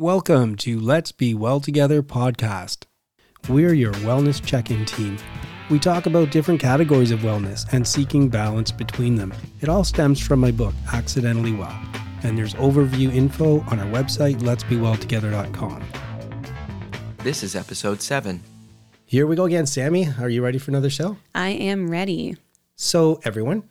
Welcome 0.00 0.56
to 0.56 0.80
Let's 0.80 1.12
Be 1.12 1.34
Well 1.34 1.60
Together 1.60 2.02
podcast. 2.02 2.84
We're 3.50 3.74
your 3.74 3.92
wellness 3.96 4.42
check 4.42 4.70
in 4.70 4.86
team. 4.86 5.18
We 5.68 5.78
talk 5.78 6.06
about 6.06 6.30
different 6.30 6.58
categories 6.58 7.10
of 7.10 7.20
wellness 7.20 7.70
and 7.74 7.86
seeking 7.86 8.30
balance 8.30 8.70
between 8.70 9.16
them. 9.16 9.34
It 9.60 9.68
all 9.68 9.84
stems 9.84 10.18
from 10.18 10.40
my 10.40 10.52
book, 10.52 10.72
Accidentally 10.90 11.52
Well, 11.52 11.78
and 12.22 12.38
there's 12.38 12.54
overview 12.54 13.14
info 13.14 13.60
on 13.70 13.78
our 13.78 13.84
website, 13.88 14.36
letsbewelltogether.com. 14.36 15.84
This 17.18 17.42
is 17.42 17.54
episode 17.54 18.00
7. 18.00 18.42
Here 19.04 19.26
we 19.26 19.36
go 19.36 19.44
again. 19.44 19.66
Sammy, 19.66 20.08
are 20.18 20.30
you 20.30 20.42
ready 20.42 20.56
for 20.56 20.70
another 20.70 20.88
show? 20.88 21.18
I 21.34 21.50
am 21.50 21.90
ready. 21.90 22.38
So, 22.74 23.20
everyone, 23.24 23.64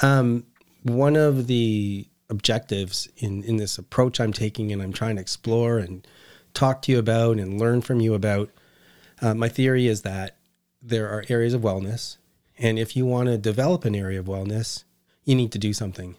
um, 0.00 0.46
one 0.84 1.16
of 1.16 1.48
the 1.48 2.08
objectives 2.28 3.08
in, 3.16 3.42
in 3.44 3.56
this 3.56 3.78
approach 3.78 4.20
I'm 4.20 4.32
taking 4.32 4.72
and 4.72 4.82
I'm 4.82 4.92
trying 4.92 5.16
to 5.16 5.22
explore 5.22 5.78
and 5.78 6.06
talk 6.54 6.82
to 6.82 6.92
you 6.92 6.98
about 6.98 7.38
and 7.38 7.60
learn 7.60 7.82
from 7.82 8.00
you 8.00 8.14
about, 8.14 8.50
uh, 9.20 9.34
my 9.34 9.48
theory 9.48 9.86
is 9.86 10.02
that 10.02 10.36
there 10.82 11.08
are 11.08 11.24
areas 11.28 11.54
of 11.54 11.62
wellness. 11.62 12.16
And 12.58 12.78
if 12.78 12.96
you 12.96 13.04
want 13.06 13.28
to 13.28 13.38
develop 13.38 13.84
an 13.84 13.94
area 13.94 14.18
of 14.18 14.26
wellness, 14.26 14.84
you 15.24 15.34
need 15.34 15.52
to 15.52 15.58
do 15.58 15.72
something. 15.72 16.16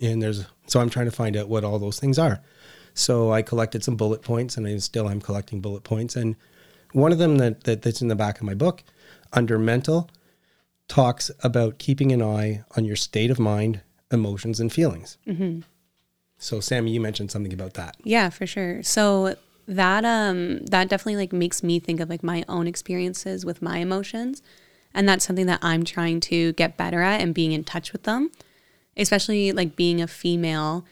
And 0.00 0.22
there's, 0.22 0.46
so 0.66 0.80
I'm 0.80 0.90
trying 0.90 1.06
to 1.06 1.12
find 1.12 1.36
out 1.36 1.48
what 1.48 1.64
all 1.64 1.78
those 1.78 2.00
things 2.00 2.18
are. 2.18 2.42
So 2.94 3.30
I 3.32 3.42
collected 3.42 3.84
some 3.84 3.96
bullet 3.96 4.22
points 4.22 4.56
and 4.56 4.66
I 4.66 4.76
still 4.78 5.08
am 5.08 5.20
collecting 5.20 5.60
bullet 5.60 5.84
points. 5.84 6.16
And 6.16 6.36
one 6.92 7.12
of 7.12 7.18
them 7.18 7.38
that, 7.38 7.64
that 7.64 7.82
that's 7.82 8.02
in 8.02 8.08
the 8.08 8.16
back 8.16 8.38
of 8.38 8.44
my 8.44 8.54
book 8.54 8.82
under 9.32 9.58
mental 9.58 10.10
talks 10.88 11.30
about 11.42 11.78
keeping 11.78 12.12
an 12.12 12.22
eye 12.22 12.64
on 12.76 12.84
your 12.84 12.96
state 12.96 13.30
of 13.30 13.38
mind, 13.38 13.80
emotions, 14.10 14.60
and 14.60 14.72
feelings. 14.72 15.18
Mm-hmm. 15.26 15.60
So, 16.38 16.60
Sammy, 16.60 16.90
you 16.92 17.00
mentioned 17.00 17.30
something 17.30 17.52
about 17.52 17.74
that. 17.74 17.96
Yeah, 18.04 18.30
for 18.30 18.46
sure. 18.46 18.82
So 18.82 19.36
that 19.68 20.04
um 20.04 20.64
that 20.66 20.88
definitely 20.88 21.16
like 21.16 21.32
makes 21.32 21.62
me 21.62 21.80
think 21.80 21.98
of 21.98 22.08
like 22.08 22.22
my 22.22 22.44
own 22.48 22.68
experiences 22.68 23.44
with 23.44 23.62
my 23.62 23.78
emotions, 23.78 24.42
and 24.94 25.08
that's 25.08 25.24
something 25.24 25.46
that 25.46 25.60
I'm 25.62 25.84
trying 25.84 26.20
to 26.20 26.52
get 26.52 26.76
better 26.76 27.02
at 27.02 27.20
and 27.20 27.34
being 27.34 27.52
in 27.52 27.64
touch 27.64 27.92
with 27.92 28.04
them. 28.04 28.30
Especially 28.96 29.52
like 29.52 29.76
being 29.76 30.00
a 30.00 30.06
female, 30.06 30.86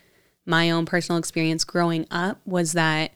my 0.45 0.71
own 0.71 0.85
personal 0.85 1.19
experience 1.19 1.65
growing 1.65 2.07
up 2.11 2.39
was 2.45 2.73
that 2.73 3.13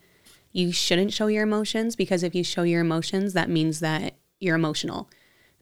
you 0.53 0.73
shouldn't 0.73 1.12
show 1.12 1.27
your 1.27 1.43
emotions 1.43 1.95
because 1.95 2.23
if 2.23 2.35
you 2.35 2.43
show 2.43 2.62
your 2.62 2.81
emotions, 2.81 3.35
that 3.35 3.51
means 3.51 3.81
that 3.81 4.15
you're 4.41 4.57
emotional. 4.57 5.11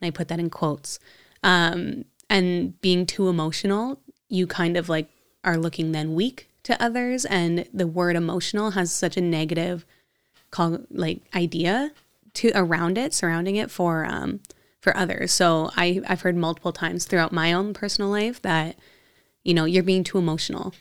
And 0.00 0.06
I 0.06 0.10
put 0.10 0.28
that 0.28 0.38
in 0.38 0.50
quotes. 0.50 0.98
Um, 1.42 2.04
and 2.30 2.80
being 2.80 3.06
too 3.06 3.28
emotional, 3.28 4.00
you 4.28 4.46
kind 4.46 4.76
of 4.76 4.88
like 4.88 5.08
are 5.44 5.56
looking 5.56 5.92
then 5.92 6.14
weak 6.14 6.48
to 6.64 6.80
others. 6.82 7.24
And 7.24 7.68
the 7.72 7.86
word 7.86 8.16
emotional 8.16 8.72
has 8.72 8.92
such 8.92 9.16
a 9.16 9.20
negative 9.20 9.84
call 10.50 10.78
like 10.90 11.20
idea 11.34 11.92
to 12.34 12.52
around 12.54 12.98
it, 12.98 13.14
surrounding 13.14 13.56
it 13.56 13.70
for 13.70 14.04
um 14.04 14.40
for 14.86 14.96
others. 14.96 15.32
So 15.32 15.70
I, 15.76 16.00
I've 16.08 16.20
heard 16.20 16.36
multiple 16.36 16.72
times 16.72 17.06
throughout 17.06 17.32
my 17.32 17.52
own 17.52 17.74
personal 17.74 18.08
life 18.08 18.40
that, 18.42 18.76
you 19.42 19.52
know, 19.52 19.64
you're 19.64 19.82
being 19.82 20.04
too 20.04 20.16
emotional. 20.16 20.74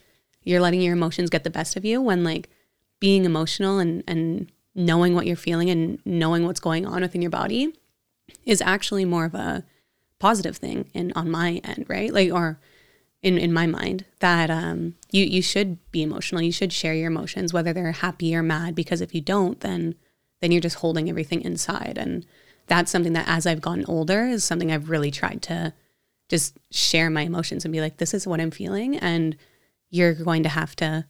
You're 0.44 0.62
letting 0.62 0.82
your 0.82 0.94
emotions 0.94 1.32
get 1.32 1.44
the 1.44 1.50
best 1.50 1.76
of 1.76 1.84
you 1.84 2.00
when 2.00 2.24
like 2.24 2.48
being 3.00 3.26
emotional 3.26 3.80
and, 3.80 4.04
and 4.08 4.52
knowing 4.76 5.16
what 5.16 5.26
you're 5.26 5.36
feeling 5.36 5.72
and 5.72 5.98
knowing 6.06 6.46
what's 6.46 6.60
going 6.60 6.86
on 6.86 7.02
within 7.02 7.24
your 7.24 7.32
body 7.32 7.74
is 8.46 8.62
actually 8.62 9.06
more 9.06 9.26
of 9.26 9.34
a 9.34 9.64
positive 10.20 10.58
thing 10.58 10.88
in 10.94 11.12
on 11.16 11.32
my 11.32 11.60
end, 11.64 11.86
right? 11.88 12.14
Like 12.14 12.32
or 12.32 12.60
in, 13.22 13.38
in 13.38 13.52
my 13.52 13.66
mind 13.66 14.06
that 14.20 14.50
um 14.50 14.96
you 15.12 15.26
you 15.26 15.42
should 15.42 15.78
be 15.92 16.04
emotional. 16.04 16.42
You 16.42 16.52
should 16.52 16.74
share 16.74 16.94
your 16.94 17.08
emotions, 17.08 17.54
whether 17.54 17.74
they're 17.74 17.92
happy 17.92 18.36
or 18.36 18.44
mad, 18.44 18.76
because 18.76 19.02
if 19.02 19.16
you 19.16 19.22
don't, 19.22 19.60
then 19.62 19.96
then 20.42 20.52
you're 20.52 20.62
just 20.62 20.78
holding 20.78 21.10
everything 21.10 21.42
inside. 21.42 21.98
And 21.98 22.26
that's 22.68 22.92
something 22.92 23.14
that 23.14 23.28
as 23.28 23.46
I've 23.46 23.62
gotten 23.62 23.86
older 23.86 24.26
is 24.26 24.44
something 24.44 24.72
I've 24.72 24.90
really 24.90 25.12
tried 25.12 25.42
to 25.44 25.74
just 26.30 26.58
share 26.72 27.10
my 27.10 27.22
emotions 27.22 27.66
and 27.66 27.72
be 27.72 27.82
like, 27.82 27.98
this 27.98 28.14
is 28.14 28.26
what 28.26 28.42
I'm 28.42 28.52
feeling 28.52 28.98
and 28.98 29.36
you're 29.90 30.14
going 30.14 30.44
to 30.44 30.50
have 30.50 30.76
to 30.78 31.06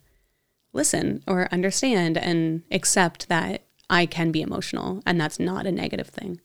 listen 0.74 1.24
or 1.28 1.48
understand 1.52 2.18
and 2.18 2.64
accept 2.72 3.30
that 3.30 3.64
I 3.90 4.06
can 4.06 4.32
be 4.32 4.42
emotional 4.42 5.02
and 5.06 5.20
that's 5.20 5.40
not 5.40 5.66
a 5.66 5.72
negative 5.72 6.10
thing. 6.10 6.42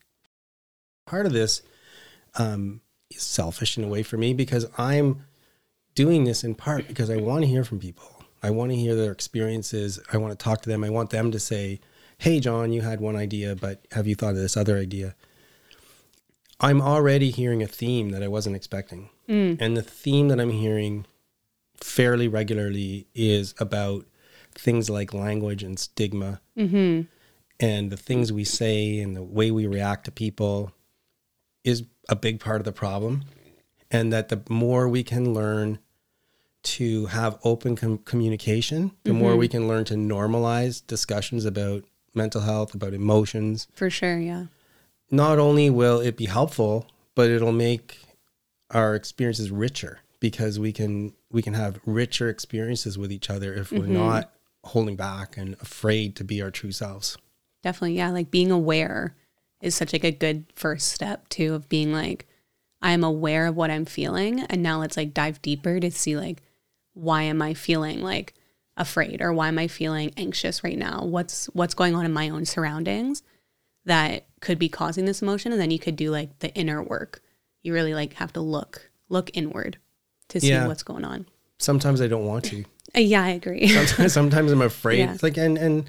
Part 1.07 1.27
of 1.27 1.33
this 1.33 1.63
um, 2.37 2.81
is 3.11 3.23
selfish 3.23 3.77
in 3.77 3.85
a 3.85 3.89
way 3.89 4.05
for 4.05 4.17
me 4.17 4.33
because 4.33 4.67
I'm 4.79 5.25
doing 6.05 6.25
this 6.25 6.45
in 6.45 6.55
part 6.55 6.89
because 6.89 7.11
I 7.11 7.17
want 7.17 7.43
to 7.43 7.47
hear 7.55 7.65
from 7.65 7.79
people. 7.79 8.25
I 8.43 8.51
want 8.51 8.71
to 8.71 8.77
hear 8.77 8.95
their 8.95 9.13
experiences. 9.13 10.01
I 10.11 10.17
want 10.17 10.33
to 10.33 10.45
talk 10.45 10.63
to 10.63 10.69
them. 10.71 10.83
I 10.83 10.89
want 10.89 11.11
them 11.11 11.31
to 11.31 11.39
say, 11.39 11.81
hey, 12.17 12.41
John, 12.41 12.73
you 12.73 12.81
had 12.81 13.01
one 13.01 13.17
idea, 13.17 13.55
but 13.55 13.85
have 13.93 14.07
you 14.07 14.15
thought 14.15 14.31
of 14.31 14.37
this 14.37 14.57
other 14.57 14.79
idea? 14.79 15.15
I'm 16.59 16.81
already 16.81 17.31
hearing 17.31 17.63
a 17.63 17.67
theme 17.67 18.11
that 18.11 18.23
I 18.23 18.29
wasn't 18.29 18.57
expecting. 18.57 19.11
Mm. 19.29 19.59
And 19.61 19.77
the 19.77 19.83
theme 19.83 20.29
that 20.29 20.41
I'm 20.41 20.51
hearing 20.51 21.07
fairly 21.83 22.29
regularly 22.29 23.07
is 23.15 23.55
about 23.59 24.07
things 24.55 24.89
like 24.89 25.13
language 25.15 25.63
and 25.63 25.79
stigma 25.79 26.41
Mm-hmm. 26.59 27.03
and 27.59 27.91
the 27.91 27.97
things 27.97 28.33
we 28.33 28.45
say 28.45 29.01
and 29.01 29.17
the 29.17 29.23
way 29.23 29.51
we 29.51 29.67
react 29.67 30.05
to 30.05 30.11
people 30.11 30.73
is 31.65 31.85
a 32.09 32.17
big 32.17 32.41
part 32.41 32.61
of 32.61 32.65
the 32.65 32.73
problem. 32.73 33.25
And 33.91 34.13
that 34.13 34.29
the 34.29 34.41
more 34.49 34.89
we 34.89 35.03
can 35.03 35.35
learn 35.35 35.79
to 36.63 37.07
have 37.07 37.39
open 37.45 37.77
com- 37.77 37.99
communication, 37.99 38.93
the 39.05 39.13
more 39.13 39.37
we 39.37 39.47
mm-hmm. 39.47 39.59
can 39.59 39.69
learn 39.69 39.85
to 39.87 39.95
normalize 39.95 40.87
discussions 40.87 41.45
about 41.45 41.85
mental 42.15 42.43
health, 42.43 42.75
about 42.75 42.93
emotions. 42.93 43.67
For 43.75 43.91
sure, 43.91 44.19
yeah. 44.19 44.47
Not 45.11 45.39
only 45.39 45.71
will 45.71 46.01
it 46.01 46.17
be 46.17 46.27
helpful, 46.27 46.87
but 47.15 47.31
it'll 47.31 47.53
make 47.53 47.99
our 48.71 48.95
experiences 48.95 49.51
richer 49.51 50.01
because 50.21 50.59
we 50.59 50.73
can 50.73 51.13
we 51.33 51.43
can 51.43 51.55
have 51.55 51.81
richer 51.87 52.29
experiences 52.29 52.99
with 52.99 53.11
each 53.11 53.31
other 53.31 53.55
if 53.55 53.73
we're 53.73 53.81
mm-hmm. 53.81 53.95
not 53.95 54.33
holding 54.65 54.97
back 54.97 55.37
and 55.37 55.55
afraid 55.55 56.15
to 56.17 56.25
be 56.25 56.43
our 56.43 56.51
true 56.51 56.73
selves. 56.73 57.17
Definitely, 57.63 57.97
yeah. 57.97 58.11
Like 58.11 58.31
being 58.31 58.51
aware 58.51 59.17
is 59.61 59.75
such 59.75 59.93
like 59.93 60.05
a 60.05 60.13
good 60.13 60.45
first 60.55 60.89
step 60.89 61.29
too 61.29 61.55
of 61.55 61.69
being 61.69 61.93
like, 61.93 62.27
I'm 62.83 63.05
aware 63.05 63.47
of 63.47 63.57
what 63.57 63.71
I'm 63.71 63.85
feeling, 63.85 64.41
and 64.41 64.63
now 64.63 64.81
let's 64.81 64.97
like 64.97 65.15
dive 65.15 65.43
deeper 65.43 65.81
to 65.81 65.91
see 65.91 66.17
like 66.17 66.43
why 66.95 67.23
am 67.23 67.41
I 67.43 67.55
feeling 67.55 68.03
like 68.03 68.35
afraid 68.77 69.21
or 69.21 69.33
why 69.33 69.49
am 69.49 69.59
I 69.59 69.67
feeling 69.69 70.13
anxious 70.17 70.65
right 70.65 70.79
now? 70.79 71.05
What's 71.05 71.47
what's 71.47 71.75
going 71.75 71.95
on 71.95 72.05
in 72.05 72.13
my 72.13 72.29
own 72.29 72.45
surroundings 72.45 73.23
that 73.85 74.27
could 74.41 74.59
be 74.59 74.69
causing 74.69 75.05
this 75.05 75.23
emotion, 75.23 75.53
and 75.53 75.61
then 75.61 75.71
you 75.71 75.79
could 75.79 75.97
do 75.97 76.11
like 76.11 76.39
the 76.41 76.53
inner 76.55 76.83
work. 76.83 77.23
You 77.63 77.73
really 77.73 77.95
like 77.95 78.15
have 78.15 78.33
to 78.35 78.41
look 78.41 78.91
look 79.09 79.31
inward 79.35 79.79
to 80.29 80.41
see 80.41 80.49
Yeah. 80.51 80.67
what's 80.67 80.83
going 80.83 81.05
on. 81.05 81.27
Sometimes 81.59 82.01
I 82.01 82.07
don't 82.09 82.27
want 82.27 82.45
to. 82.47 82.65
Uh, 82.93 82.99
yeah, 82.99 83.23
I 83.23 83.29
agree. 83.29 83.69
sometimes, 83.87 84.13
sometimes 84.13 84.51
I'm 84.51 84.63
afraid. 84.63 84.99
Yeah. 84.99 85.17
Like 85.23 85.37
and 85.37 85.57
and 85.57 85.89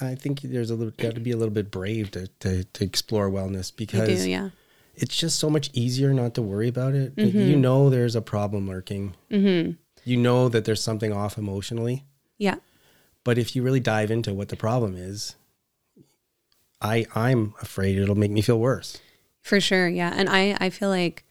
I 0.00 0.14
think 0.14 0.42
there's 0.42 0.68
a 0.70 0.74
little 0.74 0.92
got 0.98 1.14
to 1.14 1.20
be 1.20 1.30
a 1.30 1.38
little 1.38 1.54
bit 1.54 1.70
brave 1.70 2.10
to 2.10 2.26
to, 2.40 2.64
to 2.64 2.84
explore 2.84 3.30
wellness 3.30 3.74
because 3.74 4.24
do, 4.24 4.30
yeah. 4.30 4.50
it's 4.94 5.16
just 5.16 5.38
so 5.38 5.48
much 5.48 5.70
easier 5.72 6.12
not 6.12 6.34
to 6.34 6.42
worry 6.42 6.68
about 6.68 6.94
it. 6.94 7.16
Like, 7.16 7.32
you 7.32 7.56
know, 7.56 7.88
there's 7.88 8.14
a 8.14 8.20
problem 8.20 8.68
lurking. 8.68 9.14
Mm-hmm. 9.30 9.72
You 10.06 10.16
know 10.16 10.48
that 10.48 10.64
there's 10.64 10.82
something 10.82 11.12
off 11.12 11.36
emotionally. 11.36 12.04
Yeah. 12.38 12.56
But 13.24 13.38
if 13.38 13.56
you 13.56 13.62
really 13.62 13.80
dive 13.80 14.10
into 14.10 14.32
what 14.32 14.48
the 14.50 14.56
problem 14.56 14.94
is, 14.96 15.34
I 16.80 17.06
I'm 17.14 17.54
afraid 17.60 17.98
it'll 17.98 18.14
make 18.14 18.30
me 18.30 18.40
feel 18.42 18.58
worse. 18.60 18.98
For 19.42 19.60
sure, 19.60 19.88
yeah. 19.88 20.12
And 20.16 20.28
I 20.28 20.56
I 20.60 20.70
feel 20.70 20.88
like 20.88 21.24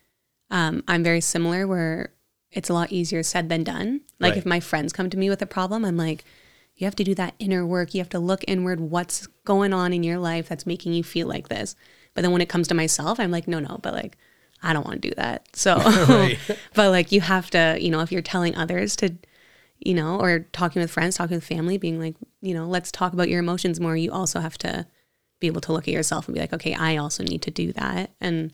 um, 0.51 0.83
I'm 0.87 1.03
very 1.03 1.21
similar 1.21 1.65
where 1.67 2.11
it's 2.51 2.69
a 2.69 2.73
lot 2.73 2.91
easier 2.91 3.23
said 3.23 3.49
than 3.49 3.63
done. 3.63 4.01
Like 4.19 4.31
Right. 4.31 4.37
if 4.37 4.45
my 4.45 4.59
friends 4.59 4.93
come 4.93 5.09
to 5.09 5.17
me 5.17 5.29
with 5.29 5.41
a 5.41 5.45
problem, 5.47 5.83
I'm 5.85 5.97
like, 5.97 6.23
you 6.75 6.85
have 6.85 6.95
to 6.97 7.03
do 7.03 7.15
that 7.15 7.35
inner 7.39 7.65
work. 7.65 7.93
You 7.93 8.01
have 8.01 8.09
to 8.09 8.19
look 8.19 8.43
inward. 8.47 8.79
What's 8.79 9.27
going 9.45 9.73
on 9.73 9.93
in 9.93 10.03
your 10.03 10.19
life 10.19 10.47
that's 10.49 10.65
making 10.65 10.93
you 10.93 11.03
feel 11.03 11.27
like 11.27 11.47
this? 11.49 11.75
But 12.13 12.21
then 12.21 12.31
when 12.31 12.41
it 12.41 12.49
comes 12.49 12.67
to 12.69 12.73
myself, 12.73 13.19
I'm 13.19 13.31
like, 13.31 13.47
no, 13.47 13.59
no. 13.59 13.79
But 13.81 13.93
like, 13.93 14.17
I 14.65 14.73
don't 14.73 14.85
want 14.85 15.01
to 15.01 15.09
do 15.09 15.15
that. 15.15 15.47
So, 15.55 15.77
Right. 16.09 16.37
but 16.73 16.89
like, 16.89 17.11
you 17.11 17.21
have 17.21 17.49
to, 17.51 17.77
you 17.79 17.91
know, 17.91 18.01
if 18.01 18.11
you're 18.11 18.21
telling 18.21 18.55
others 18.55 18.95
to, 18.97 19.15
you 19.79 19.93
know, 19.93 20.19
or 20.19 20.39
talking 20.51 20.81
with 20.81 20.91
friends, 20.91 21.15
talking 21.15 21.37
with 21.37 21.43
family, 21.43 21.77
being 21.77 21.99
like, 21.99 22.15
you 22.41 22.53
know, 22.53 22.67
let's 22.67 22.91
talk 22.91 23.13
about 23.13 23.29
your 23.29 23.39
emotions 23.39 23.79
more. 23.79 23.95
You 23.95 24.11
also 24.11 24.39
have 24.39 24.57
to 24.59 24.87
be 25.39 25.47
able 25.47 25.61
to 25.61 25.73
look 25.73 25.87
at 25.87 25.93
yourself 25.93 26.27
and 26.27 26.33
be 26.33 26.41
like, 26.41 26.53
okay, 26.53 26.73
I 26.73 26.97
also 26.97 27.23
need 27.23 27.41
to 27.43 27.51
do 27.51 27.71
that. 27.73 28.11
And 28.19 28.51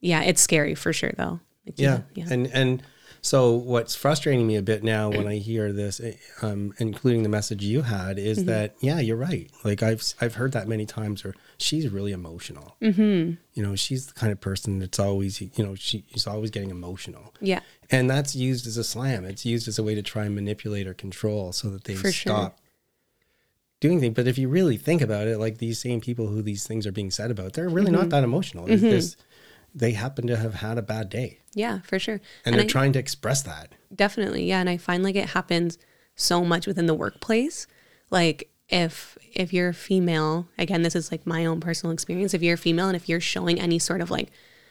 yeah, 0.00 0.22
it's 0.22 0.40
scary 0.40 0.74
for 0.74 0.92
sure, 0.92 1.12
though. 1.16 1.40
Like, 1.66 1.74
yeah. 1.78 2.02
yeah, 2.14 2.26
And 2.30 2.46
and 2.48 2.82
so 3.24 3.52
what's 3.54 3.94
frustrating 3.94 4.46
me 4.46 4.54
a 4.56 4.60
bit 4.62 4.84
now 4.84 5.08
when 5.08 5.26
I 5.26 5.36
hear 5.36 5.72
this, 5.72 5.98
eh, 5.98 6.12
um, 6.42 6.74
including 6.78 7.22
the 7.22 7.30
message 7.30 7.64
you 7.64 7.80
had, 7.80 8.18
is 8.18 8.40
Mm-hmm. 8.40 8.48
that 8.48 8.74
yeah, 8.80 9.00
you're 9.00 9.16
right. 9.16 9.50
Like 9.64 9.82
I've 9.82 10.04
I've 10.20 10.34
heard 10.34 10.52
that 10.52 10.68
many 10.68 10.84
times. 10.84 11.24
Or 11.24 11.34
she's 11.56 11.88
really 11.88 12.12
emotional. 12.12 12.76
mm-hmm. 12.82 13.32
You 13.54 13.62
know, 13.62 13.76
she's 13.76 14.06
the 14.08 14.12
kind 14.12 14.30
of 14.30 14.40
person 14.42 14.78
that's 14.78 14.98
always 14.98 15.40
you 15.40 15.50
know 15.64 15.74
she, 15.74 16.04
she's 16.12 16.26
always 16.26 16.50
getting 16.50 16.68
emotional, 16.70 17.32
yeah, 17.40 17.60
and 17.90 18.10
that's 18.10 18.36
used 18.36 18.66
as 18.66 18.76
a 18.76 18.84
slam. 18.84 19.24
It's 19.24 19.46
used 19.46 19.68
as 19.68 19.78
a 19.78 19.82
way 19.82 19.94
to 19.94 20.02
try 20.02 20.26
and 20.26 20.34
manipulate 20.34 20.86
or 20.86 20.92
control 20.94 21.52
so 21.52 21.70
that 21.70 21.84
they 21.84 21.94
For 21.94 22.12
sure. 22.12 22.32
stop 22.34 22.58
doing 23.80 24.00
things. 24.00 24.14
But 24.14 24.26
if 24.26 24.36
you 24.38 24.48
really 24.48 24.76
think 24.76 25.00
about 25.02 25.26
it, 25.28 25.38
like 25.38 25.58
these 25.58 25.78
same 25.78 26.00
people 26.00 26.26
who 26.26 26.42
these 26.42 26.66
things 26.66 26.86
are 26.86 26.92
being 26.92 27.10
said 27.10 27.30
about, 27.30 27.54
they're 27.54 27.68
really 27.70 27.90
not 27.90 28.10
that 28.10 28.22
emotional. 28.24 28.66
It's 28.66 28.82
just 28.82 29.16
they 29.74 29.92
happen 29.92 30.26
to 30.28 30.36
have 30.36 30.54
had 30.54 30.78
a 30.78 30.82
bad 30.82 31.08
day. 31.10 31.38
Yeah, 31.54 31.80
for 31.80 31.98
sure. 31.98 32.20
and, 32.44 32.54
they're 32.54 32.62
I- 32.62 32.66
trying 32.68 32.92
to 32.92 32.98
express 32.98 33.42
that. 33.42 33.72
definitely 33.94 34.44
yeah. 34.44 34.60
And 34.60 34.68
i 34.68 34.76
find 34.76 35.02
like 35.02 35.16
it 35.16 35.30
happens 35.30 35.78
so 36.16 36.44
much 36.44 36.66
within 36.66 36.86
the 36.86 36.94
workplace. 36.94 37.66
Like 38.10 38.50
if 38.68 39.18
if 39.32 39.52
you're 39.52 39.68
a 39.70 39.74
female 39.74 40.48
again 40.56 40.82
this 40.82 40.96
is 40.96 41.10
like 41.12 41.26
my 41.26 41.44
own 41.44 41.60
personal 41.60 41.92
experience. 41.92 42.34
If 42.34 42.42
you're 42.42 42.54
a 42.54 42.58
female 42.58 42.86
and 42.88 42.96
if 42.96 43.08
you're 43.08 43.20
showing 43.20 43.60
any 43.60 43.78
sort 43.78 44.00
of 44.00 44.10
like 44.10 44.30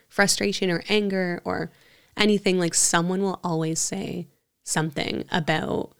frustration 0.09 0.69
or 0.71 0.83
anger 0.89 1.41
or 1.43 1.71
anything 2.17 2.59
like 2.59 2.73
someone 2.73 3.21
will 3.21 3.39
always 3.43 3.79
say 3.79 4.27
something 4.63 5.25
about 5.31 5.91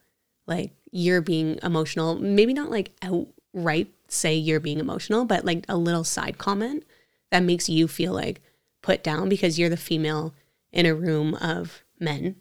like 0.47 0.71
you're 0.91 1.21
being 1.21 1.59
emotional. 1.63 2.15
Maybe 2.15 2.53
not 2.53 2.69
like 2.71 2.91
outright 3.01 3.88
say 4.07 4.35
you're 4.35 4.59
being 4.59 4.79
emotional 4.79 5.25
but 5.25 5.44
like 5.44 5.65
a 5.67 5.75
little 5.77 6.03
side 6.03 6.38
comment 6.38 6.83
that 7.31 7.41
makes 7.44 7.67
you 7.67 7.88
feel 7.88 8.13
like 8.13 8.41
put 8.83 9.03
down 9.03 9.27
because 9.27 9.57
you're 9.57 9.69
the 9.69 9.77
female 9.77 10.35
in 10.71 10.85
a 10.85 10.94
room 10.94 11.33
of 11.35 11.83
men 12.00 12.35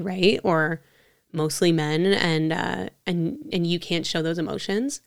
right? 0.00 0.40
Or 0.42 0.80
mostly 1.32 1.72
men 1.72 2.06
and 2.06 2.52
uh 2.52 2.88
and 3.06 3.38
and 3.52 3.66
you 3.66 3.80
can't 3.80 4.04
show 4.04 4.20
those 4.20 4.38
emotions 4.38 5.00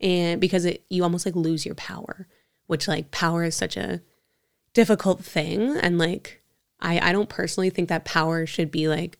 and 0.00 0.40
because 0.40 0.64
it 0.64 0.84
you 0.88 1.04
almost 1.04 1.24
like 1.24 1.36
lose 1.36 1.64
your 1.64 1.76
power 1.76 2.26
which 2.66 2.88
like 2.88 3.12
power 3.12 3.44
is 3.44 3.54
such 3.54 3.76
a 3.76 4.02
difficult 4.74 5.24
thing 5.24 5.76
and 5.76 5.96
like 5.96 6.42
i 6.80 6.98
i 6.98 7.12
don't 7.12 7.28
personally 7.28 7.70
think 7.70 7.88
that 7.88 8.04
power 8.04 8.44
should 8.44 8.72
be 8.72 8.88
like 8.88 9.18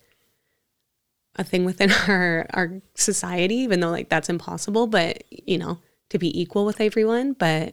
a 1.36 1.44
thing 1.44 1.64
within 1.64 1.92
our 2.08 2.44
our 2.52 2.82
society 2.96 3.54
even 3.54 3.78
though 3.78 3.90
like 3.90 4.08
that's 4.08 4.28
impossible 4.28 4.88
but 4.88 5.22
you 5.30 5.58
know 5.58 5.78
to 6.08 6.18
be 6.18 6.40
equal 6.40 6.64
with 6.64 6.80
everyone 6.80 7.34
but 7.34 7.72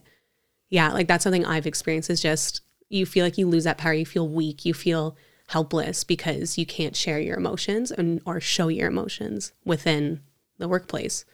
yeah 0.70 0.92
like 0.92 1.08
that's 1.08 1.24
something 1.24 1.46
i've 1.46 1.66
experienced 1.66 2.12
is 2.12 2.22
just 2.22 2.62
you 2.90 3.06
feel 3.06 3.26
like 3.26 3.38
you 3.38 3.48
lose 3.48 3.64
that 3.64 3.78
power 3.78 3.94
you 3.94 4.06
feel 4.06 4.28
weak 4.28 4.66
you 4.66 4.74
feel 4.74 5.16
helpless 5.48 6.04
because 6.04 6.58
you 6.58 6.66
can't 6.66 6.96
share 6.96 7.20
your 7.20 7.38
emotions 7.38 7.92
and 7.92 8.22
or 8.26 8.40
show 8.40 8.68
your 8.68 8.88
emotions 8.88 9.52
within 9.64 10.22
the 10.58 10.68
workplace 10.68 11.26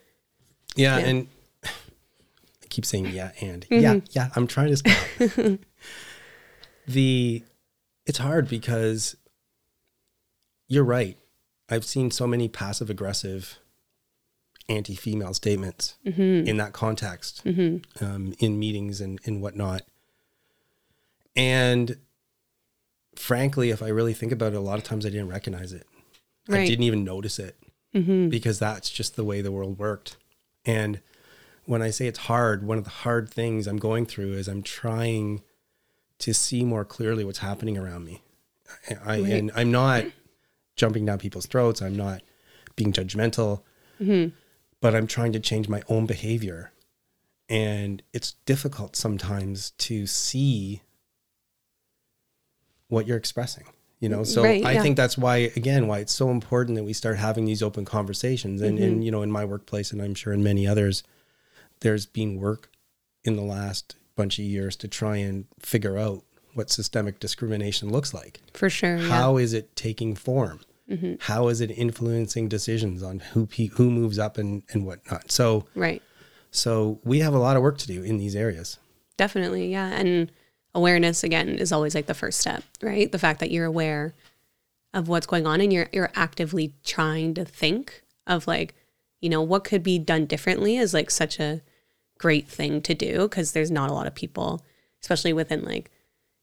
Yeah, 0.75 0.97
Yeah. 0.97 1.05
and 1.05 1.27
I 1.63 2.67
keep 2.69 2.85
saying 2.85 3.07
yeah 3.07 3.31
and 3.41 3.65
mm-hmm. 3.69 3.81
yeah, 3.81 3.99
yeah. 4.11 4.29
I'm 4.35 4.47
trying 4.47 4.67
to 4.67 4.77
stop. 4.77 5.59
the 6.87 7.43
it's 8.05 8.17
hard 8.17 8.47
because 8.47 9.15
you're 10.67 10.83
right. 10.83 11.17
I've 11.69 11.85
seen 11.85 12.11
so 12.11 12.27
many 12.27 12.47
passive 12.47 12.89
aggressive 12.89 13.59
anti-female 14.69 15.33
statements 15.33 15.95
mm-hmm. 16.05 16.47
in 16.47 16.57
that 16.57 16.73
context, 16.73 17.43
mm-hmm. 17.45 18.03
um, 18.03 18.33
in 18.39 18.57
meetings 18.59 19.01
and 19.01 19.19
and 19.25 19.41
whatnot. 19.41 19.83
And 21.35 21.97
frankly, 23.15 23.69
if 23.69 23.81
I 23.81 23.87
really 23.87 24.13
think 24.13 24.31
about 24.31 24.53
it, 24.53 24.57
a 24.57 24.61
lot 24.61 24.77
of 24.77 24.83
times 24.83 25.05
I 25.05 25.09
didn't 25.09 25.29
recognize 25.29 25.73
it. 25.73 25.87
I 26.49 26.65
didn't 26.65 26.83
even 26.83 27.03
notice 27.03 27.39
it 27.39 27.55
mm-hmm. 27.95 28.29
because 28.29 28.59
that's 28.59 28.89
just 28.89 29.15
the 29.15 29.23
way 29.23 29.41
the 29.41 29.51
world 29.51 29.77
worked. 29.77 30.17
And 30.65 31.01
when 31.65 31.81
I 31.81 31.91
say 31.91 32.07
it's 32.07 32.19
hard, 32.19 32.65
one 32.65 32.77
of 32.77 32.83
the 32.83 32.89
hard 32.89 33.29
things 33.29 33.67
I'm 33.67 33.77
going 33.77 34.05
through 34.05 34.33
is 34.33 34.47
I'm 34.47 34.63
trying 34.63 35.43
to 36.19 36.33
see 36.33 36.63
more 36.63 36.83
clearly 36.85 37.23
what's 37.23 37.39
happening 37.39 37.77
around 37.77 38.05
me. 38.05 38.23
I, 39.05 39.21
Right. 39.21 39.33
and 39.33 39.51
I'm 39.55 39.71
not 39.71 40.05
jumping 40.75 41.05
down 41.05 41.19
people's 41.19 41.45
throats. 41.45 41.81
I'm 41.81 41.95
not 41.95 42.21
being 42.75 42.93
judgmental, 42.93 43.61
mm-hmm. 43.99 44.33
but 44.79 44.95
I'm 44.95 45.07
trying 45.07 45.33
to 45.33 45.39
change 45.39 45.67
my 45.67 45.81
own 45.87 46.05
behavior. 46.05 46.71
And 47.49 48.01
it's 48.13 48.33
difficult 48.45 48.95
sometimes 48.95 49.71
to 49.71 50.07
see 50.07 50.81
what 52.91 53.07
you're 53.07 53.17
expressing. 53.17 53.63
You 53.99 54.09
know, 54.09 54.23
so 54.23 54.43
Right, 54.43 54.65
I 54.65 54.73
yeah. 54.73 54.81
think 54.81 54.97
that's 54.97 55.15
why, 55.17 55.51
again, 55.55 55.87
why 55.87 55.99
it's 55.99 56.11
so 56.13 56.31
important 56.31 56.75
that 56.75 56.83
we 56.83 56.91
start 56.93 57.17
having 57.17 57.45
these 57.45 57.61
open 57.61 57.85
conversations. 57.85 58.59
And, 58.61 58.77
Mm-hmm. 58.77 58.83
and, 58.87 59.05
you 59.05 59.11
know, 59.11 59.21
in 59.21 59.31
my 59.31 59.45
workplace, 59.45 59.91
and 59.91 60.01
I'm 60.01 60.15
sure 60.15 60.33
in 60.33 60.41
many 60.43 60.65
others, 60.67 61.03
there's 61.81 62.05
been 62.07 62.39
work 62.39 62.69
in 63.23 63.35
the 63.35 63.43
last 63.43 63.95
bunch 64.15 64.39
of 64.39 64.45
years 64.45 64.75
to 64.77 64.87
try 64.87 65.17
and 65.17 65.45
figure 65.59 65.97
out 65.99 66.23
what 66.55 66.69
systemic 66.71 67.19
discrimination 67.19 67.91
looks 67.91 68.11
like. 68.13 68.39
for 68.53 68.69
sure 68.69 68.97
yeah. 68.97 69.03
Mm-hmm. 69.03 69.11
How 69.11 69.37
is 69.37 69.53
it 69.53 69.75
taking 69.75 70.15
form? 70.15 70.59
How 71.21 71.47
is 71.47 71.61
it 71.61 71.71
influencing 71.71 72.49
decisions 72.49 73.01
on 73.01 73.19
who 73.19 73.45
pe- 73.45 73.67
who 73.67 73.89
moves 73.89 74.19
up 74.19 74.37
and, 74.37 74.63
and 74.73 74.85
whatnot? 74.85 75.31
So 75.31 75.65
right 75.73 76.01
so 76.51 76.99
we 77.05 77.19
have 77.19 77.33
a 77.33 77.39
lot 77.39 77.55
of 77.55 77.61
work 77.61 77.77
to 77.77 77.87
do 77.87 78.03
in 78.03 78.17
these 78.17 78.35
areas. 78.35 78.77
definitely 79.15 79.71
yeah 79.71 79.87
and 79.93 80.29
awareness 80.73 81.23
again 81.23 81.49
is 81.49 81.71
always 81.71 81.93
like 81.95 82.05
the 82.05 82.13
first 82.13 82.39
step 82.39 82.63
right? 82.81 83.11
The 83.11 83.19
fact 83.19 83.39
that 83.39 83.51
you're 83.51 83.65
aware 83.65 84.13
of 84.93 85.07
what's 85.07 85.27
going 85.27 85.45
on 85.47 85.61
and 85.61 85.71
you're 85.71 85.89
you're 85.91 86.11
actively 86.15 86.73
trying 86.83 87.33
to 87.35 87.45
think 87.45 88.03
of 88.27 88.47
like 88.47 88.73
you 89.19 89.29
know 89.29 89.41
what 89.41 89.63
could 89.63 89.83
be 89.83 89.99
done 89.99 90.25
differently 90.25 90.77
is 90.77 90.93
like 90.93 91.11
such 91.11 91.39
a 91.39 91.61
great 92.17 92.47
thing 92.47 92.81
to 92.81 92.93
do 92.93 93.23
because 93.23 93.51
there's 93.51 93.71
not 93.71 93.89
a 93.89 93.93
lot 93.93 94.07
of 94.07 94.13
people 94.13 94.61
especially 95.01 95.33
within 95.33 95.63
like 95.63 95.89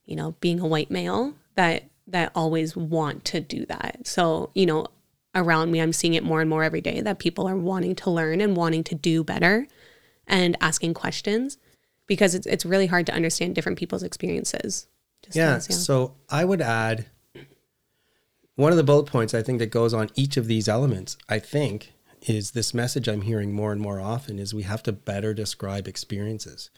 you 0.05 0.17
know 0.17 0.35
being 0.41 0.61
a 0.61 0.67
white 0.67 0.91
male 0.91 1.35
that 1.55 1.85
that 2.07 2.33
always 2.35 2.75
want 2.75 3.25
to 3.27 3.41
do 3.41 3.67
that. 3.67 4.07
So 4.07 4.51
you 4.55 4.67
know 4.67 4.87
around 5.35 5.71
me 5.71 5.81
i'm 5.81 5.93
seeing 5.93 6.15
it 6.15 6.25
more 6.25 6.41
and 6.41 6.49
more 6.49 6.65
every 6.65 6.81
day 6.81 7.01
that 7.01 7.19
people 7.19 7.47
are 7.47 7.57
wanting 7.57 7.95
to 7.95 8.11
learn 8.11 8.41
and 8.41 8.57
wanting 8.57 8.83
to 8.83 8.95
do 8.95 9.23
better 9.23 9.67
and 10.27 10.57
asking 10.61 10.95
questions 10.95 11.59
because 12.09 12.35
it's 12.35 12.47
it's 12.47 12.67
really 12.67 12.87
hard 12.87 13.07
to 13.07 13.15
understand 13.15 13.55
different 13.55 13.79
people's 13.79 14.03
experiences. 14.03 14.89
Just 15.23 15.37
Yeah. 15.37 15.57
as, 15.57 15.85
So 15.85 16.17
I 16.29 16.45
would 16.45 16.61
add 16.61 17.07
one 18.57 18.73
of 18.73 18.77
the 18.77 18.83
bullet 18.83 19.07
points 19.07 19.35
I 19.35 19.43
think 19.43 19.61
that 19.61 19.71
goes 19.71 19.95
on 19.95 20.11
each 20.17 20.37
of 20.37 20.49
these 20.49 20.69
elements, 20.69 21.17
I 21.29 21.39
think, 21.39 21.93
is 22.23 22.51
this 22.51 22.75
message 22.75 23.07
I'm 23.07 23.23
hearing 23.23 23.53
more 23.53 23.71
and 23.71 23.81
more 23.81 24.01
often 24.01 24.41
is 24.41 24.53
we 24.53 24.65
have 24.65 24.83
to 24.85 24.93
better 24.93 25.33
describe 25.33 25.87
experiences. 25.87 26.71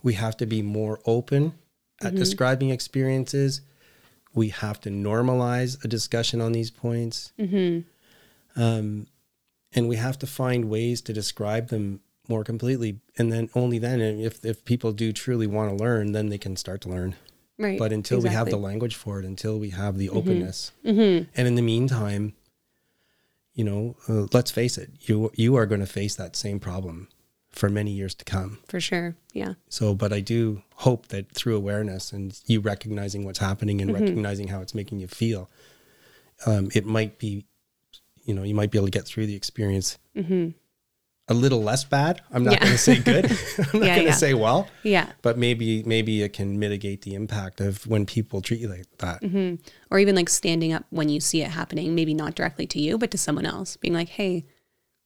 We 0.00 0.14
have 0.14 0.36
to 0.36 0.46
be 0.46 0.62
more 0.62 1.00
open 1.06 1.54
at 2.00 2.14
describing 2.14 2.70
experiences. 2.70 3.62
We 4.32 4.50
have 4.50 4.80
to 4.82 4.90
normalize 4.90 5.82
a 5.84 5.88
discussion 5.88 6.40
on 6.40 6.52
these 6.52 6.70
points. 6.70 7.32
Um, 8.56 9.06
and 9.72 9.88
we 9.88 9.96
have 9.96 10.18
to 10.20 10.26
find 10.26 10.66
ways 10.66 11.00
to 11.02 11.12
describe 11.12 11.68
them 11.68 12.00
more 12.28 12.44
completely. 12.44 13.00
And 13.18 13.32
then 13.32 13.50
only 13.54 13.78
then, 13.78 14.00
if, 14.00 14.44
if 14.44 14.64
people 14.64 14.92
do 14.92 15.12
truly 15.12 15.46
want 15.46 15.70
to 15.76 15.82
learn, 15.84 16.12
then 16.12 16.28
they 16.28 16.38
can 16.38 16.56
start 16.56 16.80
to 16.82 16.88
learn 16.88 17.14
right. 17.58 17.78
but 17.78 17.92
until 17.92 18.20
we 18.20 18.28
have 18.30 18.46
the. 18.46 18.56
Mm-hmm. 18.56 18.64
language 18.64 18.94
for 18.94 19.18
it 19.20 19.24
until 19.24 19.58
we 19.58 19.70
have 19.70 19.98
the 19.98 20.08
openness 20.10 20.72
and 21.36 21.46
in 21.48 21.54
the 21.54 21.62
meantime 21.62 22.34
you 23.52 23.64
know 23.64 23.96
uh, 24.08 24.26
let's 24.32 24.50
face 24.50 24.78
it 24.78 24.90
you 25.00 25.30
you 25.34 25.54
are 25.56 25.66
going 25.66 25.80
to 25.80 25.86
face 25.86 26.14
that 26.16 26.34
same 26.36 26.58
problem 26.58 27.08
for 27.50 27.68
many 27.68 27.92
years 27.92 28.14
to 28.16 28.24
come 28.24 28.58
for 28.68 28.80
sure, 28.80 29.14
yeah, 29.32 29.54
so 29.68 29.94
but 29.94 30.12
i 30.12 30.20
do 30.20 30.62
hope 30.76 31.08
that 31.08 31.30
through 31.32 31.56
awareness 31.56 32.12
and 32.12 32.40
you 32.46 32.60
recognizing 32.60 33.24
what's 33.24 33.38
happening 33.38 33.80
and 33.80 33.90
Mm-hmm. 33.90 34.02
recognizing 34.02 34.48
how 34.48 34.60
it's 34.60 34.74
making 34.74 34.98
you 34.98 35.06
feel 35.06 35.48
um, 36.46 36.68
it 36.74 36.84
might 36.84 37.18
be 37.18 37.44
you 38.24 38.34
know 38.34 38.42
you 38.42 38.54
might 38.54 38.70
be 38.70 38.78
able 38.78 38.86
to 38.88 38.90
get 38.98 39.06
through 39.06 39.26
the 39.26 39.36
experience 39.36 39.98
a 41.28 41.32
little 41.34 41.62
less 41.62 41.84
bad 41.84 42.20
i'm 42.32 42.44
not. 42.44 42.52
Yeah. 42.54 42.58
going 42.60 42.72
to 42.72 42.78
say 42.78 42.98
good 43.00 43.24
i'm 43.72 43.80
not 43.80 43.86
Yeah, 43.86 43.94
going 43.94 43.98
to 44.00 44.04
yeah. 44.04 44.12
say 44.12 44.34
well 44.34 44.68
yeah, 44.82 45.12
but 45.22 45.38
maybe 45.38 45.82
maybe 45.84 46.22
it 46.22 46.32
can 46.34 46.58
mitigate 46.58 47.00
the 47.02 47.14
impact 47.14 47.60
of 47.60 47.86
when 47.86 48.04
people 48.06 48.42
treat 48.42 48.60
you 48.60 48.68
like 48.68 48.84
that. 48.98 49.22
Mm-hmm. 49.22 49.54
or 49.90 49.98
even 49.98 50.14
like 50.14 50.28
standing 50.28 50.72
up 50.74 50.84
when 50.90 51.08
you 51.08 51.20
see 51.20 51.40
it 51.42 51.50
happening, 51.50 51.94
maybe 51.94 52.12
not 52.14 52.34
directly 52.34 52.66
to 52.66 52.78
you, 52.80 52.98
but 52.98 53.10
to 53.12 53.18
someone 53.18 53.46
else, 53.46 53.76
being 53.78 53.94
like, 53.94 54.10
"Hey, 54.10 54.44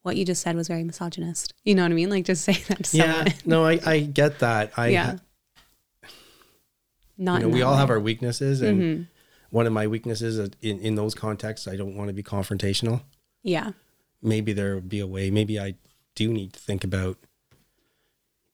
what 0.03 0.17
you 0.17 0.25
just 0.25 0.43
said 0.43 0.57
was 0.57 0.67
very 0.67 0.83
misogynist." 0.83 1.55
You 1.65 1.75
know 1.77 1.83
what 1.85 1.93
I 1.93 1.95
mean? 1.95 2.11
Like 2.11 2.25
just 2.25 2.43
say 2.49 2.55
that 2.69 2.83
to 2.85 2.97
Yeah, 2.97 3.13
someone. 3.13 3.33
no, 3.47 3.65
I, 3.65 3.79
I 3.87 4.01
get 4.01 4.41
that. 4.41 4.73
I 4.77 4.89
Yeah. 4.89 5.17
Not 7.17 7.41
you 7.41 7.47
know, 7.49 7.53
we 7.55 7.63
all 7.63 7.77
have 7.77 7.91
our 7.91 8.01
weaknesses, 8.01 8.61
and 8.63 8.81
Mm-hmm. 8.81 9.03
one 9.51 9.67
of 9.67 9.73
my 9.73 9.87
weaknesses 9.87 10.39
is 10.39 10.51
in 10.63 10.79
in 10.81 10.95
those 10.95 11.15
contexts, 11.15 11.67
I 11.69 11.77
don't 11.77 11.97
want 11.97 12.09
to 12.09 12.15
be 12.15 12.23
confrontational. 12.23 13.03
yeah, 13.43 13.73
Maybe 14.23 14.53
there 14.53 14.75
would 14.77 14.89
be 14.89 15.01
a 15.01 15.07
way. 15.07 15.31
Maybe 15.31 15.59
I 15.61 15.75
do 16.19 16.33
need 16.33 16.53
to 16.55 16.59
think 16.61 16.83
about 16.83 17.17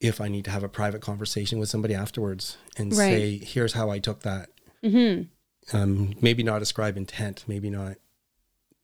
if 0.00 0.20
I 0.20 0.28
need 0.28 0.44
to 0.44 0.50
have 0.50 0.62
a 0.62 0.68
private 0.68 1.00
conversation 1.00 1.58
with 1.58 1.68
somebody 1.70 1.94
afterwards 1.94 2.58
and 2.76 2.92
Right. 2.92 2.98
say, 3.10 3.38
"Here's 3.38 3.72
how 3.72 3.88
I 3.90 3.98
took 3.98 4.20
that." 4.20 4.50
Mm-hmm. 4.82 5.76
Um, 5.76 6.12
maybe 6.20 6.42
not 6.42 6.60
ascribe 6.60 6.96
intent. 6.98 7.44
Maybe 7.48 7.70
not 7.70 7.96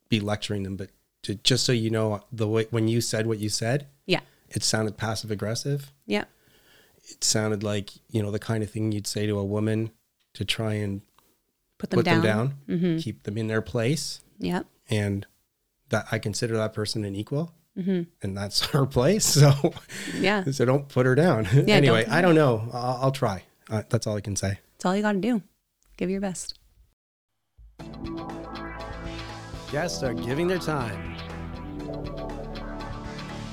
be 0.09 0.19
lecturing 0.19 0.63
them, 0.63 0.77
but 0.77 0.91
to, 1.25 1.35
just 1.35 1.65
so 1.65 1.73
you 1.73 1.91
know, 1.91 2.25
the 2.33 2.49
way 2.49 2.67
when 2.71 2.89
you 2.89 3.03
said 3.03 3.27
what 3.27 3.39
you 3.39 3.51
said, 3.51 3.87
yeah, 4.07 4.21
it 4.49 4.63
sounded 4.63 4.97
passive 4.97 5.31
aggressive. 5.31 5.93
yeah, 6.07 6.25
It 7.11 7.23
sounded 7.23 7.63
like, 7.63 7.91
you 8.09 8.23
know, 8.23 8.31
the 8.31 8.39
kind 8.39 8.63
of 8.65 8.71
thing 8.71 8.93
you'd 8.93 9.07
say 9.07 9.27
to 9.27 9.39
a 9.39 9.45
woman 9.45 9.91
to 10.33 10.45
try 10.47 10.73
and 10.75 11.03
put 11.77 11.91
them 11.91 11.99
put 11.99 12.05
down. 12.07 12.23
them 12.23 12.57
down, 12.87 12.99
keep 12.99 13.25
them 13.25 13.37
in 13.37 13.47
their 13.49 13.61
place. 13.63 14.21
Yeah, 14.39 14.63
And 14.89 15.27
that 15.91 16.07
I 16.11 16.19
consider 16.19 16.57
that 16.57 16.73
person 16.73 17.05
an 17.05 17.15
equal. 17.15 17.53
And 17.77 18.07
that's 18.23 18.67
her 18.73 18.87
place. 18.87 19.25
So 19.25 19.53
Yeah. 20.19 20.45
so 20.51 20.65
don't 20.65 20.89
put 20.89 21.07
her 21.07 21.15
down. 21.15 21.47
Yeah, 21.53 21.77
anyway, 21.77 22.05
don't- 22.05 22.13
I 22.13 22.21
don't 22.21 22.35
know. 22.35 22.69
I'll, 22.73 22.99
I'll 23.05 23.13
try. 23.13 23.45
Uh, 23.71 23.83
that's 23.89 24.07
all 24.07 24.17
I 24.17 24.21
can 24.21 24.37
say. 24.37 24.59
That's 24.75 24.85
all 24.87 24.97
you 24.97 25.03
got 25.03 25.13
to 25.13 25.19
do. 25.21 25.43
Give 25.97 26.11
your 26.11 26.21
best. 26.21 26.59
Guests 29.71 30.03
are 30.03 30.15
giving 30.15 30.49
their 30.49 30.59
time, 30.59 31.15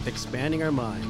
expanding 0.08 0.64
our 0.64 0.72
minds. 0.72 1.08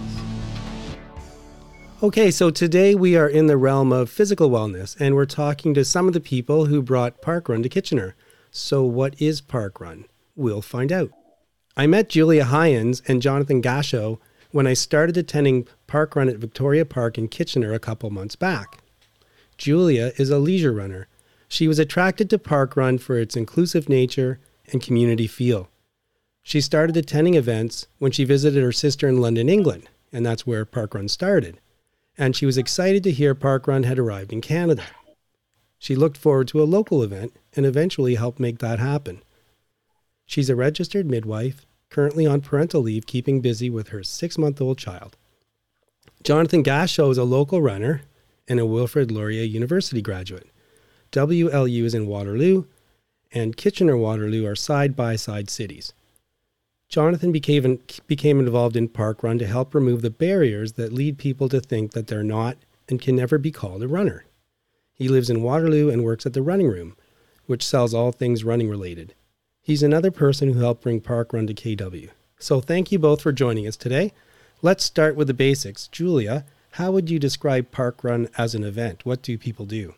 Okay, 2.04 2.30
so 2.30 2.50
today 2.52 2.94
we 2.94 3.16
are 3.16 3.28
in 3.30 3.48
the 3.48 3.58
realm 3.58 3.92
of 3.94 4.10
physical 4.10 4.50
wellness, 4.50 4.96
and 5.00 5.16
we're 5.16 5.26
talking 5.26 5.74
to 5.74 5.86
some 5.86 6.08
of 6.08 6.14
the 6.14 6.20
people 6.20 6.66
who 6.66 6.82
brought 6.84 7.22
Parkrun 7.22 7.64
to 7.64 7.70
Kitchener. 7.70 8.16
So, 8.52 8.84
what 8.84 9.20
is 9.20 9.42
Parkrun? 9.42 10.06
We'll 10.36 10.62
find 10.62 10.92
out. 10.92 11.12
I 11.80 11.86
met 11.86 12.10
Julia 12.10 12.46
Hyens 12.46 13.08
and 13.08 13.22
Jonathan 13.22 13.62
Gasho 13.62 14.18
when 14.50 14.66
I 14.66 14.74
started 14.74 15.16
attending 15.16 15.68
Parkrun 15.88 16.28
at 16.28 16.40
Victoria 16.40 16.86
Park 16.86 17.20
in 17.20 17.28
Kitchener 17.28 17.72
a 17.72 17.78
couple 17.78 18.10
months 18.10 18.36
back. 18.36 18.80
Julia 19.60 20.12
is 20.18 20.32
a 20.32 20.40
leisure 20.40 20.74
runner. 20.74 21.08
She 21.48 21.68
was 21.68 21.78
attracted 21.78 22.32
to 22.32 22.40
Parkrun 22.40 23.00
for 23.00 23.20
its 23.20 23.36
inclusive 23.36 23.90
nature 23.90 24.40
and 24.72 24.82
community 24.82 25.28
feel. 25.28 25.70
She 26.42 26.62
started 26.62 26.98
attending 26.98 27.36
events 27.36 27.86
when 28.00 28.12
she 28.12 28.24
visited 28.24 28.64
her 28.64 28.72
sister 28.72 29.08
in 29.08 29.22
London, 29.22 29.48
England, 29.48 29.88
and 30.12 30.26
that's 30.26 30.48
where 30.48 30.66
Parkrun 30.66 31.08
started. 31.08 31.60
And 32.18 32.36
she 32.36 32.48
was 32.48 32.58
excited 32.58 33.04
to 33.04 33.12
hear 33.12 33.36
Parkrun 33.36 33.86
had 33.86 34.00
arrived 34.00 34.34
in 34.34 34.42
Canada. 34.42 34.86
She 35.78 35.96
looked 35.96 36.18
forward 36.18 36.48
to 36.48 36.64
a 36.64 36.66
local 36.66 37.04
event 37.04 37.36
and 37.56 37.68
eventually 37.68 38.16
helped 38.16 38.40
make 38.40 38.58
that 38.60 38.80
happen. 38.80 39.22
She's 40.26 40.50
a 40.50 40.56
registered 40.56 41.06
midwife, 41.06 41.67
currently 41.90 42.26
on 42.26 42.42
parental 42.42 42.82
leave, 42.82 43.06
keeping 43.06 43.42
busy 43.42 43.70
with 43.70 43.90
her 43.90 44.04
six 44.04 44.38
month 44.38 44.62
old 44.62 44.78
child. 44.78 45.18
Jonathan 46.24 46.64
Gasho 46.64 47.12
is 47.12 47.18
a 47.18 47.24
local 47.24 47.62
runner 47.62 48.02
and 48.48 48.60
a 48.60 48.66
Wilfrid 48.66 49.12
Laurier 49.12 49.44
University 49.44 50.02
graduate. 50.02 50.50
WLU 51.12 51.84
is 51.84 51.94
in 51.94 52.08
Waterloo, 52.08 52.66
and 53.32 53.58
Kitchener 53.58 53.98
Waterloo 53.98 54.46
are 54.46 54.56
side 54.56 54.96
by 54.96 55.16
side 55.16 55.50
cities. 55.50 55.94
Jonathan 56.90 57.32
became, 57.32 57.80
became 58.08 58.40
involved 58.40 58.78
in 58.78 58.88
Parkrun 58.88 59.38
to 59.40 59.48
help 59.48 59.76
remove 59.76 60.02
the 60.02 60.10
barriers 60.10 60.74
that 60.74 60.94
lead 60.94 61.18
people 61.18 61.50
to 61.50 61.60
think 61.60 61.92
that 61.92 62.08
they're 62.08 62.24
not 62.24 62.58
and 62.88 63.02
can 63.02 63.16
never 63.16 63.38
be 63.38 63.52
called 63.52 63.84
a 63.84 63.88
runner. 63.88 64.26
He 64.94 65.10
lives 65.10 65.30
in 65.30 65.44
Waterloo 65.44 65.90
and 65.90 66.04
works 66.04 66.26
at 66.26 66.34
the 66.34 66.42
Running 66.42 66.68
Room, 66.68 66.96
which 67.46 67.66
sells 67.66 67.94
all 67.94 68.12
things 68.12 68.44
running 68.44 68.70
related. 68.70 69.14
He's 69.68 69.84
another 69.84 70.12
person 70.12 70.54
who 70.54 70.62
helped 70.62 70.84
bring 70.84 71.02
Parkrun 71.02 71.46
to 71.46 71.54
KW. 71.54 72.10
So 72.40 72.62
thank 72.62 72.90
you 72.90 73.00
both 73.00 73.22
for 73.22 73.34
joining 73.34 73.68
us 73.68 73.76
today. 73.76 74.14
Let's 74.62 74.86
start 74.86 75.18
with 75.18 75.28
the 75.28 75.34
basics. 75.34 75.90
Julia, 75.90 76.46
how 76.72 76.92
would 76.92 77.10
you 77.10 77.20
describe 77.20 77.70
Parkrun 77.70 78.30
as 78.38 78.56
an 78.56 78.64
event? 78.64 79.06
What 79.06 79.22
do 79.22 79.38
people 79.38 79.66
do? 79.66 79.96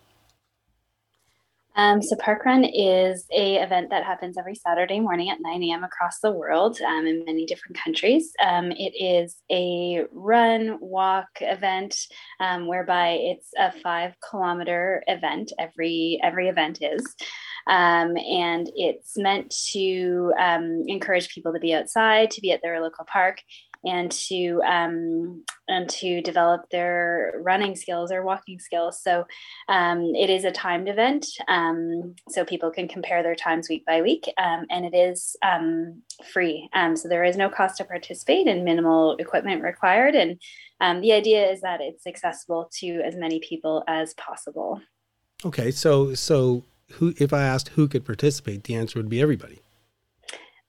Um, 1.76 2.02
so 2.02 2.16
Parkrun 2.16 2.68
is 2.74 3.28
a 3.32 3.58
event 3.58 3.92
that 3.92 4.04
happens 4.04 4.40
every 4.40 4.56
Saturday 4.56 5.00
morning 5.00 5.30
at 5.30 5.38
9 5.40 5.62
a.m. 5.66 5.84
across 5.84 6.20
the 6.20 6.32
world 6.32 6.82
um, 6.82 7.06
in 7.06 7.24
many 7.26 7.46
different 7.46 7.78
countries. 7.78 8.34
Um, 8.44 8.72
it 8.72 8.94
is 9.00 9.38
a 9.52 10.06
run 10.12 10.80
walk 10.82 11.30
event 11.42 11.96
um, 12.40 12.66
whereby 12.66 13.20
it's 13.22 13.52
a 13.56 13.72
five 13.84 14.16
kilometer 14.28 15.04
event. 15.06 15.54
Every 15.60 16.20
every 16.24 16.50
event 16.50 16.80
is. 16.82 17.16
Um, 17.68 18.18
and 18.18 18.70
it's 18.76 19.18
meant 19.18 19.54
to 19.72 20.34
um, 20.40 20.84
encourage 20.88 21.30
people 21.30 21.54
to 21.54 21.60
be 21.60 21.74
outside, 21.74 22.32
to 22.32 22.42
be 22.42 22.52
at 22.52 22.62
their 22.62 22.82
local 22.82 23.06
park, 23.06 23.42
and 23.86 24.12
to 24.12 24.62
um, 24.66 25.44
and 25.68 25.90
to 25.90 26.22
develop 26.22 26.70
their 26.70 27.34
running 27.42 27.76
skills 27.76 28.12
or 28.12 28.24
walking 28.24 28.60
skills. 28.60 29.02
So 29.02 29.26
um, 29.68 30.14
it 30.16 30.30
is 30.30 30.44
a 30.44 30.52
timed 30.52 30.90
event, 30.90 31.26
um, 31.48 32.16
so 32.30 32.44
people 32.44 32.72
can 32.72 32.88
compare 32.88 33.24
their 33.24 33.36
times 33.36 33.70
week 33.70 33.86
by 33.86 34.02
week, 34.02 34.26
um, 34.38 34.66
and 34.70 34.86
it 34.86 34.96
is 34.96 35.36
um, 35.44 36.02
free. 36.34 36.70
Um, 36.74 36.96
so 36.96 37.08
there 37.08 37.24
is 37.24 37.38
no 37.38 37.50
cost 37.50 37.78
to 37.78 37.86
participate 37.86 38.48
and 38.48 38.66
minimal 38.66 39.16
equipment 39.18 39.64
required. 39.64 40.16
And 40.16 40.40
the 41.04 41.14
idea 41.14 41.50
is 41.52 41.62
that 41.62 41.82
it's 41.82 42.08
accessible 42.08 42.70
to 42.80 43.02
as 43.06 43.16
many 43.16 43.40
people 43.40 43.84
as 43.88 44.14
possible. 44.16 44.82
Okay, 45.46 45.72
so 45.72 46.14
so 46.16 46.64
who 46.94 47.14
if 47.18 47.34
I 47.34 47.44
asked 47.44 47.70
who 47.70 47.88
could 47.88 48.06
participate, 48.06 48.64
the 48.64 48.76
answer 48.76 49.00
would 49.00 49.10
be 49.10 49.22
everybody. 49.22 49.62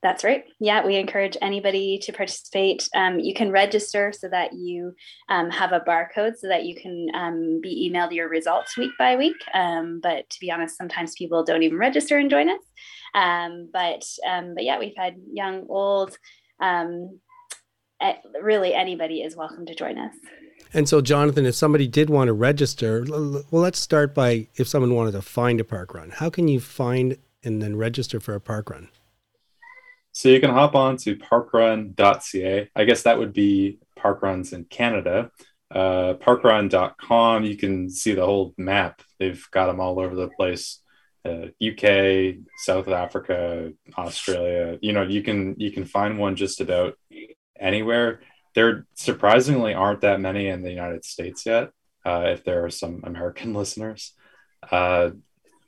That's 0.03 0.23
right. 0.23 0.45
Yeah, 0.59 0.83
we 0.83 0.95
encourage 0.95 1.37
anybody 1.43 1.99
to 2.01 2.11
participate. 2.11 2.89
Um, 2.95 3.19
you 3.19 3.35
can 3.35 3.51
register 3.51 4.11
so 4.11 4.27
that 4.29 4.51
you 4.53 4.95
um, 5.29 5.51
have 5.51 5.73
a 5.73 5.79
barcode 5.81 6.37
so 6.37 6.47
that 6.47 6.65
you 6.65 6.75
can 6.75 7.07
um, 7.13 7.59
be 7.61 7.87
emailed 7.87 8.11
your 8.11 8.27
results 8.27 8.75
week 8.77 8.91
by 8.97 9.15
week. 9.15 9.35
Um, 9.53 9.99
but 10.01 10.27
to 10.27 10.39
be 10.39 10.49
honest, 10.49 10.75
sometimes 10.75 11.13
people 11.13 11.43
don't 11.43 11.61
even 11.61 11.77
register 11.77 12.17
and 12.17 12.31
join 12.31 12.49
us. 12.49 12.61
Um, 13.13 13.69
but 13.71 14.03
um, 14.27 14.55
but 14.55 14.63
yeah, 14.63 14.79
we've 14.79 14.97
had 14.97 15.17
young, 15.31 15.67
old, 15.69 16.17
eh, 16.59 18.13
really 18.41 18.73
anybody 18.73 19.21
is 19.21 19.35
welcome 19.35 19.67
to 19.67 19.75
join 19.75 19.99
us. 19.99 20.15
And 20.73 20.87
so, 20.87 21.01
Jonathan, 21.01 21.45
if 21.45 21.55
somebody 21.55 21.87
did 21.87 22.09
want 22.09 22.29
to 22.29 22.33
register, 22.33 23.05
well, 23.09 23.43
let's 23.51 23.79
start 23.79 24.15
by 24.15 24.47
if 24.55 24.67
someone 24.67 24.95
wanted 24.95 25.11
to 25.11 25.21
find 25.21 25.59
a 25.59 25.65
park 25.65 25.93
run. 25.93 26.11
How 26.11 26.29
can 26.29 26.47
you 26.47 26.59
find 26.59 27.17
and 27.43 27.61
then 27.61 27.75
register 27.75 28.19
for 28.19 28.35
a 28.35 28.39
park 28.39 28.69
run? 28.69 28.89
So 30.13 30.29
you 30.29 30.39
can 30.39 30.51
hop 30.51 30.75
on 30.75 30.97
to 30.97 31.15
parkrun.ca. 31.15 32.69
I 32.75 32.83
guess 32.83 33.03
that 33.03 33.17
would 33.17 33.33
be 33.33 33.79
parkruns 33.97 34.53
in 34.53 34.65
Canada. 34.65 35.31
Uh, 35.69 36.15
parkrun.com, 36.15 37.45
you 37.45 37.55
can 37.55 37.89
see 37.89 38.13
the 38.13 38.25
whole 38.25 38.53
map. 38.57 39.01
They've 39.19 39.45
got 39.51 39.67
them 39.67 39.79
all 39.79 39.99
over 39.99 40.15
the 40.15 40.27
place. 40.27 40.79
Uh, 41.23 41.47
UK, 41.63 42.35
South 42.57 42.87
Africa, 42.87 43.71
Australia. 43.97 44.79
You 44.81 44.91
know, 44.91 45.03
you 45.03 45.21
can 45.21 45.55
you 45.59 45.71
can 45.71 45.85
find 45.85 46.17
one 46.17 46.35
just 46.35 46.61
about 46.61 46.97
anywhere. 47.59 48.21
There 48.53 48.85
surprisingly 48.95 49.73
aren't 49.73 50.01
that 50.01 50.19
many 50.19 50.47
in 50.47 50.61
the 50.61 50.71
United 50.71 51.05
States 51.05 51.45
yet. 51.45 51.71
Uh, 52.05 52.25
if 52.27 52.43
there 52.43 52.65
are 52.65 52.69
some 52.69 53.01
American 53.03 53.53
listeners, 53.61 54.13
uh, 54.71 55.11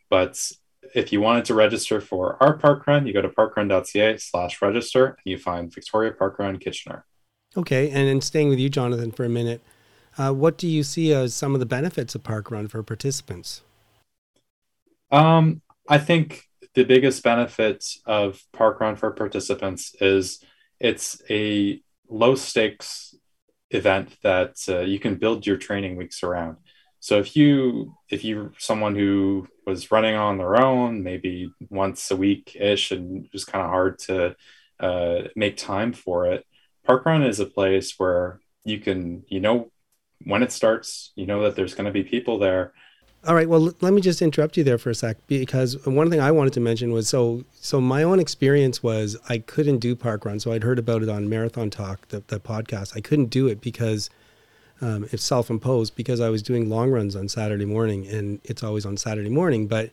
but 0.10 0.52
if 0.94 1.12
you 1.12 1.22
wanted 1.22 1.46
to 1.46 1.54
register 1.54 2.02
for 2.02 2.38
our 2.42 2.58
parkrun, 2.58 3.08
you 3.08 3.14
go 3.14 3.22
to 3.22 3.30
parkrun.ca 3.30 4.18
slash 4.18 4.62
register 4.62 5.06
and 5.06 5.18
you 5.26 5.38
find 5.38 5.74
Victoria 5.74 6.12
Parkrun 6.12 6.60
Kitchener. 6.60 7.06
Okay, 7.56 7.90
and 7.90 8.08
then 8.08 8.22
staying 8.22 8.50
with 8.50 8.60
you, 8.60 8.70
Jonathan, 8.70 9.12
for 9.12 9.24
a 9.24 9.30
minute, 9.30 9.62
uh, 10.18 10.32
what 10.32 10.58
do 10.58 10.68
you 10.68 10.84
see 10.84 11.14
as 11.14 11.34
some 11.34 11.54
of 11.54 11.60
the 11.60 11.66
benefits 11.66 12.16
of 12.16 12.24
park 12.24 12.52
run 12.52 12.68
for 12.68 12.82
participants? 12.84 13.62
Um, 15.12 15.62
I 15.88 15.98
think 16.00 16.48
the 16.74 16.84
biggest 16.84 17.24
benefit 17.24 17.86
of 18.06 18.42
parkrun 18.54 18.98
for 18.98 19.12
participants 19.12 19.96
is 20.02 20.44
it's 20.80 21.22
a 21.30 21.82
low 22.14 22.36
stakes 22.36 23.16
event 23.72 24.16
that 24.22 24.56
uh, 24.70 24.82
you 24.82 25.00
can 25.00 25.16
build 25.16 25.46
your 25.46 25.58
training 25.58 25.96
weeks 25.98 26.24
around. 26.24 26.58
So 27.00 27.20
if 27.20 27.36
you 27.36 27.96
if 28.10 28.24
you're 28.24 28.54
someone 28.58 28.96
who 28.96 29.48
was 29.66 29.92
running 29.92 30.16
on 30.16 30.38
their 30.38 30.62
own, 30.62 31.04
maybe 31.04 31.52
once 31.70 32.12
a 32.12 32.16
week 32.16 32.56
ish, 32.60 32.92
and 32.92 33.28
was 33.34 33.44
kind 33.44 33.64
of 33.64 33.70
hard 33.72 34.00
to 34.00 34.36
uh, 34.80 35.24
make 35.36 35.58
time 35.58 35.92
for 35.92 36.28
it, 36.28 36.46
parkrun 36.88 37.28
is 37.28 37.40
a 37.40 37.46
place 37.46 37.96
where 37.98 38.40
you 38.64 38.80
can 38.80 39.24
you 39.28 39.42
know 39.42 39.70
when 40.26 40.44
it 40.44 40.52
starts, 40.52 41.12
you 41.16 41.26
know 41.26 41.42
that 41.44 41.56
there's 41.56 41.76
going 41.76 41.88
to 41.88 41.92
be 41.92 42.04
people 42.04 42.40
there. 42.40 42.74
All 43.26 43.36
right. 43.36 43.48
Well, 43.48 43.72
let 43.80 43.94
me 43.94 44.02
just 44.02 44.22
interrupt 44.22 44.58
you 44.58 44.66
there 44.66 44.78
for 44.78 44.90
a 44.90 44.96
sec 44.96 45.16
because 45.28 45.78
one 45.88 46.10
thing 46.10 46.20
I 46.20 46.32
wanted 46.32 46.52
to 46.54 46.60
mention 46.60 46.92
was 46.92 47.08
so 47.08 47.46
so 47.54 47.80
my 47.80 48.04
own 48.04 48.20
experience 48.20 48.84
was 48.84 49.16
I 49.30 49.38
couldn't 49.38 49.78
do 49.78 49.96
park 49.96 50.26
run. 50.26 50.42
So 50.42 50.52
I'd 50.52 50.64
heard 50.64 50.78
about 50.78 51.04
it 51.04 51.08
on 51.08 51.30
Marathon 51.30 51.70
Talk, 51.70 52.10
the, 52.10 52.22
the 52.28 52.42
podcast. 52.42 52.98
I 52.98 53.00
couldn't 53.00 53.28
do 53.28 53.48
it 53.48 53.62
because 53.62 54.10
um, 54.82 55.08
it's 55.14 55.24
self-imposed 55.24 55.96
because 55.96 56.20
I 56.20 56.28
was 56.28 56.44
doing 56.44 56.70
long 56.70 56.92
runs 56.92 57.16
on 57.16 57.30
Saturday 57.30 57.64
morning, 57.64 58.06
and 58.08 58.42
it's 58.44 58.62
always 58.62 58.86
on 58.86 58.98
Saturday 58.98 59.30
morning. 59.30 59.68
But 59.68 59.92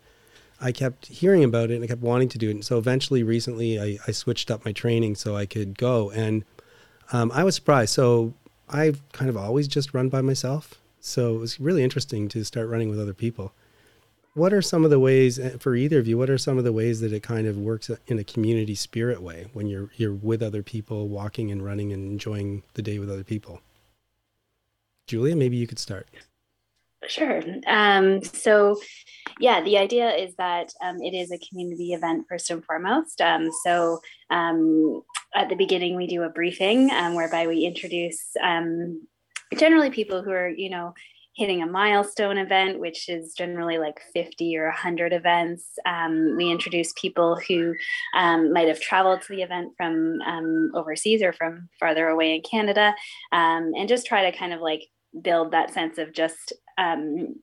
I 0.60 0.72
kept 0.72 1.06
hearing 1.06 1.44
about 1.44 1.70
it 1.70 1.76
and 1.76 1.84
I 1.84 1.86
kept 1.86 2.02
wanting 2.02 2.30
to 2.30 2.38
do 2.38 2.48
it. 2.48 2.52
And 2.52 2.64
so 2.64 2.78
eventually, 2.78 3.22
recently, 3.22 3.80
I, 3.80 3.98
I 4.08 4.10
switched 4.10 4.50
up 4.50 4.64
my 4.64 4.72
training 4.72 5.14
so 5.14 5.36
I 5.36 5.46
could 5.46 5.78
go, 5.78 6.10
and 6.10 6.44
um, 7.12 7.30
I 7.32 7.44
was 7.44 7.54
surprised. 7.54 7.92
So 7.94 8.34
I've 8.68 9.00
kind 9.12 9.28
of 9.28 9.36
always 9.36 9.68
just 9.68 9.94
run 9.94 10.08
by 10.08 10.20
myself. 10.20 10.80
So 11.00 11.34
it 11.34 11.38
was 11.38 11.60
really 11.60 11.82
interesting 11.82 12.28
to 12.28 12.44
start 12.44 12.68
running 12.68 12.90
with 12.90 13.00
other 13.00 13.14
people. 13.14 13.52
What 14.34 14.52
are 14.52 14.62
some 14.62 14.84
of 14.84 14.90
the 14.90 15.00
ways 15.00 15.38
eh, 15.38 15.56
for 15.58 15.74
either 15.74 15.98
of 15.98 16.06
you? 16.06 16.16
What 16.16 16.30
are 16.30 16.38
some 16.38 16.56
of 16.56 16.64
the 16.64 16.72
ways 16.72 17.00
that 17.00 17.12
it 17.12 17.22
kind 17.22 17.46
of 17.46 17.56
works 17.56 17.90
in 18.06 18.18
a 18.18 18.24
community 18.24 18.74
spirit 18.74 19.22
way 19.22 19.46
when 19.52 19.66
you're 19.66 19.90
you're 19.96 20.14
with 20.14 20.42
other 20.42 20.62
people, 20.62 21.08
walking 21.08 21.50
and 21.50 21.64
running 21.64 21.92
and 21.92 22.08
enjoying 22.08 22.62
the 22.74 22.82
day 22.82 22.98
with 22.98 23.10
other 23.10 23.24
people? 23.24 23.60
Julia, 25.08 25.34
maybe 25.34 25.56
you 25.56 25.66
could 25.66 25.80
start. 25.80 26.06
Sure. 27.08 27.42
Um, 27.66 28.22
so, 28.22 28.78
yeah, 29.40 29.62
the 29.62 29.78
idea 29.78 30.14
is 30.14 30.34
that 30.36 30.72
um, 30.82 31.00
it 31.00 31.14
is 31.14 31.32
a 31.32 31.38
community 31.38 31.92
event 31.94 32.26
first 32.28 32.50
and 32.50 32.64
foremost. 32.64 33.20
Um, 33.20 33.50
so, 33.64 34.00
um, 34.28 35.02
at 35.34 35.48
the 35.48 35.56
beginning, 35.56 35.96
we 35.96 36.06
do 36.06 36.22
a 36.22 36.28
briefing 36.28 36.90
um, 36.90 37.14
whereby 37.14 37.46
we 37.46 37.64
introduce 37.64 38.36
um, 38.42 39.06
generally 39.56 39.90
people 39.90 40.22
who 40.22 40.30
are, 40.30 40.48
you 40.48 40.70
know, 40.70 40.94
hitting 41.34 41.62
a 41.62 41.66
milestone 41.66 42.38
event, 42.38 42.80
which 42.80 43.08
is 43.08 43.34
generally 43.34 43.78
like 43.78 44.00
50 44.12 44.56
or 44.56 44.66
100 44.66 45.12
events. 45.12 45.64
Um, 45.86 46.36
we 46.36 46.50
introduce 46.50 46.92
people 47.00 47.40
who 47.48 47.74
um, 48.14 48.52
might 48.52 48.68
have 48.68 48.80
traveled 48.80 49.22
to 49.22 49.28
the 49.28 49.42
event 49.42 49.72
from 49.76 50.20
um, 50.26 50.70
overseas 50.74 51.22
or 51.22 51.32
from 51.32 51.68
farther 51.78 52.08
away 52.08 52.34
in 52.34 52.42
Canada, 52.42 52.94
um, 53.32 53.72
and 53.76 53.88
just 53.88 54.06
try 54.06 54.30
to 54.30 54.36
kind 54.36 54.52
of 54.52 54.60
like 54.60 54.82
build 55.22 55.52
that 55.52 55.72
sense 55.72 55.98
of 55.98 56.12
just 56.12 56.52
um, 56.78 57.34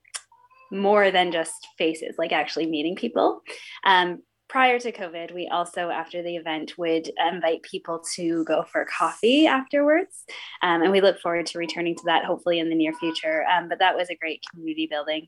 more 0.72 1.12
than 1.12 1.32
just 1.32 1.68
faces, 1.78 2.16
like 2.18 2.32
actually 2.32 2.68
meeting 2.68 2.96
people. 2.96 3.42
Um, 3.86 4.22
prior 4.50 4.80
to 4.80 4.92
COVID, 4.92 5.34
we 5.34 5.48
also, 5.48 5.90
after 5.90 6.22
the 6.22 6.36
event, 6.36 6.78
would 6.78 7.10
invite 7.32 7.64
people 7.64 8.04
to 8.16 8.44
go 8.46 8.64
for 8.64 8.86
coffee 8.86 9.48
afterwards. 9.48 10.24
Um, 10.62 10.82
and 10.84 10.92
we 10.92 11.02
look 11.02 11.20
forward 11.20 11.46
to 11.48 11.60
returning 11.60 11.96
to 11.96 12.04
that 12.06 12.26
hopefully 12.26 12.60
in 12.60 12.70
the 12.70 12.76
near 12.76 12.94
future. 12.94 13.46
Um, 13.46 13.70
but 13.70 13.80
that 13.80 13.96
was 13.96 14.10
a 14.10 14.16
great 14.16 14.44
community 14.52 14.88
building 14.90 15.28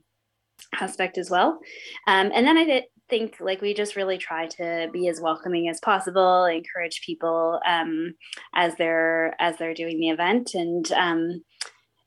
aspect 0.80 1.18
as 1.18 1.30
well. 1.30 1.60
Um, 2.08 2.32
and 2.34 2.46
then 2.46 2.58
I 2.58 2.66
did 2.66 2.84
think 3.10 3.38
like 3.40 3.62
we 3.62 3.74
just 3.74 3.96
really 3.96 4.18
try 4.18 4.46
to 4.46 4.90
be 4.94 5.08
as 5.08 5.20
welcoming 5.20 5.68
as 5.68 5.80
possible, 5.80 6.46
encourage 6.46 7.02
people 7.06 7.60
um, 7.68 8.14
as 8.54 8.76
they're 8.76 9.36
as 9.40 9.58
they're 9.58 9.74
doing 9.74 10.00
the 10.00 10.10
event 10.10 10.54
and 10.54 10.92
um, 10.92 11.44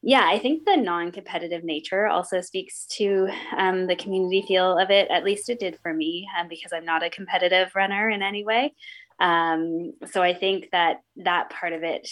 yeah, 0.03 0.27
I 0.27 0.39
think 0.41 0.65
the 0.65 0.77
non 0.77 1.13
competitive 1.13 1.63
nature 1.63 2.09
also 2.09 2.41
speaks 2.41 2.87
to 2.97 3.29
um, 3.57 3.87
the 3.87 3.95
community 3.95 4.45
feel 4.47 4.77
of 4.77 4.91
it. 4.91 5.09
At 5.11 5.25
least 5.25 5.49
it 5.49 5.61
did 5.61 5.79
for 5.81 5.95
me, 5.95 6.27
um, 6.39 6.49
because 6.49 6.73
I'm 6.73 6.85
not 6.85 7.05
a 7.05 7.11
competitive 7.11 7.71
runner 7.77 8.11
in 8.11 8.21
any 8.21 8.45
way. 8.45 8.75
Um, 9.21 9.93
so 10.11 10.21
I 10.21 10.35
think 10.35 10.71
that 10.73 11.03
that 11.17 11.51
part 11.51 11.73
of 11.73 11.85
it 11.85 12.09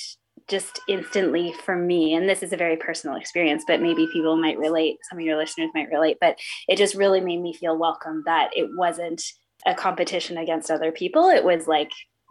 just 0.48 0.80
instantly 0.88 1.52
for 1.64 1.76
me, 1.76 2.14
and 2.14 2.28
this 2.28 2.44
is 2.44 2.52
a 2.52 2.56
very 2.56 2.76
personal 2.76 3.16
experience, 3.16 3.64
but 3.66 3.82
maybe 3.82 4.08
people 4.12 4.36
might 4.36 4.58
relate, 4.58 4.98
some 5.08 5.18
of 5.18 5.24
your 5.24 5.36
listeners 5.36 5.70
might 5.74 5.90
relate, 5.90 6.18
but 6.20 6.38
it 6.68 6.78
just 6.78 6.94
really 6.94 7.20
made 7.20 7.40
me 7.40 7.52
feel 7.52 7.76
welcome 7.76 8.22
that 8.26 8.50
it 8.54 8.68
wasn't 8.76 9.22
a 9.66 9.74
competition 9.74 10.38
against 10.38 10.70
other 10.70 10.92
people. 10.92 11.28
It 11.28 11.44
was 11.44 11.66
like 11.66 11.90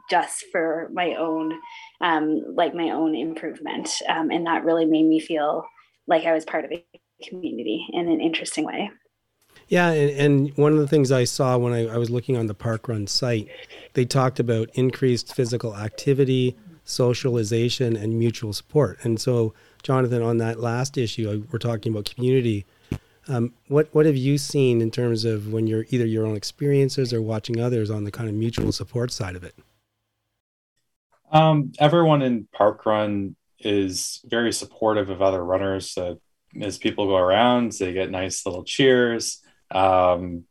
just 0.10 0.46
for 0.52 0.90
my 0.94 1.16
own 1.16 1.54
um, 2.02 2.44
like 2.56 2.74
my 2.74 2.92
own 2.92 3.16
improvement. 3.16 3.90
Um, 4.08 4.32
and 4.32 4.46
that 4.46 4.64
really 4.64 4.86
made 4.86 5.06
me 5.06 5.20
feel 5.20 5.66
like 6.10 6.26
i 6.26 6.34
was 6.34 6.44
part 6.44 6.66
of 6.66 6.72
a 6.72 6.84
community 7.24 7.86
in 7.92 8.10
an 8.10 8.20
interesting 8.20 8.66
way. 8.66 8.90
Yeah 9.68 9.92
and, 9.92 10.10
and 10.10 10.58
one 10.58 10.74
of 10.74 10.80
the 10.80 10.88
things 10.88 11.12
i 11.12 11.24
saw 11.24 11.58
when 11.58 11.74
I, 11.74 11.88
I 11.88 11.98
was 11.98 12.10
looking 12.10 12.36
on 12.36 12.48
the 12.48 12.54
park 12.54 12.88
run 12.88 13.08
site 13.08 13.48
they 13.94 14.06
talked 14.06 14.40
about 14.40 14.70
increased 14.74 15.34
physical 15.34 15.76
activity 15.76 16.58
socialization 16.84 17.96
and 17.96 18.18
mutual 18.18 18.52
support. 18.52 18.98
And 19.04 19.22
so 19.22 19.54
jonathan 19.84 20.22
on 20.22 20.38
that 20.40 20.60
last 20.60 20.98
issue 20.98 21.46
we're 21.52 21.60
talking 21.60 21.92
about 21.94 22.14
community. 22.14 22.66
Um, 23.28 23.54
what 23.68 23.90
what 23.92 24.08
have 24.08 24.18
you 24.18 24.40
seen 24.40 24.82
in 24.82 24.90
terms 24.90 25.24
of 25.24 25.54
when 25.54 25.68
you're 25.68 25.86
either 25.90 26.06
your 26.06 26.26
own 26.26 26.36
experiences 26.36 27.14
or 27.14 27.22
watching 27.22 27.60
others 27.60 27.92
on 27.92 28.04
the 28.04 28.12
kind 28.12 28.28
of 28.28 28.34
mutual 28.34 28.72
support 28.72 29.12
side 29.12 29.36
of 29.36 29.44
it? 29.44 29.54
Um, 31.32 31.72
everyone 31.80 32.22
in 32.22 32.48
Parkrun 32.58 33.36
is 33.60 34.22
very 34.26 34.52
supportive 34.52 35.10
of 35.10 35.22
other 35.22 35.44
runners. 35.44 35.98
Uh, 35.98 36.16
as 36.60 36.78
people 36.78 37.08
go 37.08 37.18
around, 37.18 37.74
they 37.74 37.94
get 37.94 38.10
nice 38.10 38.46
little 38.46 38.64
cheers. 38.64 39.42
Um, 39.70 40.46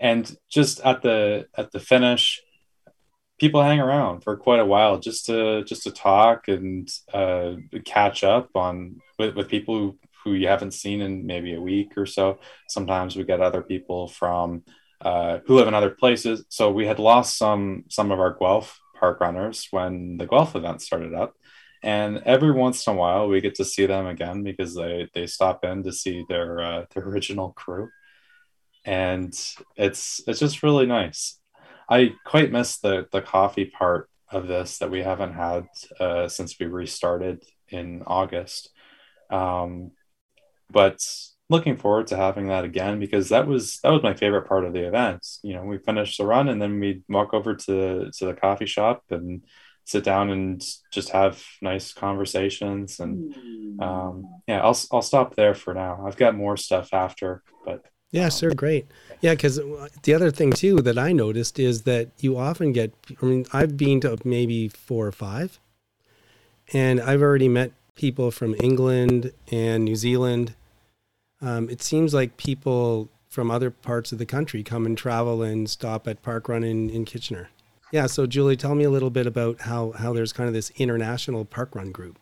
and 0.00 0.36
just 0.50 0.80
at 0.80 1.02
the 1.02 1.46
at 1.56 1.70
the 1.70 1.80
finish, 1.80 2.42
people 3.38 3.62
hang 3.62 3.80
around 3.80 4.22
for 4.22 4.36
quite 4.36 4.60
a 4.60 4.64
while 4.64 4.98
just 4.98 5.26
to 5.26 5.64
just 5.64 5.84
to 5.84 5.90
talk 5.90 6.48
and 6.48 6.88
uh, 7.14 7.54
catch 7.84 8.24
up 8.24 8.50
on 8.54 9.00
with, 9.18 9.36
with 9.36 9.48
people 9.48 9.78
who, 9.78 9.98
who 10.24 10.34
you 10.34 10.48
haven't 10.48 10.72
seen 10.72 11.00
in 11.00 11.24
maybe 11.24 11.54
a 11.54 11.60
week 11.60 11.92
or 11.96 12.06
so. 12.06 12.38
Sometimes 12.68 13.16
we 13.16 13.24
get 13.24 13.40
other 13.40 13.62
people 13.62 14.08
from 14.08 14.64
uh, 15.00 15.38
who 15.46 15.56
live 15.56 15.68
in 15.68 15.74
other 15.74 15.90
places. 15.90 16.44
So 16.48 16.70
we 16.70 16.86
had 16.86 16.98
lost 16.98 17.38
some 17.38 17.84
some 17.88 18.10
of 18.10 18.18
our 18.18 18.36
Guelph 18.38 18.78
park 18.98 19.20
runners 19.20 19.68
when 19.70 20.16
the 20.18 20.26
Guelph 20.26 20.56
event 20.56 20.82
started 20.82 21.14
up. 21.14 21.34
And 21.82 22.22
every 22.24 22.50
once 22.50 22.86
in 22.86 22.94
a 22.94 22.96
while, 22.96 23.28
we 23.28 23.40
get 23.40 23.54
to 23.56 23.64
see 23.64 23.86
them 23.86 24.06
again 24.06 24.42
because 24.42 24.74
they, 24.74 25.08
they 25.14 25.26
stop 25.26 25.64
in 25.64 25.82
to 25.84 25.92
see 25.92 26.24
their 26.28 26.60
uh, 26.60 26.84
their 26.94 27.04
original 27.04 27.52
crew, 27.52 27.88
and 28.84 29.32
it's 29.76 30.20
it's 30.26 30.40
just 30.40 30.62
really 30.62 30.86
nice. 30.86 31.38
I 31.88 32.14
quite 32.24 32.50
miss 32.50 32.78
the 32.78 33.06
the 33.12 33.22
coffee 33.22 33.66
part 33.66 34.08
of 34.30 34.48
this 34.48 34.78
that 34.78 34.90
we 34.90 35.02
haven't 35.02 35.34
had 35.34 35.66
uh, 36.00 36.28
since 36.28 36.58
we 36.58 36.66
restarted 36.66 37.44
in 37.68 38.02
August. 38.06 38.70
Um, 39.30 39.92
but 40.70 40.98
looking 41.48 41.76
forward 41.76 42.08
to 42.08 42.16
having 42.16 42.48
that 42.48 42.64
again 42.64 42.98
because 42.98 43.28
that 43.28 43.46
was 43.46 43.78
that 43.82 43.92
was 43.92 44.02
my 44.02 44.14
favorite 44.14 44.48
part 44.48 44.64
of 44.64 44.72
the 44.72 44.86
event. 44.86 45.26
You 45.42 45.54
know, 45.54 45.64
we 45.64 45.78
finished 45.78 46.18
the 46.18 46.26
run 46.26 46.48
and 46.48 46.60
then 46.60 46.80
we 46.80 47.02
walk 47.08 47.34
over 47.34 47.54
to 47.54 48.10
to 48.10 48.26
the 48.26 48.34
coffee 48.34 48.66
shop 48.66 49.04
and 49.10 49.44
sit 49.84 50.02
down 50.02 50.30
and 50.30 50.64
just 50.92 51.10
have 51.10 51.42
nice 51.62 51.92
conversations 51.92 52.98
and 52.98 53.34
um, 53.80 54.28
yeah, 54.48 54.60
I'll 54.60 54.78
I'll 54.92 55.02
stop 55.02 55.36
there 55.36 55.54
for 55.54 55.74
now. 55.74 56.04
I've 56.06 56.16
got 56.16 56.34
more 56.34 56.56
stuff 56.56 56.92
after, 56.92 57.42
but 57.64 57.84
yeah, 58.10 58.24
um, 58.24 58.30
sure, 58.30 58.52
great. 58.52 58.86
Yeah, 59.20 59.34
because 59.34 59.60
the 60.02 60.14
other 60.14 60.30
thing 60.30 60.52
too 60.52 60.76
that 60.82 60.98
I 60.98 61.12
noticed 61.12 61.58
is 61.58 61.82
that 61.82 62.10
you 62.18 62.36
often 62.36 62.72
get. 62.72 62.92
I 63.22 63.26
mean, 63.26 63.46
I've 63.52 63.76
been 63.76 64.00
to 64.00 64.18
maybe 64.24 64.68
four 64.68 65.06
or 65.06 65.12
five, 65.12 65.60
and 66.72 67.00
I've 67.00 67.22
already 67.22 67.48
met 67.48 67.72
people 67.94 68.30
from 68.30 68.54
England 68.60 69.32
and 69.50 69.84
New 69.84 69.96
Zealand 69.96 70.54
um, 71.40 71.68
it 71.68 71.82
seems 71.82 72.14
like 72.14 72.36
people 72.36 73.10
from 73.28 73.50
other 73.50 73.70
parts 73.70 74.12
of 74.12 74.18
the 74.18 74.26
country 74.26 74.62
come 74.62 74.86
and 74.86 74.96
travel 74.96 75.42
and 75.42 75.68
stop 75.68 76.08
at 76.08 76.22
Park 76.22 76.48
Run 76.48 76.64
in, 76.64 76.88
in 76.88 77.04
Kitchener. 77.04 77.50
Yeah, 77.92 78.06
so 78.06 78.26
Julie, 78.26 78.56
tell 78.56 78.74
me 78.74 78.84
a 78.84 78.90
little 78.90 79.10
bit 79.10 79.26
about 79.26 79.60
how, 79.60 79.92
how 79.92 80.12
there's 80.12 80.32
kind 80.32 80.48
of 80.48 80.54
this 80.54 80.70
international 80.76 81.44
park 81.44 81.74
run 81.74 81.92
group. 81.92 82.18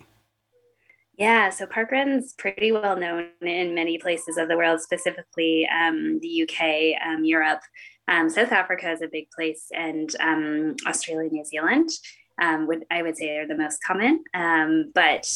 Yeah, 1.17 1.51
so 1.51 1.67
parkrun's 1.67 2.35
pretty 2.35 2.73
well 2.73 2.97
known 2.97 3.29
in 3.41 3.75
many 3.75 3.99
places 3.99 4.37
of 4.37 4.49
the 4.49 4.57
world, 4.57 4.81
specifically 4.81 5.67
um, 5.69 6.19
the 6.21 6.43
UK, 6.43 7.01
um, 7.07 7.25
Europe. 7.25 7.61
Um, 8.09 8.29
South 8.29 8.53
Africa 8.53 8.91
is 8.91 9.01
a 9.01 9.09
big 9.09 9.31
place, 9.31 9.69
and 9.73 10.11
um, 10.21 10.75
Australia, 10.87 11.31
New 11.31 11.45
Zealand 11.45 11.89
um, 12.41 12.67
would 12.67 12.85
I 12.91 13.03
would 13.03 13.17
say 13.17 13.37
are 13.39 13.47
the 13.47 13.57
most 13.57 13.83
common. 13.83 14.25
Um, 14.35 14.91
but 14.95 15.31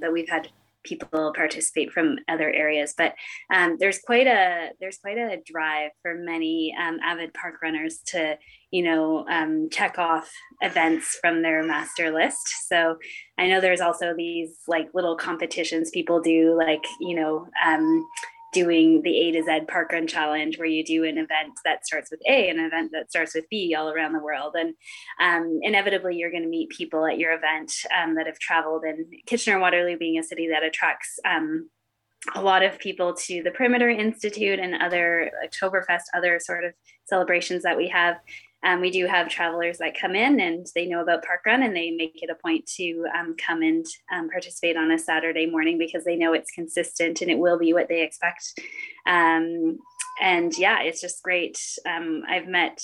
but 0.00 0.12
we've 0.12 0.28
had 0.28 0.48
people 0.84 1.32
participate 1.34 1.92
from 1.92 2.18
other 2.28 2.50
areas. 2.50 2.94
But 2.96 3.14
um, 3.52 3.76
there's 3.78 3.98
quite 3.98 4.26
a 4.26 4.70
there's 4.80 4.98
quite 4.98 5.18
a 5.18 5.40
drive 5.44 5.90
for 6.02 6.14
many 6.14 6.74
um, 6.80 6.98
avid 7.02 7.34
park 7.34 7.62
runners 7.62 8.00
to 8.06 8.38
you 8.70 8.82
know 8.82 9.26
um, 9.28 9.68
check 9.70 9.98
off 9.98 10.30
events 10.60 11.18
from 11.20 11.42
their 11.42 11.62
master 11.62 12.10
list. 12.10 12.68
So 12.68 12.96
I 13.38 13.46
know 13.48 13.60
there's 13.60 13.80
also 13.80 14.14
these 14.16 14.58
like 14.68 14.88
little 14.94 15.16
competitions 15.16 15.90
people 15.90 16.20
do, 16.20 16.56
like 16.56 16.84
you 17.00 17.16
know 17.16 17.46
um, 17.64 18.06
doing 18.52 19.02
the 19.02 19.16
A 19.16 19.32
to 19.32 19.42
Z 19.42 19.60
Park 19.68 19.92
Run 19.92 20.06
Challenge, 20.06 20.58
where 20.58 20.66
you 20.66 20.84
do 20.84 21.04
an 21.04 21.18
event 21.18 21.52
that 21.64 21.86
starts 21.86 22.10
with 22.10 22.20
A, 22.28 22.48
an 22.48 22.58
event 22.58 22.90
that 22.92 23.10
starts 23.10 23.34
with 23.34 23.48
B 23.50 23.74
all 23.74 23.90
around 23.90 24.12
the 24.12 24.22
world. 24.22 24.54
And 24.56 24.74
um, 25.20 25.60
inevitably, 25.62 26.16
you're 26.16 26.30
going 26.30 26.42
to 26.42 26.48
meet 26.48 26.70
people 26.70 27.06
at 27.06 27.18
your 27.18 27.32
event 27.32 27.72
um, 27.96 28.14
that 28.16 28.26
have 28.26 28.38
traveled. 28.38 28.82
And 28.84 29.06
Kitchener 29.26 29.58
Waterloo 29.58 29.98
being 29.98 30.18
a 30.18 30.22
city 30.22 30.48
that 30.48 30.62
attracts 30.62 31.18
um, 31.24 31.70
a 32.34 32.42
lot 32.42 32.62
of 32.62 32.78
people 32.78 33.14
to 33.14 33.42
the 33.42 33.50
Perimeter 33.50 33.88
Institute 33.88 34.58
and 34.58 34.82
other 34.82 35.30
Oktoberfest, 35.46 36.02
other 36.14 36.38
sort 36.40 36.64
of 36.64 36.72
celebrations 37.06 37.62
that 37.62 37.76
we 37.76 37.88
have 37.88 38.16
um, 38.62 38.80
we 38.80 38.90
do 38.90 39.06
have 39.06 39.28
travelers 39.28 39.78
that 39.78 39.98
come 39.98 40.14
in 40.14 40.38
and 40.38 40.66
they 40.74 40.86
know 40.86 41.00
about 41.00 41.24
park 41.24 41.40
run 41.46 41.62
and 41.62 41.74
they 41.74 41.90
make 41.90 42.22
it 42.22 42.30
a 42.30 42.34
point 42.34 42.66
to 42.76 43.06
um, 43.18 43.34
come 43.36 43.62
and 43.62 43.86
um, 44.12 44.28
participate 44.28 44.76
on 44.76 44.90
a 44.90 44.98
saturday 44.98 45.46
morning 45.46 45.78
because 45.78 46.04
they 46.04 46.16
know 46.16 46.32
it's 46.32 46.50
consistent 46.50 47.22
and 47.22 47.30
it 47.30 47.38
will 47.38 47.58
be 47.58 47.72
what 47.72 47.88
they 47.88 48.02
expect. 48.02 48.58
Um, 49.06 49.78
and 50.20 50.56
yeah 50.58 50.82
it's 50.82 51.00
just 51.00 51.22
great. 51.22 51.58
Um, 51.88 52.22
i've 52.28 52.46
met 52.46 52.82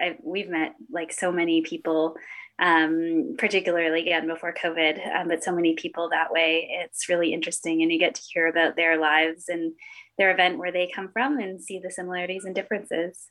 I've, 0.00 0.16
we've 0.22 0.48
met 0.48 0.74
like 0.90 1.12
so 1.12 1.30
many 1.30 1.62
people 1.62 2.16
um, 2.58 3.34
particularly 3.38 4.02
again 4.02 4.26
before 4.26 4.52
covid 4.54 4.98
but 5.28 5.44
so 5.44 5.52
many 5.52 5.74
people 5.74 6.10
that 6.10 6.32
way. 6.32 6.68
It's 6.84 7.08
really 7.08 7.32
interesting 7.32 7.82
and 7.82 7.92
you 7.92 7.98
get 7.98 8.16
to 8.16 8.22
hear 8.32 8.48
about 8.48 8.76
their 8.76 8.98
lives 8.98 9.48
and 9.48 9.72
their 10.18 10.32
event 10.32 10.58
where 10.58 10.72
they 10.72 10.90
come 10.92 11.10
from 11.12 11.38
and 11.38 11.62
see 11.62 11.78
the 11.78 11.90
similarities 11.90 12.44
and 12.44 12.54
differences 12.54 13.28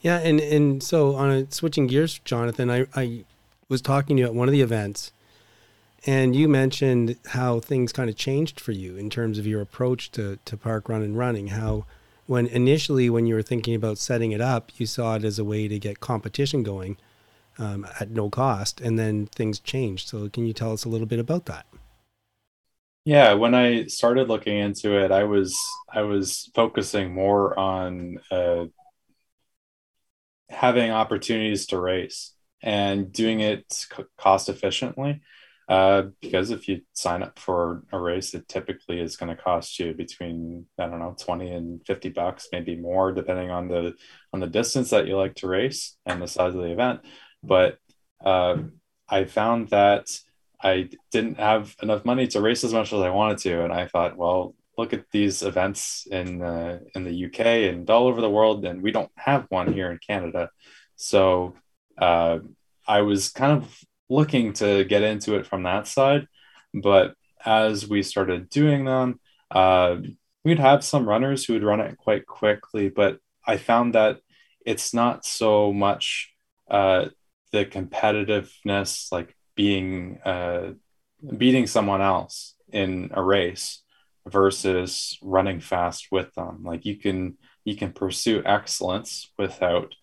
yeah, 0.00 0.18
and 0.18 0.40
and 0.40 0.82
so 0.82 1.14
on 1.16 1.30
a, 1.30 1.50
switching 1.52 1.86
gears, 1.86 2.18
Jonathan, 2.20 2.70
I 2.70 2.86
I 2.94 3.24
was 3.68 3.80
talking 3.82 4.16
to 4.16 4.22
you 4.22 4.26
at 4.26 4.34
one 4.34 4.48
of 4.48 4.52
the 4.52 4.62
events, 4.62 5.12
And 6.06 6.34
you 6.34 6.48
mentioned 6.48 7.16
how 7.28 7.60
things 7.60 7.92
kind 7.92 8.08
of 8.08 8.16
changed 8.16 8.58
for 8.58 8.72
you 8.72 8.96
in 8.96 9.10
terms 9.10 9.38
of 9.38 9.46
your 9.46 9.60
approach 9.60 10.10
to, 10.12 10.38
to 10.46 10.56
park 10.56 10.88
run 10.88 11.02
and 11.02 11.16
running. 11.16 11.48
How, 11.48 11.84
when 12.26 12.46
initially, 12.46 13.10
when 13.10 13.26
you 13.26 13.34
were 13.34 13.42
thinking 13.42 13.74
about 13.74 13.98
setting 13.98 14.32
it 14.32 14.40
up, 14.40 14.72
you 14.78 14.86
saw 14.86 15.16
it 15.16 15.24
as 15.24 15.38
a 15.38 15.44
way 15.44 15.68
to 15.68 15.78
get 15.78 16.00
competition 16.00 16.62
going 16.62 16.96
um, 17.58 17.86
at 18.00 18.10
no 18.10 18.30
cost, 18.30 18.80
and 18.80 18.98
then 18.98 19.26
things 19.28 19.60
changed. 19.60 20.08
So, 20.08 20.28
can 20.30 20.46
you 20.46 20.52
tell 20.54 20.72
us 20.72 20.84
a 20.84 20.88
little 20.90 21.06
bit 21.06 21.18
about 21.20 21.46
that? 21.46 21.66
Yeah, 23.04 23.32
when 23.34 23.54
I 23.54 23.86
started 23.86 24.28
looking 24.28 24.58
into 24.58 24.92
it, 25.02 25.10
I 25.10 25.24
was 25.24 25.56
I 25.92 26.02
was 26.02 26.50
focusing 26.54 27.12
more 27.14 27.58
on 27.58 28.18
uh, 28.30 28.66
having 30.50 30.90
opportunities 30.90 31.66
to 31.66 31.80
race 31.80 32.34
and 32.62 33.12
doing 33.12 33.40
it 33.40 33.86
cost 34.18 34.48
efficiently. 34.48 35.22
Uh, 35.68 36.08
because 36.20 36.50
if 36.50 36.66
you 36.66 36.80
sign 36.94 37.22
up 37.22 37.38
for 37.38 37.84
a 37.92 37.98
race, 37.98 38.34
it 38.34 38.48
typically 38.48 39.00
is 39.00 39.16
going 39.16 39.34
to 39.34 39.40
cost 39.40 39.78
you 39.78 39.94
between 39.94 40.66
I 40.76 40.86
don't 40.88 40.98
know 40.98 41.14
twenty 41.16 41.52
and 41.52 41.80
fifty 41.86 42.08
bucks, 42.08 42.48
maybe 42.50 42.74
more, 42.74 43.12
depending 43.12 43.50
on 43.50 43.68
the 43.68 43.94
on 44.32 44.40
the 44.40 44.48
distance 44.48 44.90
that 44.90 45.06
you 45.06 45.16
like 45.16 45.36
to 45.36 45.46
race 45.46 45.96
and 46.04 46.20
the 46.20 46.26
size 46.26 46.56
of 46.56 46.60
the 46.60 46.72
event. 46.72 47.02
But 47.44 47.78
uh, 48.24 48.56
I 49.08 49.26
found 49.26 49.68
that 49.68 50.10
I 50.60 50.90
didn't 51.12 51.38
have 51.38 51.76
enough 51.80 52.04
money 52.04 52.26
to 52.28 52.40
race 52.40 52.64
as 52.64 52.72
much 52.72 52.92
as 52.92 53.00
I 53.00 53.10
wanted 53.10 53.38
to, 53.38 53.62
and 53.62 53.72
I 53.72 53.86
thought, 53.86 54.16
well, 54.16 54.56
look 54.80 54.92
at 54.92 55.10
these 55.10 55.42
events 55.42 56.06
in 56.10 56.42
uh, 56.42 56.80
in 56.94 57.04
the 57.04 57.26
UK 57.26 57.40
and 57.70 57.88
all 57.90 58.06
over 58.08 58.20
the 58.20 58.30
world, 58.38 58.64
and 58.64 58.82
we 58.82 58.90
don't 58.90 59.12
have 59.16 59.46
one 59.50 59.72
here 59.72 59.90
in 59.90 59.98
Canada. 59.98 60.50
So 60.96 61.54
uh, 61.98 62.38
I 62.88 63.02
was 63.02 63.28
kind 63.28 63.52
of 63.52 63.84
looking 64.08 64.54
to 64.54 64.84
get 64.84 65.02
into 65.02 65.36
it 65.36 65.46
from 65.46 65.62
that 65.64 65.86
side. 65.86 66.26
But 66.74 67.14
as 67.44 67.88
we 67.88 68.02
started 68.02 68.48
doing 68.48 68.84
them, 68.84 69.20
uh, 69.50 69.96
we'd 70.44 70.58
have 70.58 70.82
some 70.84 71.08
runners 71.08 71.44
who 71.44 71.52
would 71.54 71.62
run 71.64 71.80
it 71.80 71.96
quite 71.96 72.26
quickly. 72.26 72.88
But 72.88 73.18
I 73.46 73.56
found 73.58 73.94
that 73.94 74.18
it's 74.64 74.94
not 74.94 75.24
so 75.24 75.72
much 75.72 76.32
uh, 76.70 77.06
the 77.52 77.64
competitiveness, 77.66 79.12
like 79.12 79.36
being 79.54 80.20
uh, 80.24 80.72
beating 81.36 81.66
someone 81.66 82.00
else 82.00 82.54
in 82.72 83.10
a 83.12 83.22
race 83.22 83.82
versus 84.30 85.18
running 85.22 85.60
fast 85.60 86.08
with 86.10 86.32
them. 86.34 86.62
Like 86.64 86.84
you 86.84 86.96
can 86.96 87.36
you 87.64 87.76
can 87.76 87.92
pursue 87.92 88.42
excellence 88.44 89.32
without 89.38 89.94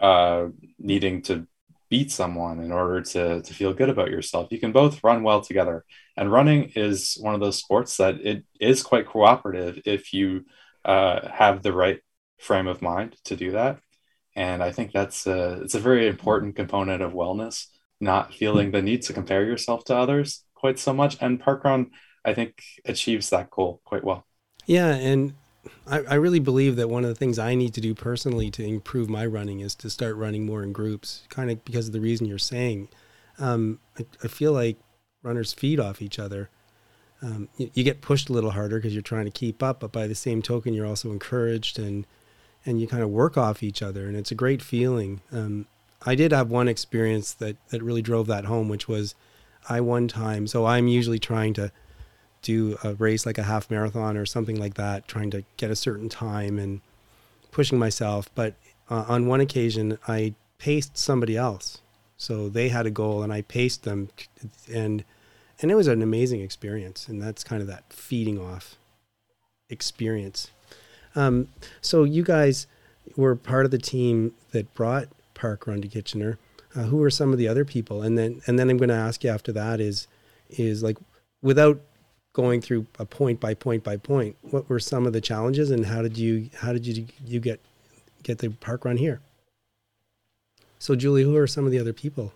uh, 0.00 0.48
needing 0.78 1.22
to 1.22 1.46
beat 1.90 2.12
someone 2.12 2.60
in 2.60 2.70
order 2.70 3.00
to 3.00 3.42
to 3.42 3.54
feel 3.54 3.72
good 3.72 3.88
about 3.88 4.10
yourself. 4.10 4.48
You 4.50 4.60
can 4.60 4.72
both 4.72 5.02
run 5.02 5.22
well 5.22 5.40
together. 5.40 5.84
And 6.16 6.32
running 6.32 6.72
is 6.74 7.16
one 7.20 7.34
of 7.34 7.40
those 7.40 7.58
sports 7.58 7.96
that 7.96 8.16
it 8.16 8.44
is 8.60 8.82
quite 8.82 9.06
cooperative 9.06 9.80
if 9.84 10.12
you 10.12 10.44
uh, 10.84 11.28
have 11.28 11.62
the 11.62 11.72
right 11.72 12.00
frame 12.38 12.66
of 12.66 12.82
mind 12.82 13.16
to 13.24 13.36
do 13.36 13.52
that. 13.52 13.80
And 14.34 14.62
I 14.62 14.70
think 14.70 14.92
that's 14.92 15.26
a, 15.26 15.60
it's 15.62 15.74
a 15.74 15.80
very 15.80 16.06
important 16.06 16.54
component 16.54 17.02
of 17.02 17.12
wellness, 17.12 17.66
not 18.00 18.32
feeling 18.32 18.70
the 18.70 18.82
need 18.82 19.02
to 19.02 19.12
compare 19.12 19.44
yourself 19.44 19.84
to 19.86 19.96
others 19.96 20.44
quite 20.54 20.78
so 20.78 20.92
much. 20.92 21.16
And 21.20 21.40
parkrun, 21.40 21.90
I 22.28 22.34
think, 22.34 22.62
achieves 22.84 23.30
that 23.30 23.50
goal 23.50 23.80
quite 23.84 24.04
well. 24.04 24.24
Yeah, 24.66 24.94
and 24.94 25.34
I, 25.86 26.00
I 26.00 26.14
really 26.14 26.40
believe 26.40 26.76
that 26.76 26.88
one 26.88 27.04
of 27.04 27.08
the 27.08 27.14
things 27.14 27.38
I 27.38 27.54
need 27.54 27.74
to 27.74 27.80
do 27.80 27.94
personally 27.94 28.50
to 28.52 28.64
improve 28.64 29.08
my 29.08 29.24
running 29.26 29.60
is 29.60 29.74
to 29.76 29.90
start 29.90 30.16
running 30.16 30.46
more 30.46 30.62
in 30.62 30.72
groups, 30.72 31.22
kind 31.28 31.50
of 31.50 31.64
because 31.64 31.86
of 31.86 31.92
the 31.92 32.00
reason 32.00 32.26
you're 32.26 32.38
saying. 32.38 32.88
Um, 33.38 33.80
I, 33.98 34.04
I, 34.24 34.28
feel 34.28 34.52
like 34.52 34.78
runners 35.22 35.52
feed 35.52 35.78
off 35.78 36.02
each 36.02 36.18
other. 36.18 36.50
Um, 37.22 37.48
you, 37.56 37.70
you, 37.72 37.84
get 37.84 38.00
pushed 38.00 38.28
a 38.28 38.32
little 38.32 38.50
harder 38.50 38.78
because 38.78 38.92
you're 38.92 39.02
trying 39.02 39.26
to 39.26 39.30
keep 39.30 39.62
up, 39.62 39.80
but 39.80 39.92
by 39.92 40.06
the 40.06 40.14
same 40.14 40.42
token, 40.42 40.74
you're 40.74 40.86
also 40.86 41.10
encouraged 41.10 41.78
and 41.78 42.06
and 42.66 42.80
you 42.80 42.88
kind 42.88 43.02
of 43.02 43.10
work 43.10 43.38
off 43.38 43.62
each 43.62 43.80
other, 43.80 44.06
and 44.06 44.16
it's 44.16 44.32
a 44.32 44.34
great 44.34 44.60
feeling. 44.60 45.20
Um, 45.32 45.66
I 46.04 46.16
did 46.16 46.32
have 46.32 46.50
one 46.50 46.68
experience 46.68 47.32
that 47.34 47.56
that 47.68 47.82
really 47.82 48.02
drove 48.02 48.26
that 48.26 48.44
home, 48.44 48.68
which 48.68 48.88
was 48.88 49.14
I 49.68 49.80
one 49.80 50.08
time. 50.08 50.46
So 50.46 50.66
I'm 50.66 50.88
usually 50.88 51.18
trying 51.18 51.54
to 51.54 51.70
do 52.42 52.78
a 52.84 52.94
race 52.94 53.26
like 53.26 53.38
a 53.38 53.42
half 53.42 53.70
marathon 53.70 54.16
or 54.16 54.26
something 54.26 54.58
like 54.58 54.74
that, 54.74 55.08
trying 55.08 55.30
to 55.30 55.44
get 55.56 55.70
a 55.70 55.76
certain 55.76 56.08
time 56.08 56.58
and 56.58 56.80
pushing 57.50 57.78
myself. 57.78 58.28
But 58.34 58.54
uh, 58.90 59.04
on 59.08 59.26
one 59.26 59.40
occasion, 59.40 59.98
I 60.06 60.34
paced 60.58 60.96
somebody 60.96 61.36
else. 61.36 61.78
So 62.16 62.48
they 62.48 62.68
had 62.68 62.86
a 62.86 62.90
goal 62.90 63.22
and 63.22 63.32
I 63.32 63.42
paced 63.42 63.84
them 63.84 64.08
and 64.72 65.04
and 65.60 65.70
it 65.70 65.74
was 65.74 65.88
an 65.88 66.02
amazing 66.02 66.40
experience 66.40 67.08
and 67.08 67.20
that's 67.22 67.42
kind 67.42 67.60
of 67.62 67.68
that 67.68 67.92
feeding 67.92 68.40
off 68.40 68.76
experience. 69.70 70.50
Um, 71.14 71.48
so 71.80 72.04
you 72.04 72.22
guys 72.22 72.66
were 73.16 73.34
part 73.34 73.64
of 73.64 73.70
the 73.70 73.78
team 73.78 74.34
that 74.50 74.72
brought 74.74 75.08
Park 75.34 75.66
Run 75.66 75.80
to 75.82 75.88
Kitchener. 75.88 76.38
Uh, 76.74 76.82
who 76.82 76.98
were 76.98 77.10
some 77.10 77.32
of 77.32 77.38
the 77.38 77.48
other 77.48 77.64
people? 77.64 78.02
And 78.02 78.18
then 78.18 78.42
and 78.46 78.58
then 78.58 78.68
I'm 78.68 78.76
going 78.76 78.90
to 78.90 78.94
ask 78.94 79.24
you 79.24 79.30
after 79.30 79.52
that 79.52 79.80
is 79.80 80.06
is 80.50 80.82
like 80.82 80.98
without 81.40 81.80
going 82.38 82.60
through 82.60 82.86
a 83.00 83.04
point 83.04 83.40
by 83.40 83.52
point 83.52 83.82
by 83.82 83.96
point, 83.96 84.36
what 84.42 84.68
were 84.68 84.78
some 84.78 85.08
of 85.08 85.12
the 85.12 85.20
challenges 85.20 85.72
and 85.72 85.84
how 85.84 86.00
did 86.00 86.16
you 86.16 86.48
how 86.54 86.72
did 86.72 86.86
you 86.86 87.04
you 87.26 87.40
get 87.40 87.58
get 88.22 88.38
the 88.38 88.48
park 88.48 88.84
run 88.84 88.96
here? 88.96 89.20
So 90.78 90.94
Julie, 90.94 91.24
who 91.24 91.36
are 91.36 91.48
some 91.48 91.64
of 91.66 91.72
the 91.72 91.80
other 91.80 91.92
people? 91.92 92.32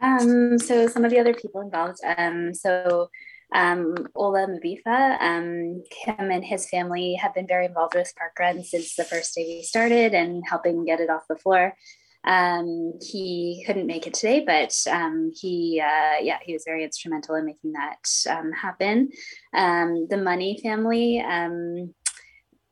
Um, 0.00 0.56
so 0.60 0.86
some 0.86 1.04
of 1.04 1.10
the 1.10 1.18
other 1.18 1.34
people 1.34 1.62
involved. 1.62 1.98
Um, 2.16 2.54
so 2.54 3.10
um, 3.52 4.06
Ola 4.14 4.46
Mabifa, 4.46 5.20
um, 5.20 5.82
him 5.90 6.30
and 6.30 6.44
his 6.44 6.70
family 6.70 7.14
have 7.14 7.34
been 7.34 7.48
very 7.48 7.66
involved 7.66 7.96
with 7.96 8.14
Park 8.16 8.38
Run 8.38 8.62
since 8.62 8.94
the 8.94 9.02
first 9.02 9.34
day 9.34 9.44
we 9.46 9.62
started 9.64 10.14
and 10.14 10.44
helping 10.48 10.84
get 10.84 11.00
it 11.00 11.10
off 11.10 11.26
the 11.28 11.34
floor. 11.34 11.74
Um, 12.26 12.94
he 13.00 13.62
couldn't 13.66 13.86
make 13.86 14.06
it 14.06 14.14
today, 14.14 14.44
but 14.44 14.74
um, 14.90 15.30
he, 15.34 15.80
uh, 15.82 16.20
yeah, 16.20 16.38
he 16.42 16.52
was 16.52 16.64
very 16.66 16.82
instrumental 16.84 17.36
in 17.36 17.46
making 17.46 17.72
that 17.72 18.08
um, 18.28 18.52
happen. 18.52 19.10
Um, 19.54 20.08
the 20.10 20.16
Money 20.16 20.58
family, 20.62 21.20
um, 21.20 21.94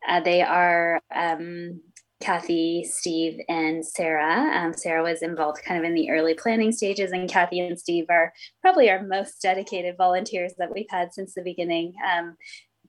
uh, 0.09 0.21
they 0.21 0.43
are 0.43 1.01
um, 1.15 1.81
Kathy, 2.21 2.85
Steve, 2.85 3.39
and 3.49 3.87
Sarah. 3.87 4.73
Sarah 4.77 5.03
was 5.03 5.23
involved 5.23 5.63
kind 5.65 5.79
of 5.79 5.85
in 5.85 5.95
the 5.95 6.11
early 6.11 6.35
planning 6.35 6.73
stages, 6.73 7.13
and 7.13 7.31
Kathy 7.31 7.61
and 7.61 7.79
Steve 7.79 8.07
are 8.11 8.33
probably 8.61 8.91
our 8.91 9.03
most 9.03 9.41
dedicated 9.41 9.97
volunteers 9.97 10.53
that 10.59 10.73
we've 10.73 10.91
had 10.91 11.15
since 11.15 11.35
the 11.35 11.43
beginning. 11.43 11.95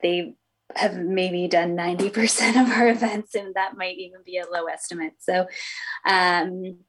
they 0.01 0.34
have 0.75 0.97
maybe 0.97 1.47
done 1.47 1.75
90% 1.75 2.62
of 2.62 2.71
our 2.71 2.88
events, 2.89 3.36
and 3.36 3.54
that 3.56 3.78
might 3.78 3.97
even 3.97 4.21
be 4.25 4.38
a 4.38 4.49
low 4.51 4.65
estimate. 4.65 5.13
So, 5.19 5.47
um, 6.06 6.80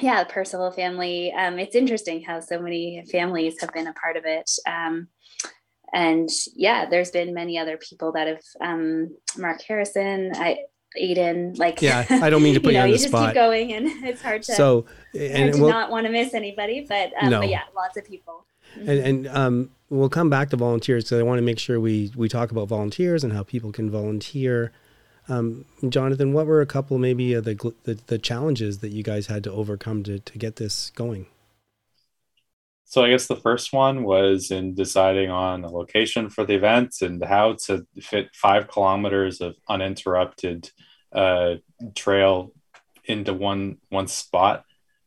yeah, 0.00 0.24
the 0.24 0.30
Percival 0.30 0.70
family. 0.70 1.32
Um, 1.32 1.58
it's 1.58 1.76
interesting 1.76 2.22
how 2.22 2.40
so 2.40 2.60
many 2.60 3.04
families 3.10 3.60
have 3.60 3.72
been 3.72 3.86
a 3.86 3.92
part 3.92 4.16
of 4.16 4.24
it. 4.24 4.50
Um, 4.66 5.08
and 5.92 6.28
yeah, 6.54 6.86
there's 6.88 7.10
been 7.10 7.34
many 7.34 7.58
other 7.58 7.76
people 7.76 8.12
that 8.12 8.26
have, 8.26 8.40
um, 8.62 9.14
Mark 9.36 9.60
Harrison, 9.62 10.32
I, 10.34 10.60
Aiden, 10.98 11.58
like 11.58 11.82
yeah, 11.82 12.06
I 12.08 12.30
don't 12.30 12.42
mean 12.42 12.54
to 12.54 12.60
put 12.60 12.72
you, 12.72 12.78
know, 12.78 12.84
you 12.86 12.92
on 12.94 12.96
the 12.98 13.02
you 13.02 13.08
spot. 13.08 13.20
just 13.20 13.28
keep 13.28 13.34
going, 13.34 13.72
and 13.72 13.86
it's 14.06 14.22
hard 14.22 14.42
to 14.44 14.54
so 14.54 14.86
and 15.14 15.36
hard 15.36 15.52
to 15.54 15.60
we'll, 15.60 15.70
not 15.70 15.90
want 15.90 16.06
to 16.06 16.12
miss 16.12 16.34
anybody, 16.34 16.86
but, 16.88 17.12
um, 17.20 17.30
no. 17.30 17.40
but 17.40 17.48
yeah, 17.48 17.62
lots 17.76 17.96
of 17.96 18.04
people. 18.04 18.46
And, 18.76 18.88
and 18.88 19.28
um, 19.28 19.70
we'll 19.92 20.08
come 20.08 20.30
back 20.30 20.48
to 20.50 20.56
volunteers 20.56 21.04
because 21.04 21.20
I 21.20 21.22
want 21.22 21.38
to 21.38 21.42
make 21.42 21.58
sure 21.58 21.78
we 21.78 22.10
we 22.16 22.28
talk 22.28 22.50
about 22.50 22.66
volunteers 22.66 23.22
and 23.22 23.32
how 23.32 23.42
people 23.42 23.70
can 23.72 23.90
volunteer. 23.90 24.72
Um, 25.28 25.66
Jonathan, 25.88 26.32
what 26.32 26.46
were 26.46 26.60
a 26.60 26.66
couple 26.66 26.98
maybe 26.98 27.34
of 27.34 27.44
the, 27.44 27.74
the, 27.84 27.94
the 28.06 28.18
challenges 28.18 28.78
that 28.78 28.88
you 28.88 29.04
guys 29.04 29.28
had 29.28 29.44
to 29.44 29.52
overcome 29.52 30.02
to 30.04 30.18
to 30.18 30.38
get 30.38 30.56
this 30.56 30.90
going? 30.90 31.26
So 32.84 33.04
I 33.04 33.10
guess 33.10 33.26
the 33.26 33.36
first 33.36 33.72
one 33.72 34.02
was 34.02 34.50
in 34.50 34.74
deciding 34.74 35.30
on 35.30 35.64
a 35.64 35.70
location 35.70 36.28
for 36.28 36.44
the 36.44 36.54
event 36.54 36.96
and 37.00 37.22
how 37.24 37.56
to 37.66 37.86
fit 38.00 38.34
five 38.34 38.68
kilometers 38.68 39.40
of 39.40 39.54
uninterrupted 39.68 40.70
uh, 41.12 41.56
trail 41.94 42.52
into 43.04 43.34
one 43.34 43.76
one 43.90 44.08
spot 44.08 44.64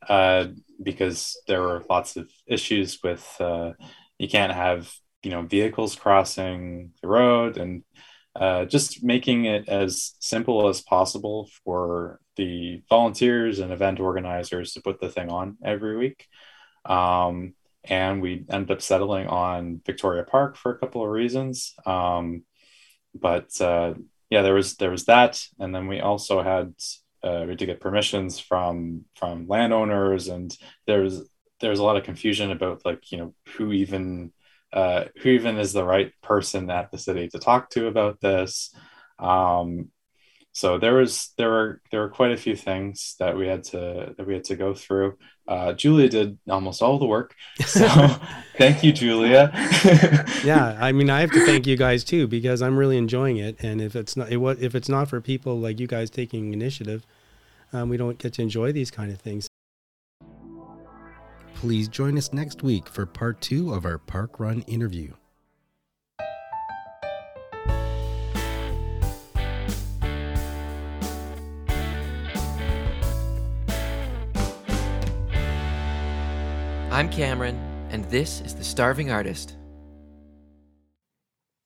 uh, 0.08 0.48
because 0.82 1.39
there 1.48 1.62
were 1.62 1.84
lots 1.89 2.15
of 2.17 2.30
issues 2.48 3.02
with 3.04 3.36
uh, 3.39 3.74
you 4.17 4.28
can't 4.28 4.54
have 4.54 4.91
you 5.23 5.32
know 5.32 5.41
vehicles 5.41 5.95
crossing 5.95 6.91
the 7.01 7.08
road 7.08 7.58
and 7.58 7.84
uh, 8.36 8.65
just 8.65 9.04
making 9.04 9.45
it 9.45 9.69
as 9.69 10.13
simple 10.19 10.67
as 10.67 10.82
possible 10.82 11.49
for 11.63 12.19
the 12.36 12.82
volunteers 12.89 13.60
and 13.60 13.71
event 13.71 13.99
organizers 13.99 14.73
to 14.73 14.82
put 14.82 14.99
the 14.99 15.10
thing 15.10 15.30
on 15.30 15.58
every 15.63 15.95
week. 15.95 16.28
Um, 16.84 17.54
and 17.86 18.21
we 18.21 18.45
ended 18.49 18.71
up 18.71 18.82
settling 18.82 19.28
on 19.28 19.82
Victoria 19.86 20.23
Park 20.23 20.58
for 20.58 20.71
a 20.71 20.78
couple 20.78 21.04
of 21.04 21.10
reasons. 21.10 21.75
Um, 21.86 22.43
but 23.13 23.49
uh, 23.62 23.93
yeah, 24.30 24.41
there 24.41 24.54
was 24.54 24.75
there 24.75 24.91
was 24.91 25.06
that, 25.06 25.41
and 25.60 25.73
then 25.73 25.88
we 25.88 26.01
also 26.01 26.41
had 26.41 26.73
uh, 27.23 27.41
we 27.43 27.49
had 27.49 27.60
to 27.60 27.65
get 27.65 27.80
permissions 27.80 28.39
from 28.39 29.06
from 29.15 29.47
landowners, 29.47 30.28
and 30.28 30.56
there's 30.88 31.21
there's 31.60 31.80
a 31.80 31.84
lot 31.84 31.98
of 31.98 32.04
confusion 32.04 32.52
about 32.52 32.86
like 32.86 33.12
you 33.12 33.18
know 33.18 33.34
who 33.56 33.72
even 33.72 34.32
uh, 34.74 35.06
who 35.22 35.30
even 35.30 35.58
is 35.58 35.74
the 35.74 35.86
right 35.86 36.12
person 36.22 36.70
at 36.70 36.91
the 36.91 36.98
city 36.98 37.30
to 37.30 37.39
talk 37.39 37.70
to 37.72 37.88
about 37.88 38.20
this. 38.20 38.76
Um, 39.20 39.89
so 40.52 40.78
there 40.78 40.94
was 40.94 41.34
there 41.38 41.50
were 41.50 41.82
there 41.91 42.00
were 42.00 42.10
quite 42.10 42.32
a 42.32 42.38
few 42.38 42.56
things 42.56 43.15
that 43.20 43.36
we 43.36 43.46
had 43.46 43.65
to 43.65 44.15
that 44.18 44.26
we 44.26 44.34
had 44.34 44.46
to 44.46 44.56
go 44.56 44.74
through. 44.74 45.18
Uh, 45.48 45.74
Julia 45.74 46.08
did 46.08 46.39
almost 46.50 46.82
all 46.82 46.98
the 46.98 47.06
work, 47.06 47.36
so 47.65 47.88
thank 48.58 48.82
you, 48.82 48.94
Julia. 48.94 49.52
yeah, 50.46 50.78
I 50.80 50.94
mean, 50.94 51.10
I 51.10 51.20
have 51.20 51.32
to 51.32 51.46
thank 51.46 51.68
you 51.68 51.76
guys 51.76 52.06
too 52.06 52.26
because 52.28 52.62
I'm 52.62 52.78
really 52.78 52.98
enjoying 52.98 53.36
it. 53.36 53.58
And 53.62 53.82
if 53.82 53.98
it's 53.98 54.15
not, 54.15 54.32
it, 54.32 54.39
if 54.62 54.76
it's 54.76 54.88
not 54.88 55.10
for 55.10 55.20
people 55.20 55.60
like 55.60 55.80
you 55.80 55.88
guys 55.88 56.10
taking 56.10 56.54
initiative, 56.54 57.06
um, 57.74 57.89
we 57.89 57.98
don't 57.98 58.18
get 58.18 58.34
to 58.34 58.41
enjoy 58.41 58.72
these 58.72 58.91
kind 58.91 59.12
of 59.12 59.20
things. 59.20 59.50
Please 61.65 61.88
join 61.88 62.15
us 62.15 62.32
next 62.32 62.62
week 62.62 62.88
for 62.88 63.08
part 63.08 63.41
two 63.41 63.73
of 63.73 63.86
our 63.86 63.97
park 63.97 64.39
run 64.39 64.62
interview. 64.67 65.12
I'm 76.91 77.10
Cameron, 77.10 77.58
and 77.89 78.06
this 78.12 78.41
is 78.41 78.54
The 78.54 78.63
Starving 78.63 79.10
Artist. 79.10 79.56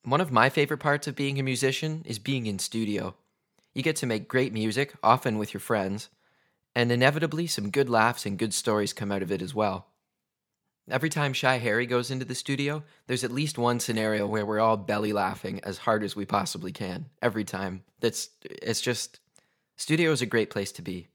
One 0.06 0.22
of 0.22 0.32
my 0.32 0.48
favorite 0.50 0.78
parts 0.78 1.08
of 1.08 1.18
being 1.18 1.38
a 1.42 1.44
musician 1.44 2.04
is 2.06 2.20
being 2.20 2.46
in 2.46 2.60
studio. 2.60 3.16
You 3.74 3.84
get 3.84 3.98
to 3.98 4.06
make 4.06 4.30
great 4.30 4.54
music, 4.54 4.94
often 5.04 5.38
with 5.38 5.54
your 5.54 5.60
friends, 5.60 6.08
and 6.74 6.90
inevitably 6.90 7.48
some 7.48 7.70
good 7.70 7.90
laughs 7.90 8.26
and 8.26 8.40
good 8.40 8.54
stories 8.54 8.94
come 8.94 9.12
out 9.12 9.22
of 9.22 9.34
it 9.34 9.42
as 9.42 9.54
well. 9.54 9.89
Every 10.90 11.10
time 11.10 11.34
Shy 11.34 11.58
Harry 11.58 11.86
goes 11.86 12.10
into 12.10 12.26
the 12.26 12.36
studio, 12.36 12.84
there's 13.08 13.24
at 13.24 13.32
least 13.32 13.58
one 13.58 13.80
scenario 13.80 14.26
where 14.26 14.46
we're 14.46 14.60
all 14.60 14.78
belly 14.78 15.14
laughing 15.14 15.60
as 15.64 15.80
hard 15.80 16.04
as 16.04 16.16
we 16.16 16.26
possibly 16.26 16.72
can. 16.72 17.06
Every 17.22 17.44
time. 17.44 17.84
That's 18.00 18.30
it's 18.44 18.82
just 18.82 19.20
studio 19.76 20.12
is 20.12 20.22
a 20.22 20.26
great 20.26 20.50
place 20.50 20.72
to 20.74 20.82
be. 20.82 21.08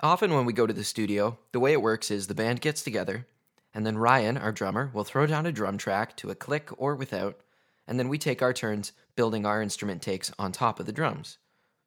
Often 0.00 0.34
when 0.34 0.44
we 0.44 0.52
go 0.52 0.66
to 0.66 0.72
the 0.72 0.84
studio, 0.84 1.38
the 1.52 1.60
way 1.60 1.72
it 1.72 1.82
works 1.82 2.10
is 2.10 2.26
the 2.26 2.34
band 2.34 2.60
gets 2.60 2.82
together, 2.82 3.26
and 3.74 3.86
then 3.86 3.98
Ryan, 3.98 4.36
our 4.36 4.52
drummer, 4.52 4.90
will 4.92 5.04
throw 5.04 5.26
down 5.26 5.46
a 5.46 5.52
drum 5.52 5.78
track 5.78 6.16
to 6.16 6.30
a 6.30 6.34
click 6.34 6.70
or 6.76 6.94
without, 6.94 7.40
and 7.86 7.98
then 7.98 8.08
we 8.08 8.18
take 8.18 8.42
our 8.42 8.52
turns 8.52 8.92
building 9.14 9.44
our 9.44 9.62
instrument 9.62 10.00
takes 10.02 10.32
on 10.38 10.52
top 10.52 10.80
of 10.80 10.86
the 10.86 10.92
drums. 10.92 11.38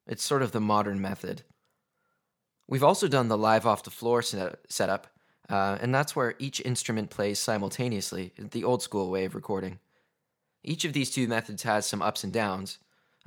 It's 0.05 0.23
sort 0.23 0.41
of 0.41 0.51
the 0.51 0.61
modern 0.61 1.01
method. 1.01 1.43
We've 2.67 2.83
also 2.83 3.07
done 3.07 3.27
the 3.27 3.37
live 3.37 3.65
off 3.65 3.83
the 3.83 3.89
floor 3.89 4.21
set- 4.21 4.59
setup, 4.69 5.07
uh, 5.49 5.77
and 5.81 5.93
that's 5.93 6.15
where 6.15 6.35
each 6.39 6.61
instrument 6.61 7.09
plays 7.09 7.39
simultaneously, 7.39 8.33
the 8.37 8.63
old 8.63 8.81
school 8.81 9.09
way 9.09 9.25
of 9.25 9.35
recording. 9.35 9.79
Each 10.63 10.85
of 10.85 10.93
these 10.93 11.11
two 11.11 11.27
methods 11.27 11.63
has 11.63 11.85
some 11.85 12.01
ups 12.01 12.23
and 12.23 12.31
downs, 12.31 12.79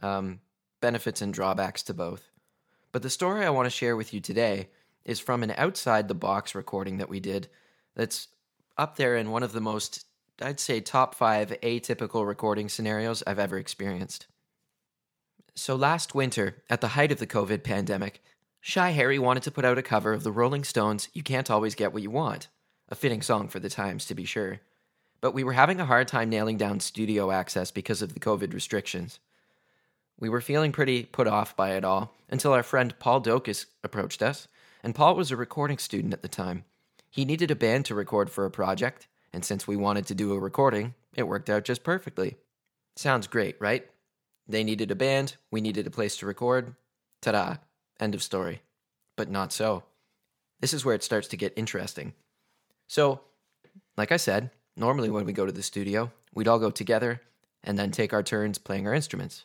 um, 0.03 0.41
benefits 0.81 1.21
and 1.21 1.33
drawbacks 1.33 1.83
to 1.85 1.95
both. 1.95 2.31
But 2.93 3.03
the 3.03 3.11
story 3.11 3.45
I 3.45 3.51
want 3.51 3.67
to 3.67 3.71
share 3.71 3.97
with 3.97 4.15
you 4.15 4.21
today 4.21 4.71
is 5.05 5.21
from 5.21 5.43
an 5.43 5.53
outside 5.57 6.09
the 6.09 6.15
box 6.15 6.55
recording 6.55 6.99
that 6.99 7.09
we 7.09 7.21
did 7.21 7.49
that's 7.95 8.29
up 8.79 8.97
there 8.97 9.17
in 9.17 9.31
one 9.31 9.43
of 9.43 9.53
the 9.53 9.61
most, 9.61 10.07
I'd 10.41 10.61
say, 10.61 10.81
top 10.81 11.15
five 11.15 11.55
atypical 11.63 12.27
recording 12.27 12.69
scenarios 12.69 13.23
I've 13.27 13.39
ever 13.39 13.59
experienced. 13.59 14.27
So 15.55 15.77
last 15.77 16.15
winter, 16.15 16.63
at 16.69 16.81
the 16.81 16.89
height 16.89 17.13
of 17.13 17.19
the 17.19 17.27
COVID 17.27 17.63
pandemic, 17.63 18.23
Shy 18.69 18.91
Harry 18.91 19.17
wanted 19.17 19.45
to 19.45 19.53
put 19.53 19.65
out 19.65 19.79
a 19.79 19.83
cover 19.83 20.13
of 20.13 20.25
the 20.25 20.33
Rolling 20.33 20.65
Stones' 20.65 21.09
You 21.13 21.23
Can't 21.23 21.53
Always 21.53 21.77
Get 21.77 21.93
What 21.93 22.03
You 22.03 22.11
Want, 22.11 22.49
a 22.89 22.97
fitting 22.97 23.23
song 23.23 23.47
for 23.47 23.61
the 23.61 23.69
times, 23.69 24.07
to 24.07 24.15
be 24.17 24.25
sure. 24.25 24.59
But 25.21 25.35
we 25.35 25.45
were 25.45 25.53
having 25.53 25.79
a 25.79 25.85
hard 25.85 26.09
time 26.09 26.29
nailing 26.29 26.57
down 26.57 26.81
studio 26.81 27.31
access 27.31 27.71
because 27.71 28.03
of 28.03 28.13
the 28.13 28.19
COVID 28.19 28.53
restrictions. 28.53 29.21
We 30.19 30.29
were 30.29 30.41
feeling 30.41 30.73
pretty 30.73 31.05
put 31.05 31.29
off 31.29 31.55
by 31.55 31.75
it 31.75 31.85
all 31.85 32.13
until 32.29 32.53
our 32.53 32.65
friend 32.65 32.93
Paul 32.99 33.23
Dokas 33.23 33.67
approached 33.85 34.21
us, 34.21 34.49
and 34.83 34.97
Paul 34.97 35.15
was 35.15 35.31
a 35.31 35.37
recording 35.37 35.79
student 35.79 36.13
at 36.13 36.23
the 36.23 36.29
time. 36.29 36.65
He 37.09 37.25
needed 37.25 37.53
a 37.53 37.55
band 37.55 37.85
to 37.85 37.95
record 37.95 38.31
for 38.31 38.47
a 38.47 38.51
project, 38.51 39.07
and 39.33 39.45
since 39.45 39.69
we 39.69 39.77
wanted 39.77 40.09
to 40.09 40.15
do 40.17 40.33
a 40.33 40.41
recording, 40.41 40.95
it 41.15 41.29
worked 41.29 41.49
out 41.49 41.63
just 41.65 41.85
perfectly. 41.85 42.37
Sounds 42.97 43.29
great, 43.29 43.55
right? 43.61 43.89
They 44.49 44.65
needed 44.65 44.91
a 44.91 44.97
band, 44.97 45.37
we 45.53 45.61
needed 45.61 45.87
a 45.87 45.91
place 45.91 46.17
to 46.17 46.27
record. 46.27 46.75
Ta 47.21 47.31
da! 47.31 47.57
End 48.01 48.15
of 48.15 48.23
story. 48.23 48.63
But 49.17 49.31
not 49.31 49.53
so. 49.53 49.85
This 50.61 50.73
is 50.75 50.85
where 50.85 50.95
it 50.95 51.03
starts 51.03 51.29
to 51.29 51.37
get 51.37 51.53
interesting. 51.57 52.15
So, 52.87 53.21
like 53.97 54.13
I 54.13 54.17
said, 54.17 54.51
normally 54.77 55.11
when 55.11 55.25
we 55.25 55.33
go 55.33 55.47
to 55.47 55.53
the 55.53 55.63
studio, 55.63 56.13
we'd 56.35 56.49
all 56.49 56.59
go 56.59 56.71
together 56.71 57.21
and 57.65 57.79
then 57.79 57.91
take 57.91 58.13
our 58.13 58.23
turns 58.23 58.59
playing 58.59 58.87
our 58.87 58.95
instruments. 58.95 59.45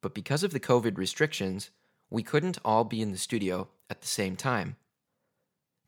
But 0.00 0.14
because 0.14 0.42
of 0.42 0.52
the 0.52 0.60
COVID 0.60 0.98
restrictions, 0.98 1.70
we 2.10 2.22
couldn't 2.22 2.58
all 2.64 2.84
be 2.84 3.02
in 3.02 3.12
the 3.12 3.18
studio 3.18 3.68
at 3.90 4.00
the 4.00 4.06
same 4.06 4.36
time. 4.36 4.76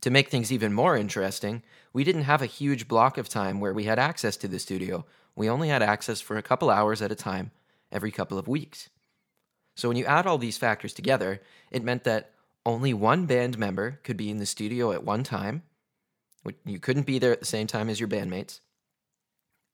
To 0.03 0.11
make 0.11 0.29
things 0.29 0.51
even 0.51 0.73
more 0.73 0.97
interesting, 0.97 1.63
we 1.93 2.05
didn't 2.05 2.23
have 2.23 2.41
a 2.41 2.47
huge 2.47 2.89
block 2.89 3.19
of 3.19 3.29
time 3.29 3.61
where 3.61 3.75
we 3.75 3.85
had 3.85 3.99
access 3.99 4.37
to 4.39 4.49
the 4.49 4.59
studio. 4.59 5.05
We 5.37 5.49
only 5.49 5.69
had 5.69 5.83
access 5.83 6.21
for 6.21 6.37
a 6.37 6.43
couple 6.43 6.71
hours 6.71 7.03
at 7.03 7.13
a 7.13 7.17
time 7.17 7.51
every 7.93 8.11
couple 8.11 8.39
of 8.39 8.49
weeks. 8.49 8.89
So 9.81 9.89
when 9.89 9.97
you 9.97 10.05
add 10.05 10.27
all 10.27 10.37
these 10.37 10.59
factors 10.59 10.93
together, 10.93 11.41
it 11.71 11.83
meant 11.83 12.05
that 12.05 12.33
only 12.67 12.93
one 12.93 13.25
band 13.25 13.57
member 13.57 13.99
could 14.03 14.19
be 14.19 14.29
in 14.29 14.37
the 14.37 14.45
studio 14.45 14.93
at 14.93 15.05
one 15.05 15.23
time. 15.23 15.63
You 16.67 16.79
couldn't 16.79 17.07
be 17.07 17.19
there 17.19 17.33
at 17.33 17.41
the 17.41 17.47
same 17.47 17.67
time 17.67 17.89
as 17.89 17.99
your 17.99 18.09
bandmates. 18.09 18.61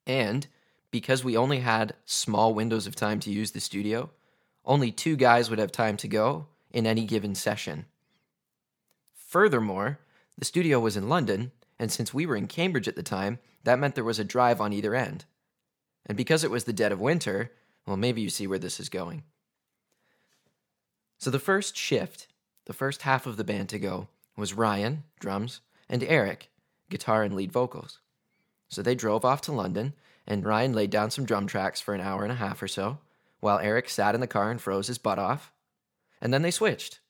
And 0.07 0.47
because 0.93 1.25
we 1.25 1.37
only 1.37 1.59
had 1.59 1.95
small 2.05 2.55
windows 2.55 2.87
of 2.87 2.95
time 2.95 3.19
to 3.19 3.33
use 3.33 3.51
the 3.51 3.59
studio, 3.59 4.11
only 4.65 4.93
two 4.93 5.17
guys 5.17 5.51
would 5.51 5.59
have 5.59 5.73
time 5.73 5.97
to 5.97 6.07
go 6.07 6.47
in 6.71 6.87
any 6.87 7.05
given 7.05 7.35
session. 7.35 7.87
Furthermore, 9.13 9.99
the 10.39 10.45
studio 10.45 10.79
was 10.79 10.97
in 10.97 11.09
London, 11.09 11.51
and 11.81 11.91
since 11.91 12.15
we 12.15 12.27
were 12.27 12.37
in 12.37 12.47
Cambridge 12.47 12.87
at 12.87 12.95
the 12.95 13.03
time, 13.03 13.41
that 13.65 13.81
meant 13.81 13.97
there 13.97 14.05
was 14.05 14.21
a 14.21 14.25
drive 14.25 14.61
on 14.61 14.73
either 14.73 14.95
end. 14.95 15.25
And 16.07 16.17
because 16.17 16.45
it 16.45 16.51
was 16.53 16.63
the 16.63 16.73
dead 16.73 16.93
of 16.93 17.01
winter, 17.01 17.51
well, 17.89 17.97
maybe 17.97 18.21
you 18.21 18.31
see 18.31 18.47
where 18.47 18.61
this 18.61 18.79
is 18.79 18.89
going. 18.89 19.25
So 21.19 21.31
the 21.31 21.39
first 21.39 21.77
shift, 21.77 22.27
the 22.67 22.73
first 22.73 23.03
half 23.03 23.27
of 23.27 23.37
the 23.37 23.45
band 23.45 23.69
to 23.71 23.79
go, 23.79 24.09
was 24.37 24.55
Ryan, 24.55 25.05
drums, 25.19 25.61
and 25.89 26.03
Eric, 26.03 26.51
guitar 26.91 27.23
and 27.23 27.35
lead 27.35 27.53
vocals. 27.53 28.01
So 28.69 28.83
they 28.83 28.95
drove 28.95 29.25
off 29.25 29.41
to 29.43 29.53
London, 29.53 29.95
and 30.27 30.45
Ryan 30.45 30.73
laid 30.73 30.91
down 30.91 31.11
some 31.11 31.25
drum 31.25 31.47
tracks 31.47 31.81
for 31.81 31.95
an 31.95 32.01
hour 32.01 32.23
and 32.23 32.33
a 32.33 32.37
half 32.37 32.63
or 32.63 32.69
so, 32.69 32.99
while 33.41 33.59
Eric 33.59 33.89
sat 33.89 34.15
in 34.15 34.21
the 34.21 34.27
car 34.27 34.51
and 34.51 34.61
froze 34.61 34.89
his 34.89 34.99
butt 34.99 35.19
off. 35.19 35.53
And 36.21 36.35
then 36.35 36.43
they 36.43 36.51
switched. 36.51 37.01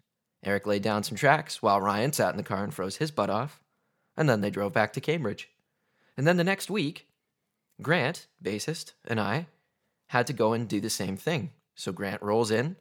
Eric 0.44 0.66
laid 0.66 0.82
down 0.82 1.02
some 1.02 1.16
tracks, 1.16 1.62
while 1.62 1.80
Ryan 1.80 2.12
sat 2.12 2.30
in 2.30 2.36
the 2.36 2.42
car 2.42 2.62
and 2.62 2.72
froze 2.72 2.96
his 2.96 3.10
butt 3.10 3.30
off. 3.30 3.60
And 4.16 4.28
then 4.28 4.40
they 4.40 4.50
drove 4.50 4.72
back 4.72 4.92
to 4.92 5.00
Cambridge. 5.00 5.48
And 6.16 6.26
then 6.26 6.36
the 6.36 6.44
next 6.44 6.70
week, 6.70 7.06
Grant, 7.82 8.26
bassist, 8.42 8.92
and 9.06 9.20
I 9.20 9.46
had 10.08 10.26
to 10.28 10.32
go 10.32 10.52
and 10.52 10.68
do 10.68 10.80
the 10.80 10.90
same 10.90 11.16
thing. 11.16 11.50
So 11.74 11.92
Grant 11.92 12.22
rolls 12.22 12.50
in, 12.50 12.76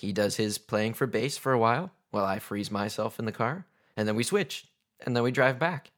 he 0.00 0.12
does 0.12 0.36
his 0.36 0.56
playing 0.56 0.94
for 0.94 1.06
bass 1.06 1.36
for 1.36 1.52
a 1.52 1.58
while 1.58 1.90
while 2.10 2.24
I 2.24 2.38
freeze 2.38 2.70
myself 2.70 3.18
in 3.18 3.26
the 3.26 3.32
car, 3.32 3.66
and 3.96 4.08
then 4.08 4.16
we 4.16 4.22
switch, 4.22 4.66
and 5.04 5.14
then 5.14 5.22
we 5.22 5.30
drive 5.30 5.58
back. 5.58 5.90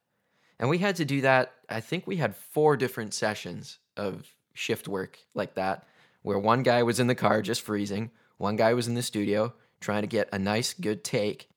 And 0.58 0.68
we 0.68 0.78
had 0.78 0.96
to 0.96 1.04
do 1.04 1.20
that. 1.20 1.52
I 1.68 1.80
think 1.80 2.06
we 2.06 2.16
had 2.16 2.34
four 2.34 2.76
different 2.76 3.14
sessions 3.14 3.78
of 3.96 4.34
shift 4.54 4.88
work 4.88 5.20
like 5.34 5.54
that, 5.54 5.86
where 6.22 6.38
one 6.38 6.64
guy 6.64 6.82
was 6.82 6.98
in 6.98 7.06
the 7.06 7.14
car 7.14 7.42
just 7.42 7.62
freezing, 7.62 8.10
one 8.38 8.56
guy 8.56 8.74
was 8.74 8.88
in 8.88 8.94
the 8.94 9.02
studio 9.02 9.54
trying 9.80 10.02
to 10.02 10.08
get 10.08 10.28
a 10.32 10.38
nice, 10.38 10.74
good 10.74 11.04
take, 11.04 11.48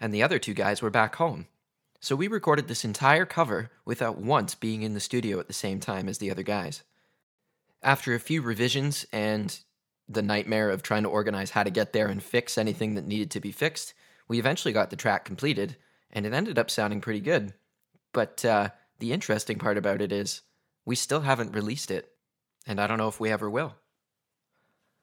and 0.00 0.14
the 0.14 0.22
other 0.22 0.38
two 0.38 0.54
guys 0.54 0.82
were 0.82 0.90
back 0.90 1.16
home. 1.16 1.46
So 1.98 2.14
we 2.14 2.28
recorded 2.28 2.68
this 2.68 2.84
entire 2.84 3.26
cover 3.26 3.70
without 3.84 4.18
once 4.18 4.54
being 4.54 4.82
in 4.82 4.94
the 4.94 5.00
studio 5.00 5.40
at 5.40 5.48
the 5.48 5.52
same 5.52 5.80
time 5.80 6.08
as 6.08 6.18
the 6.18 6.30
other 6.30 6.42
guys. 6.44 6.82
After 7.82 8.14
a 8.14 8.20
few 8.20 8.40
revisions 8.40 9.04
and 9.12 9.58
the 10.08 10.22
nightmare 10.22 10.70
of 10.70 10.82
trying 10.82 11.02
to 11.04 11.08
organize 11.08 11.50
how 11.50 11.62
to 11.62 11.70
get 11.70 11.92
there 11.92 12.08
and 12.08 12.22
fix 12.22 12.58
anything 12.58 12.94
that 12.94 13.06
needed 13.06 13.30
to 13.32 13.40
be 13.40 13.52
fixed, 13.52 13.94
we 14.28 14.38
eventually 14.38 14.72
got 14.72 14.90
the 14.90 14.96
track 14.96 15.24
completed, 15.24 15.76
and 16.10 16.26
it 16.26 16.32
ended 16.32 16.58
up 16.58 16.70
sounding 16.70 17.00
pretty 17.00 17.20
good. 17.20 17.54
But 18.12 18.44
uh, 18.44 18.70
the 18.98 19.12
interesting 19.12 19.58
part 19.58 19.78
about 19.78 20.00
it 20.00 20.12
is 20.12 20.42
we 20.84 20.96
still 20.96 21.20
haven't 21.20 21.54
released 21.54 21.90
it, 21.90 22.10
and 22.66 22.80
I 22.80 22.86
don't 22.86 22.98
know 22.98 23.08
if 23.08 23.20
we 23.20 23.30
ever 23.30 23.48
will. 23.48 23.74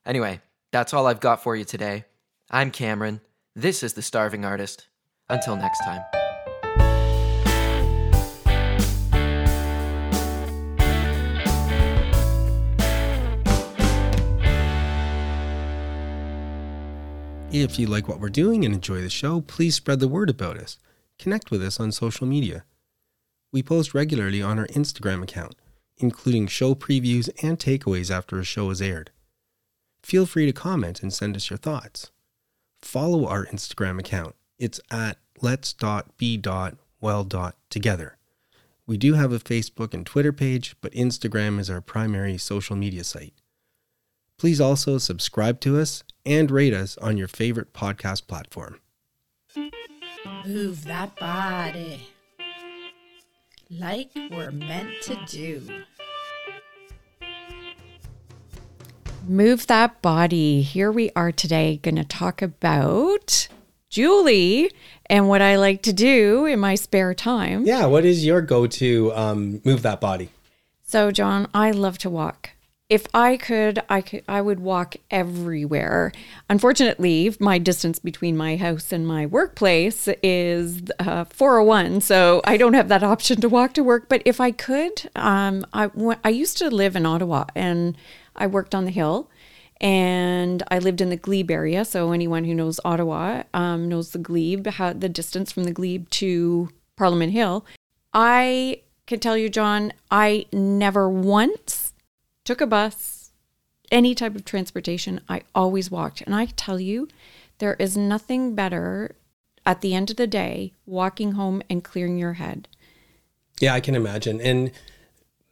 Anyway, 0.05 0.41
that's 0.71 0.93
all 0.93 1.07
I've 1.07 1.19
got 1.19 1.43
for 1.43 1.55
you 1.55 1.65
today. 1.65 2.05
I'm 2.49 2.71
Cameron. 2.71 3.21
This 3.55 3.83
is 3.83 3.93
The 3.93 4.01
Starving 4.01 4.45
Artist. 4.45 4.87
Until 5.29 5.55
next 5.55 5.79
time. 5.83 6.18
If 17.51 17.79
you 17.79 17.87
like 17.87 18.07
what 18.07 18.19
we're 18.19 18.29
doing 18.29 18.63
and 18.63 18.75
enjoy 18.75 19.01
the 19.01 19.09
show, 19.09 19.41
please 19.41 19.73
spread 19.73 19.99
the 19.99 20.07
word 20.07 20.29
about 20.29 20.57
us. 20.57 20.77
connect 21.17 21.49
with 21.49 21.63
us 21.63 21.79
on 21.79 21.91
social 21.91 22.27
media. 22.27 22.63
We 23.51 23.63
post 23.63 23.95
regularly 23.95 24.41
on 24.41 24.59
our 24.59 24.67
Instagram 24.67 25.23
account, 25.23 25.55
including 25.97 26.47
show 26.47 26.75
previews 26.75 27.29
and 27.43 27.59
takeaways 27.59 28.09
after 28.09 28.39
a 28.39 28.43
show 28.43 28.69
is 28.69 28.81
aired. 28.81 29.11
Feel 30.03 30.27
free 30.27 30.45
to 30.45 30.53
comment 30.53 31.01
and 31.01 31.11
send 31.11 31.35
us 31.35 31.49
your 31.49 31.57
thoughts. 31.57 32.11
Follow 32.81 33.27
our 33.27 33.47
Instagram 33.47 33.99
account. 33.99 34.35
It's 34.57 34.79
at 34.91 35.17
let's.be.well.together. 35.41 38.17
We 38.87 38.97
do 38.97 39.13
have 39.15 39.33
a 39.33 39.39
Facebook 39.39 39.93
and 39.93 40.05
Twitter 40.05 40.31
page, 40.31 40.75
but 40.81 40.93
Instagram 40.93 41.59
is 41.59 41.69
our 41.69 41.81
primary 41.81 42.37
social 42.37 42.75
media 42.75 43.03
site. 43.03 43.33
Please 44.37 44.61
also 44.61 44.97
subscribe 44.99 45.59
to 45.61 45.79
us 45.79 46.03
and 46.29 46.51
rate 46.51 46.73
us 46.75 46.95
on 46.99 47.17
your 47.17 47.27
favorite 47.27 47.73
podcast 47.73 48.27
platform. 48.27 48.79
Move 50.45 50.85
that 50.85 51.15
body 51.19 52.07
like 53.71 54.11
we're 54.29 54.51
meant 54.51 54.89
to 55.01 55.19
do. 55.27 55.61
Move 59.27 59.67
that 59.67 60.01
body. 60.01 60.61
Here 60.61 60.91
we 60.91 61.11
are 61.15 61.31
today 61.31 61.77
going 61.81 61.95
to 61.95 62.03
talk 62.03 62.41
about 62.41 63.47
Julie 63.89 64.71
and 65.07 65.27
what 65.27 65.41
I 65.41 65.55
like 65.55 65.81
to 65.83 65.93
do 65.93 66.45
in 66.45 66.59
my 66.59 66.75
spare 66.75 67.15
time. 67.15 67.65
Yeah, 67.65 67.87
what 67.87 68.05
is 68.05 68.23
your 68.23 68.41
go 68.41 68.67
to 68.67 69.11
um, 69.13 69.61
move 69.65 69.81
that 69.81 69.99
body? 69.99 70.29
So, 70.83 71.11
John, 71.11 71.47
I 71.53 71.71
love 71.71 71.97
to 71.99 72.09
walk. 72.09 72.51
If 72.89 73.05
I 73.13 73.37
could, 73.37 73.83
I 73.87 74.01
could, 74.01 74.23
I 74.27 74.41
would 74.41 74.59
walk 74.59 74.95
everywhere. 75.11 76.11
Unfortunately, 76.49 77.35
my 77.39 77.59
distance 77.59 77.99
between 77.99 78.35
my 78.35 78.57
house 78.57 78.91
and 78.91 79.07
my 79.07 79.27
workplace 79.27 80.09
is 80.23 80.81
uh, 80.97 81.25
401, 81.25 82.01
so 82.01 82.41
I 82.45 82.57
don't 82.57 82.73
have 82.73 82.87
that 82.87 83.03
option 83.03 83.41
to 83.41 83.49
walk 83.49 83.73
to 83.75 83.83
work. 83.83 84.09
But 84.09 84.23
if 84.25 84.41
I 84.41 84.49
could, 84.49 85.07
um, 85.15 85.67
I, 85.71 85.91
I 86.23 86.29
used 86.29 86.57
to 86.57 86.71
live 86.71 86.95
in 86.95 87.05
Ottawa 87.05 87.45
and 87.55 87.95
I 88.35 88.47
worked 88.47 88.73
on 88.73 88.85
the 88.85 88.91
hill 88.91 89.29
and 89.79 90.63
I 90.71 90.79
lived 90.79 90.99
in 90.99 91.11
the 91.11 91.15
Glebe 91.15 91.51
area. 91.51 91.85
So 91.85 92.11
anyone 92.11 92.43
who 92.43 92.55
knows 92.55 92.79
Ottawa 92.83 93.43
um, 93.53 93.87
knows 93.87 94.11
the 94.11 94.17
Glebe, 94.17 94.65
how 94.65 94.93
the 94.93 95.09
distance 95.09 95.51
from 95.51 95.65
the 95.65 95.71
Glebe 95.71 96.09
to 96.09 96.69
Parliament 96.95 97.33
Hill. 97.33 97.67
I 98.15 98.81
can 99.05 99.19
tell 99.19 99.37
you, 99.37 99.47
John, 99.47 99.93
I 100.09 100.47
never 100.51 101.07
once 101.07 101.88
took 102.49 102.61
a 102.61 102.65
bus, 102.65 103.29
any 103.91 104.15
type 104.15 104.35
of 104.35 104.43
transportation. 104.43 105.21
I 105.29 105.43
always 105.53 105.91
walked. 105.91 106.21
And 106.21 106.33
I 106.33 106.45
tell 106.45 106.79
you, 106.79 107.07
there 107.59 107.75
is 107.75 107.95
nothing 107.95 108.55
better 108.55 109.15
at 109.67 109.81
the 109.81 109.93
end 109.93 110.09
of 110.09 110.17
the 110.17 110.25
day 110.25 110.73
walking 110.87 111.33
home 111.33 111.61
and 111.69 111.83
clearing 111.83 112.17
your 112.17 112.33
head. 112.33 112.67
Yeah, 113.59 113.75
I 113.75 113.79
can 113.81 113.93
imagine. 113.93 114.41
And 114.41 114.71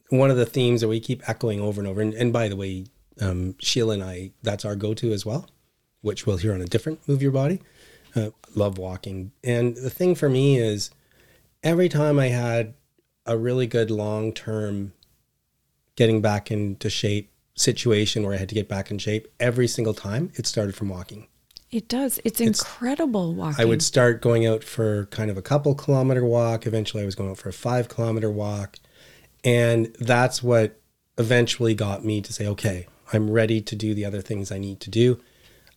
one 0.10 0.32
of 0.32 0.38
the 0.38 0.46
themes 0.48 0.82
that 0.82 0.88
we 0.88 1.00
keep 1.00 1.22
echoing 1.30 1.62
over 1.62 1.80
and 1.80 1.88
over, 1.88 2.02
and, 2.02 2.16
and 2.16 2.34
by 2.34 2.48
the 2.48 2.56
way, 2.56 2.86
um, 3.22 3.54
Sheila 3.60 3.94
and 3.94 4.04
I, 4.04 4.32
that's 4.42 4.66
our 4.66 4.76
go 4.76 4.96
to 4.96 5.14
as 5.14 5.24
well, 5.24 5.48
which 6.02 6.26
we'll 6.26 6.38
hear 6.38 6.56
on 6.56 6.62
a 6.62 6.66
different 6.66 7.08
Move 7.08 7.22
Your 7.22 7.32
Body. 7.32 7.62
Uh, 8.16 8.32
love 8.56 8.80
walking. 8.80 9.34
And 9.44 9.76
the 9.76 9.92
thing 9.92 10.16
for 10.16 10.30
me 10.30 10.58
is 10.58 10.90
every 11.62 11.90
time 11.90 12.18
I 12.18 12.30
had 12.30 12.74
a 13.24 13.38
really 13.38 13.68
good 13.68 13.92
long 13.92 14.34
term 14.34 14.94
getting 15.98 16.22
back 16.22 16.50
into 16.50 16.90
shape 16.90 17.34
situation 17.56 18.24
where 18.24 18.34
I 18.34 18.38
had 18.38 18.48
to 18.50 18.56
get 18.56 18.70
back 18.70 18.90
in 18.90 19.00
shape, 19.00 19.28
every 19.40 19.68
single 19.68 19.94
time 19.94 20.32
it 20.36 20.48
started 20.48 20.76
from 20.76 20.88
walking. 20.88 21.28
It 21.70 21.90
does. 21.90 22.20
It's, 22.24 22.40
it's 22.40 22.62
incredible 22.62 23.34
walking. 23.34 23.62
I 23.62 23.66
would 23.66 23.82
start 23.82 24.22
going 24.22 24.46
out 24.46 24.64
for 24.64 25.08
kind 25.08 25.30
of 25.30 25.38
a 25.38 25.42
couple 25.42 25.76
kilometer 25.76 26.24
walk. 26.24 26.66
Eventually, 26.66 27.04
I 27.04 27.06
was 27.06 27.16
going 27.16 27.32
out 27.32 27.38
for 27.38 27.50
a 27.50 27.54
five 27.54 27.90
kilometer 27.90 28.32
walk. 28.32 28.78
And 29.44 29.94
that's 30.00 30.42
what 30.42 30.80
eventually 31.18 31.74
got 31.74 32.06
me 32.06 32.22
to 32.22 32.32
say, 32.32 32.48
okay, 32.48 32.88
I'm 33.12 33.30
ready 33.30 33.60
to 33.62 33.76
do 33.76 33.94
the 33.94 34.06
other 34.06 34.22
things 34.22 34.52
I 34.52 34.60
need 34.60 34.80
to 34.82 34.90
do. 34.90 35.20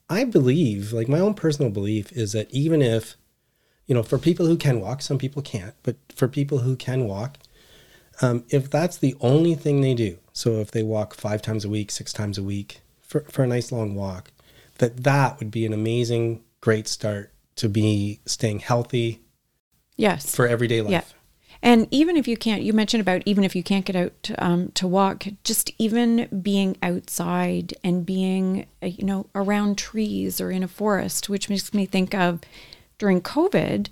I 0.09 0.25
believe, 0.25 0.93
like 0.93 1.09
my 1.09 1.19
own 1.19 1.35
personal 1.35 1.71
belief, 1.71 2.13
is 2.13 2.33
that 2.33 2.51
even 2.53 2.83
if, 2.83 3.17
you 3.87 3.95
know, 3.95 4.03
for 4.03 4.19
people 4.19 4.47
who 4.47 4.57
can 4.57 4.81
walk, 4.81 5.03
some 5.03 5.19
people 5.19 5.43
can't, 5.43 5.75
but 5.83 5.97
for 6.15 6.29
people 6.29 6.59
who 6.59 6.77
can 6.77 7.05
walk, 7.07 7.39
um, 8.21 8.45
if 8.49 8.71
that's 8.71 8.97
the 8.97 9.15
only 9.21 9.55
thing 9.55 9.81
they 9.81 9.95
do, 9.95 10.19
so 10.33 10.61
if 10.61 10.71
they 10.71 10.83
walk 10.83 11.15
five 11.15 11.43
times 11.43 11.65
a 11.65 11.69
week, 11.69 11.91
six 11.91 12.13
times 12.13 12.39
a 12.39 12.43
week 12.43 12.81
for, 13.01 13.21
for 13.23 13.43
a 13.43 13.47
nice 13.47 13.73
long 13.73 13.95
walk, 13.95 14.31
that 14.79 15.05
that 15.05 15.39
would 15.39 15.51
be 15.51 15.67
an 15.67 15.73
amazing, 15.73 16.43
great 16.61 16.89
start 16.89 17.33
to 17.57 17.69
be 17.69 18.21
staying 18.27 18.61
healthy. 18.61 19.21
Yes. 19.97 20.35
For 20.35 20.47
everyday 20.47 20.81
life. 20.81 20.91
Yeah. 20.91 21.03
And 21.63 21.89
even 21.91 22.17
if 22.17 22.27
you 22.27 22.39
can't, 22.39 22.63
you 22.63 22.73
mentioned 22.73 23.03
about 23.03 23.23
even 23.27 23.45
if 23.45 23.55
you 23.55 23.63
can't 23.63 23.85
get 23.85 23.97
out 23.97 24.13
to, 24.23 24.45
um, 24.45 24.73
to 24.73 24.87
walk, 24.89 25.27
just 25.45 25.71
even 25.77 26.27
being 26.43 26.77
outside 26.83 27.75
and 27.85 28.07
being, 28.07 28.67
uh, 28.83 28.87
you 28.87 29.05
know, 29.05 29.27
around 29.35 29.77
trees 29.77 30.41
or 30.41 30.51
in 30.51 30.63
a 30.63 30.69
forest, 30.69 31.29
which 31.29 31.51
makes 31.51 31.75
me 31.75 31.85
think 31.85 32.15
of 32.15 32.41
during 32.97 33.21
COVID. 33.21 33.89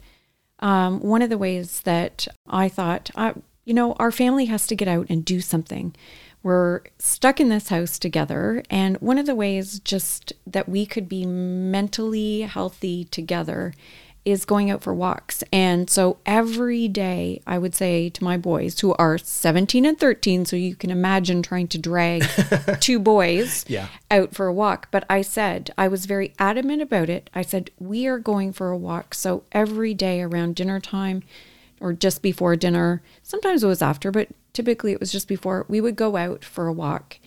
Um, 0.61 1.01
one 1.01 1.21
of 1.21 1.29
the 1.29 1.37
ways 1.39 1.83
that 1.83 2.27
I 2.47 2.69
thought, 2.71 3.11
uh, 3.15 3.35
you 3.69 3.75
know, 3.75 3.93
our 3.99 4.11
family 4.11 4.47
has 4.47 4.67
to 4.67 4.75
get 4.75 4.89
out 4.89 5.07
and 5.11 5.27
do 5.27 5.43
something. 5.43 5.95
We're 6.43 6.81
stuck 6.99 7.39
in 7.39 7.51
this 7.51 7.69
house 7.69 7.99
together. 7.99 8.63
And 8.71 8.97
one 8.97 9.19
of 9.19 9.27
the 9.27 9.35
ways 9.35 9.79
just 9.81 10.33
that 10.47 10.71
we 10.71 10.87
could 10.87 11.07
be 11.07 11.27
mentally 11.27 12.43
healthy 12.43 13.05
together 13.05 13.75
is 14.25 14.47
going 14.47 14.71
out 14.71 14.83
for 14.83 14.95
walks. 14.95 15.45
And 15.53 15.91
so 15.91 16.17
every 16.25 16.89
day 16.89 17.43
I 17.47 17.59
would 17.59 17.75
say 17.75 18.09
to 18.09 18.25
my 18.25 18.39
boys 18.39 18.81
who 18.81 18.95
are 18.95 19.19
17 19.19 19.85
and 19.85 20.01
13, 20.01 20.47
so 20.47 20.57
you 20.57 20.75
can 20.75 20.91
imagine 20.91 21.43
trying 21.43 21.69
to 21.69 21.79
drag 21.79 22.25
two 22.81 22.99
boys 22.99 23.67
yeah. 23.69 23.89
out 24.11 24.35
for 24.35 24.47
a 24.47 24.53
walk. 24.53 24.89
But 24.91 25.05
I 25.11 25.21
said, 25.21 25.73
I 25.77 25.89
was 25.89 26.07
very 26.07 26.33
adamant 26.39 26.81
about 26.81 27.11
it. 27.11 27.29
I 27.35 27.43
said, 27.43 27.71
we 27.79 28.07
are 28.07 28.19
going 28.19 28.55
for 28.55 28.71
a 28.71 28.79
walk. 28.79 29.13
So 29.13 29.45
every 29.53 29.93
day 29.93 30.23
around 30.23 30.57
dinner 30.57 30.81
time 30.81 31.23
or 31.81 31.93
just 31.93 32.23
before 32.23 32.57
dinner, 32.57 33.03
sometimes 33.23 33.63
it 33.63 33.69
was 33.69 33.83
after, 33.83 34.11
but 34.11 34.29
typically 34.53 34.93
it 34.93 35.01
was 35.01 35.13
just 35.13 35.29
before, 35.29 35.65
we 35.69 35.81
would 35.81 35.97
go 35.97 36.17
out 36.17 36.45
for 36.45 36.67
a 36.67 36.73
walk. 36.73 37.19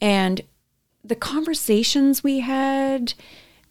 And 0.00 0.42
the 1.04 1.16
conversations 1.16 2.22
we 2.22 2.40
had, 2.40 3.14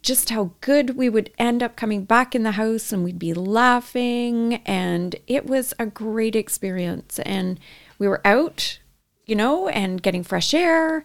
just 0.02 0.30
how 0.30 0.52
good 0.62 0.96
we 0.96 1.10
would 1.10 1.32
end 1.38 1.62
up 1.62 1.76
coming 1.76 2.04
back 2.04 2.34
in 2.34 2.44
the 2.44 2.52
house 2.52 2.92
and 2.92 3.04
we'd 3.04 3.20
be 3.20 3.34
laughing. 3.34 4.56
And 4.66 5.16
it 5.28 5.46
was 5.46 5.74
a 5.80 5.86
great 5.86 6.36
experience. 6.36 7.20
And 7.20 7.60
we 8.00 8.08
were 8.08 8.26
out, 8.26 8.80
you 9.26 9.36
know, 9.36 9.68
and 9.68 10.02
getting 10.02 10.24
fresh 10.24 10.54
air. 10.54 11.04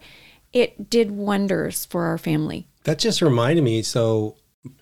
It 0.53 0.91
did 0.91 1.11
wonders 1.11 1.85
for 1.85 2.05
our 2.05 2.19
family. 2.19 2.69
That 2.85 2.99
just 2.99 3.23
reminded 3.23 3.65
me. 3.65 3.83
So, 3.83 4.37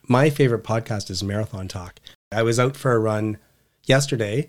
my 0.08 0.28
favorite 0.28 0.64
podcast 0.64 1.10
is 1.10 1.22
Marathon 1.22 1.68
Talk. 1.68 2.00
I 2.32 2.42
was 2.42 2.58
out 2.58 2.76
for 2.76 2.92
a 2.92 2.98
run 2.98 3.38
yesterday 3.90 4.48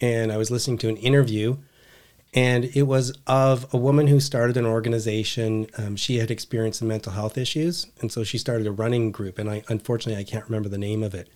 and 0.00 0.32
I 0.32 0.38
was 0.38 0.50
listening 0.50 0.78
to 0.78 0.88
an 0.88 0.96
interview 0.96 1.58
and 2.32 2.64
it 2.74 2.84
was 2.84 3.12
of 3.26 3.72
a 3.72 3.76
woman 3.76 4.06
who 4.06 4.18
started 4.18 4.56
an 4.56 4.64
organization. 4.64 5.66
Um, 5.76 5.94
she 5.94 6.18
had 6.18 6.30
experienced 6.30 6.78
some 6.78 6.88
mental 6.88 7.12
health 7.12 7.38
issues, 7.38 7.86
and 8.00 8.12
so 8.12 8.22
she 8.22 8.36
started 8.36 8.66
a 8.66 8.72
running 8.72 9.12
group. 9.12 9.38
And 9.38 9.50
I, 9.50 9.62
unfortunately, 9.68 10.20
I 10.20 10.24
can't 10.24 10.44
remember 10.44 10.68
the 10.68 10.78
name 10.78 11.02
of 11.02 11.14
it, 11.14 11.30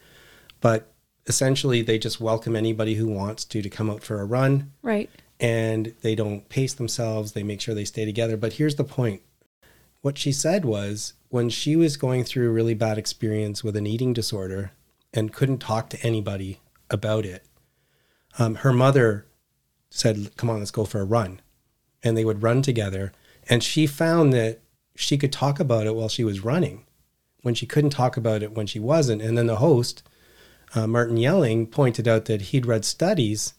but 0.60 0.92
essentially, 1.26 1.80
they 1.80 1.98
just 1.98 2.20
welcome 2.20 2.54
anybody 2.54 2.94
who 2.94 3.06
wants 3.06 3.44
to 3.46 3.62
to 3.62 3.70
come 3.70 3.88
out 3.88 4.02
for 4.02 4.20
a 4.20 4.26
run. 4.26 4.72
Right. 4.82 5.08
And 5.40 5.94
they 6.02 6.14
don't 6.14 6.48
pace 6.48 6.74
themselves. 6.74 7.32
They 7.32 7.42
make 7.42 7.60
sure 7.60 7.74
they 7.74 7.86
stay 7.86 8.04
together. 8.04 8.36
But 8.36 8.54
here's 8.54 8.76
the 8.76 8.84
point: 8.84 9.22
what 10.02 10.18
she 10.18 10.30
said 10.30 10.64
was 10.66 11.14
when 11.30 11.48
she 11.48 11.74
was 11.74 11.96
going 11.96 12.24
through 12.24 12.48
a 12.48 12.52
really 12.52 12.74
bad 12.74 12.98
experience 12.98 13.64
with 13.64 13.76
an 13.76 13.86
eating 13.86 14.12
disorder 14.12 14.72
and 15.14 15.32
couldn't 15.32 15.58
talk 15.58 15.88
to 15.90 16.02
anybody 16.02 16.60
about 16.92 17.24
it, 17.24 17.44
um, 18.38 18.56
her 18.56 18.72
mother 18.72 19.26
said, 19.90 20.36
Come 20.36 20.50
on, 20.50 20.58
let's 20.58 20.70
go 20.70 20.84
for 20.84 21.00
a 21.00 21.04
run. 21.04 21.40
And 22.02 22.16
they 22.16 22.24
would 22.24 22.42
run 22.42 22.62
together. 22.62 23.12
And 23.48 23.62
she 23.62 23.86
found 23.86 24.32
that 24.32 24.60
she 24.94 25.18
could 25.18 25.32
talk 25.32 25.58
about 25.58 25.86
it 25.86 25.94
while 25.94 26.08
she 26.08 26.24
was 26.24 26.44
running 26.44 26.84
when 27.42 27.54
she 27.54 27.66
couldn't 27.66 27.90
talk 27.90 28.16
about 28.16 28.42
it 28.42 28.52
when 28.52 28.66
she 28.66 28.80
wasn't. 28.80 29.20
And 29.20 29.36
then 29.36 29.46
the 29.46 29.56
host, 29.56 30.02
uh, 30.74 30.86
Martin 30.86 31.16
Yelling, 31.16 31.66
pointed 31.66 32.08
out 32.08 32.24
that 32.24 32.42
he'd 32.42 32.66
read 32.66 32.84
studies 32.84 33.54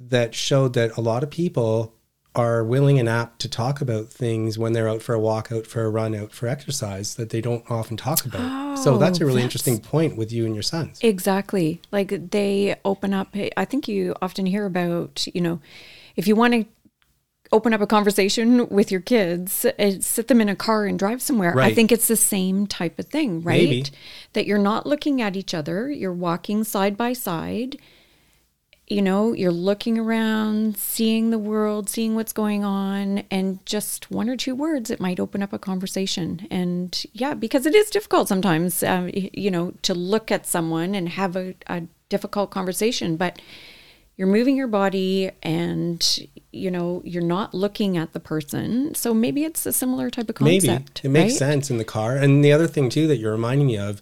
that 0.00 0.34
showed 0.34 0.72
that 0.72 0.96
a 0.96 1.00
lot 1.00 1.22
of 1.22 1.30
people 1.30 1.93
are 2.34 2.64
willing 2.64 2.98
and 2.98 3.08
apt 3.08 3.40
to 3.40 3.48
talk 3.48 3.80
about 3.80 4.08
things 4.08 4.58
when 4.58 4.72
they're 4.72 4.88
out 4.88 5.02
for 5.02 5.14
a 5.14 5.20
walk, 5.20 5.52
out 5.52 5.66
for 5.66 5.84
a 5.84 5.88
run, 5.88 6.14
out 6.14 6.32
for 6.32 6.48
exercise 6.48 7.14
that 7.14 7.30
they 7.30 7.40
don't 7.40 7.64
often 7.70 7.96
talk 7.96 8.26
about. 8.26 8.40
Oh, 8.42 8.82
so 8.82 8.98
that's 8.98 9.20
a 9.20 9.24
really 9.24 9.42
that's... 9.42 9.54
interesting 9.54 9.78
point 9.78 10.16
with 10.16 10.32
you 10.32 10.44
and 10.44 10.54
your 10.54 10.62
sons. 10.62 10.98
Exactly. 11.00 11.80
Like 11.92 12.30
they 12.30 12.74
open 12.84 13.14
up. 13.14 13.36
I 13.56 13.64
think 13.64 13.86
you 13.86 14.14
often 14.20 14.46
hear 14.46 14.66
about, 14.66 15.26
you 15.32 15.40
know, 15.40 15.60
if 16.16 16.26
you 16.26 16.34
want 16.34 16.54
to 16.54 16.66
open 17.52 17.72
up 17.72 17.80
a 17.80 17.86
conversation 17.86 18.68
with 18.68 18.90
your 18.90 19.00
kids, 19.00 19.64
uh, 19.64 19.92
sit 20.00 20.26
them 20.26 20.40
in 20.40 20.48
a 20.48 20.56
car 20.56 20.86
and 20.86 20.98
drive 20.98 21.22
somewhere. 21.22 21.56
I 21.60 21.72
think 21.72 21.92
it's 21.92 22.08
the 22.08 22.16
same 22.16 22.66
type 22.66 22.98
of 22.98 23.06
thing, 23.06 23.42
right? 23.42 23.68
Maybe. 23.68 23.84
That 24.32 24.46
you're 24.46 24.58
not 24.58 24.86
looking 24.86 25.22
at 25.22 25.36
each 25.36 25.54
other, 25.54 25.88
you're 25.88 26.12
walking 26.12 26.64
side 26.64 26.96
by 26.96 27.12
side. 27.12 27.78
You 28.86 29.00
know, 29.00 29.32
you're 29.32 29.50
looking 29.50 29.98
around, 29.98 30.76
seeing 30.76 31.30
the 31.30 31.38
world, 31.38 31.88
seeing 31.88 32.14
what's 32.14 32.34
going 32.34 32.64
on, 32.64 33.24
and 33.30 33.64
just 33.64 34.10
one 34.10 34.28
or 34.28 34.36
two 34.36 34.54
words, 34.54 34.90
it 34.90 35.00
might 35.00 35.18
open 35.18 35.42
up 35.42 35.54
a 35.54 35.58
conversation. 35.58 36.46
And 36.50 37.02
yeah, 37.12 37.32
because 37.32 37.64
it 37.64 37.74
is 37.74 37.88
difficult 37.88 38.28
sometimes, 38.28 38.82
um, 38.82 39.10
you 39.14 39.50
know, 39.50 39.72
to 39.82 39.94
look 39.94 40.30
at 40.30 40.44
someone 40.44 40.94
and 40.94 41.08
have 41.08 41.34
a, 41.34 41.54
a 41.66 41.84
difficult 42.10 42.50
conversation. 42.50 43.16
But 43.16 43.40
you're 44.16 44.28
moving 44.28 44.56
your 44.56 44.68
body 44.68 45.30
and 45.42 46.28
you 46.52 46.70
know 46.70 47.02
you're 47.04 47.22
not 47.22 47.52
looking 47.52 47.96
at 47.96 48.12
the 48.12 48.20
person 48.20 48.94
so 48.94 49.12
maybe 49.12 49.42
it's 49.44 49.66
a 49.66 49.72
similar 49.72 50.08
type 50.08 50.28
of 50.28 50.36
concept 50.36 51.02
Maybe 51.02 51.08
it 51.08 51.08
makes 51.08 51.32
right? 51.32 51.38
sense 51.38 51.70
in 51.70 51.78
the 51.78 51.84
car. 51.84 52.16
And 52.16 52.44
the 52.44 52.52
other 52.52 52.66
thing 52.66 52.88
too 52.88 53.06
that 53.08 53.16
you're 53.16 53.32
reminding 53.32 53.66
me 53.66 53.78
of, 53.78 54.00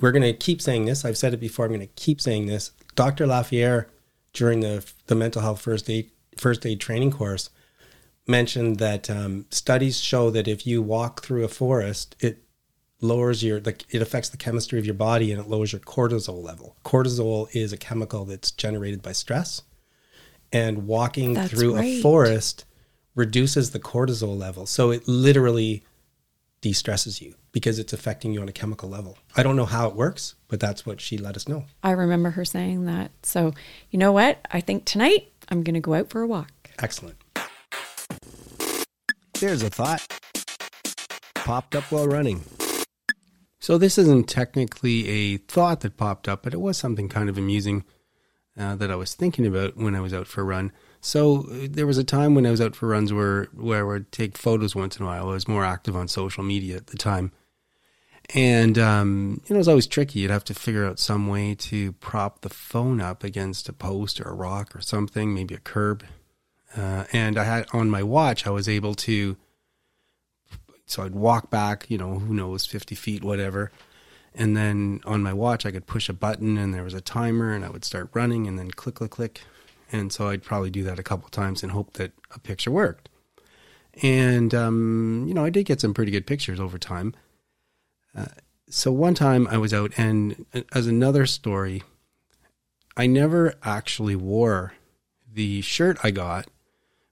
we're 0.00 0.12
going 0.12 0.22
to 0.22 0.32
keep 0.32 0.62
saying 0.62 0.84
this. 0.84 1.04
I've 1.04 1.18
said 1.18 1.34
it 1.34 1.40
before. 1.40 1.66
I'm 1.66 1.72
going 1.72 1.80
to 1.80 1.92
keep 1.96 2.20
saying 2.20 2.46
this. 2.46 2.70
Dr. 2.94 3.26
Lafayette, 3.26 3.88
during 4.32 4.60
the 4.60 4.84
the 5.06 5.14
mental 5.14 5.42
health 5.42 5.60
first 5.60 5.88
aid 5.90 6.10
first 6.36 6.64
aid 6.64 6.80
training 6.80 7.10
course, 7.10 7.50
mentioned 8.26 8.78
that 8.78 9.10
um, 9.10 9.46
studies 9.50 10.00
show 10.00 10.30
that 10.30 10.48
if 10.48 10.66
you 10.66 10.82
walk 10.82 11.22
through 11.22 11.44
a 11.44 11.48
forest, 11.48 12.16
it 12.20 12.42
lowers 13.00 13.42
your 13.42 13.60
like 13.60 13.84
it 13.90 14.00
affects 14.00 14.28
the 14.28 14.36
chemistry 14.36 14.78
of 14.78 14.86
your 14.86 14.94
body 14.94 15.32
and 15.32 15.40
it 15.40 15.48
lowers 15.48 15.72
your 15.72 15.80
cortisol 15.80 16.42
level. 16.42 16.76
Cortisol 16.84 17.48
is 17.52 17.72
a 17.72 17.76
chemical 17.76 18.24
that's 18.24 18.50
generated 18.50 19.02
by 19.02 19.12
stress, 19.12 19.62
and 20.52 20.86
walking 20.86 21.34
That's 21.34 21.50
through 21.50 21.78
a 21.78 22.00
forest 22.00 22.64
reduces 23.14 23.72
the 23.72 23.80
cortisol 23.80 24.38
level. 24.38 24.66
So 24.66 24.90
it 24.90 25.06
literally 25.06 25.84
de-stresses 26.62 27.20
you 27.20 27.34
because 27.52 27.78
it's 27.78 27.92
affecting 27.92 28.32
you 28.32 28.40
on 28.40 28.48
a 28.48 28.52
chemical 28.52 28.88
level. 28.88 29.18
I 29.36 29.42
don't 29.42 29.56
know 29.56 29.66
how 29.66 29.88
it 29.88 29.94
works, 29.94 30.36
but 30.48 30.58
that's 30.60 30.86
what 30.86 31.00
she 31.00 31.18
let 31.18 31.36
us 31.36 31.46
know. 31.46 31.64
i 31.82 31.90
remember 31.90 32.30
her 32.30 32.44
saying 32.44 32.86
that 32.86 33.10
so 33.22 33.52
you 33.90 33.98
know 33.98 34.12
what 34.12 34.38
i 34.50 34.60
think 34.60 34.84
tonight 34.84 35.30
i'm 35.50 35.62
going 35.62 35.74
to 35.74 35.80
go 35.80 35.94
out 35.94 36.08
for 36.08 36.22
a 36.22 36.26
walk 36.26 36.50
Excellent. 36.78 37.16
There's 39.40 39.62
a 39.62 39.70
thought. 39.70 40.06
Popped 41.34 41.74
up 41.74 41.84
while 41.90 42.06
running. 42.06 42.44
So, 43.60 43.76
this 43.78 43.98
isn't 43.98 44.28
technically 44.28 45.08
a 45.08 45.36
thought 45.36 45.80
that 45.80 45.96
popped 45.96 46.28
up, 46.28 46.42
but 46.42 46.54
it 46.54 46.60
was 46.60 46.76
something 46.78 47.08
kind 47.08 47.28
of 47.28 47.36
amusing 47.38 47.84
uh, 48.58 48.74
that 48.76 48.90
I 48.90 48.96
was 48.96 49.14
thinking 49.14 49.46
about 49.46 49.76
when 49.76 49.94
I 49.94 50.00
was 50.00 50.14
out 50.14 50.26
for 50.26 50.40
a 50.40 50.44
run. 50.44 50.72
So, 51.04 51.48
uh, 51.50 51.66
there 51.68 51.86
was 51.86 51.98
a 51.98 52.04
time 52.04 52.36
when 52.36 52.46
I 52.46 52.52
was 52.52 52.60
out 52.60 52.76
for 52.76 52.86
runs 52.86 53.12
where, 53.12 53.48
where 53.54 53.80
I 53.80 53.82
would 53.82 54.12
take 54.12 54.38
photos 54.38 54.76
once 54.76 54.96
in 54.96 55.02
a 55.02 55.06
while. 55.06 55.30
I 55.30 55.32
was 55.32 55.48
more 55.48 55.64
active 55.64 55.96
on 55.96 56.06
social 56.06 56.44
media 56.44 56.76
at 56.76 56.86
the 56.86 56.96
time. 56.96 57.32
And, 58.32 58.78
um, 58.78 59.40
you 59.44 59.52
know, 59.52 59.56
it 59.56 59.58
was 59.58 59.68
always 59.68 59.88
tricky. 59.88 60.20
You'd 60.20 60.30
have 60.30 60.44
to 60.44 60.54
figure 60.54 60.86
out 60.86 61.00
some 61.00 61.26
way 61.26 61.56
to 61.56 61.90
prop 61.94 62.42
the 62.42 62.48
phone 62.48 63.00
up 63.00 63.24
against 63.24 63.68
a 63.68 63.72
post 63.72 64.20
or 64.20 64.28
a 64.28 64.34
rock 64.34 64.76
or 64.76 64.80
something, 64.80 65.34
maybe 65.34 65.56
a 65.56 65.58
curb. 65.58 66.04
Uh, 66.76 67.04
and 67.12 67.36
I 67.36 67.44
had 67.44 67.66
on 67.72 67.90
my 67.90 68.04
watch, 68.04 68.46
I 68.46 68.50
was 68.50 68.68
able 68.68 68.94
to, 68.94 69.36
so 70.86 71.02
I'd 71.02 71.16
walk 71.16 71.50
back, 71.50 71.90
you 71.90 71.98
know, 71.98 72.20
who 72.20 72.32
knows, 72.32 72.64
50 72.64 72.94
feet, 72.94 73.24
whatever. 73.24 73.72
And 74.36 74.56
then 74.56 75.00
on 75.04 75.20
my 75.20 75.32
watch, 75.32 75.66
I 75.66 75.72
could 75.72 75.88
push 75.88 76.08
a 76.08 76.14
button 76.14 76.56
and 76.56 76.72
there 76.72 76.84
was 76.84 76.94
a 76.94 77.00
timer 77.00 77.52
and 77.52 77.64
I 77.64 77.70
would 77.70 77.84
start 77.84 78.08
running 78.14 78.46
and 78.46 78.56
then 78.56 78.70
click, 78.70 78.94
click, 78.94 79.10
click. 79.10 79.42
And 79.92 80.12
so 80.12 80.28
I'd 80.28 80.42
probably 80.42 80.70
do 80.70 80.82
that 80.84 80.98
a 80.98 81.02
couple 81.02 81.28
times 81.28 81.62
and 81.62 81.70
hope 81.70 81.92
that 81.94 82.12
a 82.34 82.38
picture 82.38 82.70
worked. 82.70 83.08
And, 84.02 84.54
um, 84.54 85.26
you 85.28 85.34
know, 85.34 85.44
I 85.44 85.50
did 85.50 85.66
get 85.66 85.80
some 85.80 85.92
pretty 85.92 86.10
good 86.10 86.26
pictures 86.26 86.58
over 86.58 86.78
time. 86.78 87.14
Uh, 88.16 88.26
so 88.68 88.90
one 88.90 89.14
time 89.14 89.46
I 89.48 89.58
was 89.58 89.74
out, 89.74 89.92
and 89.98 90.46
uh, 90.54 90.62
as 90.72 90.86
another 90.86 91.26
story, 91.26 91.82
I 92.96 93.06
never 93.06 93.54
actually 93.62 94.16
wore 94.16 94.72
the 95.30 95.60
shirt 95.60 95.98
I 96.02 96.10
got 96.10 96.48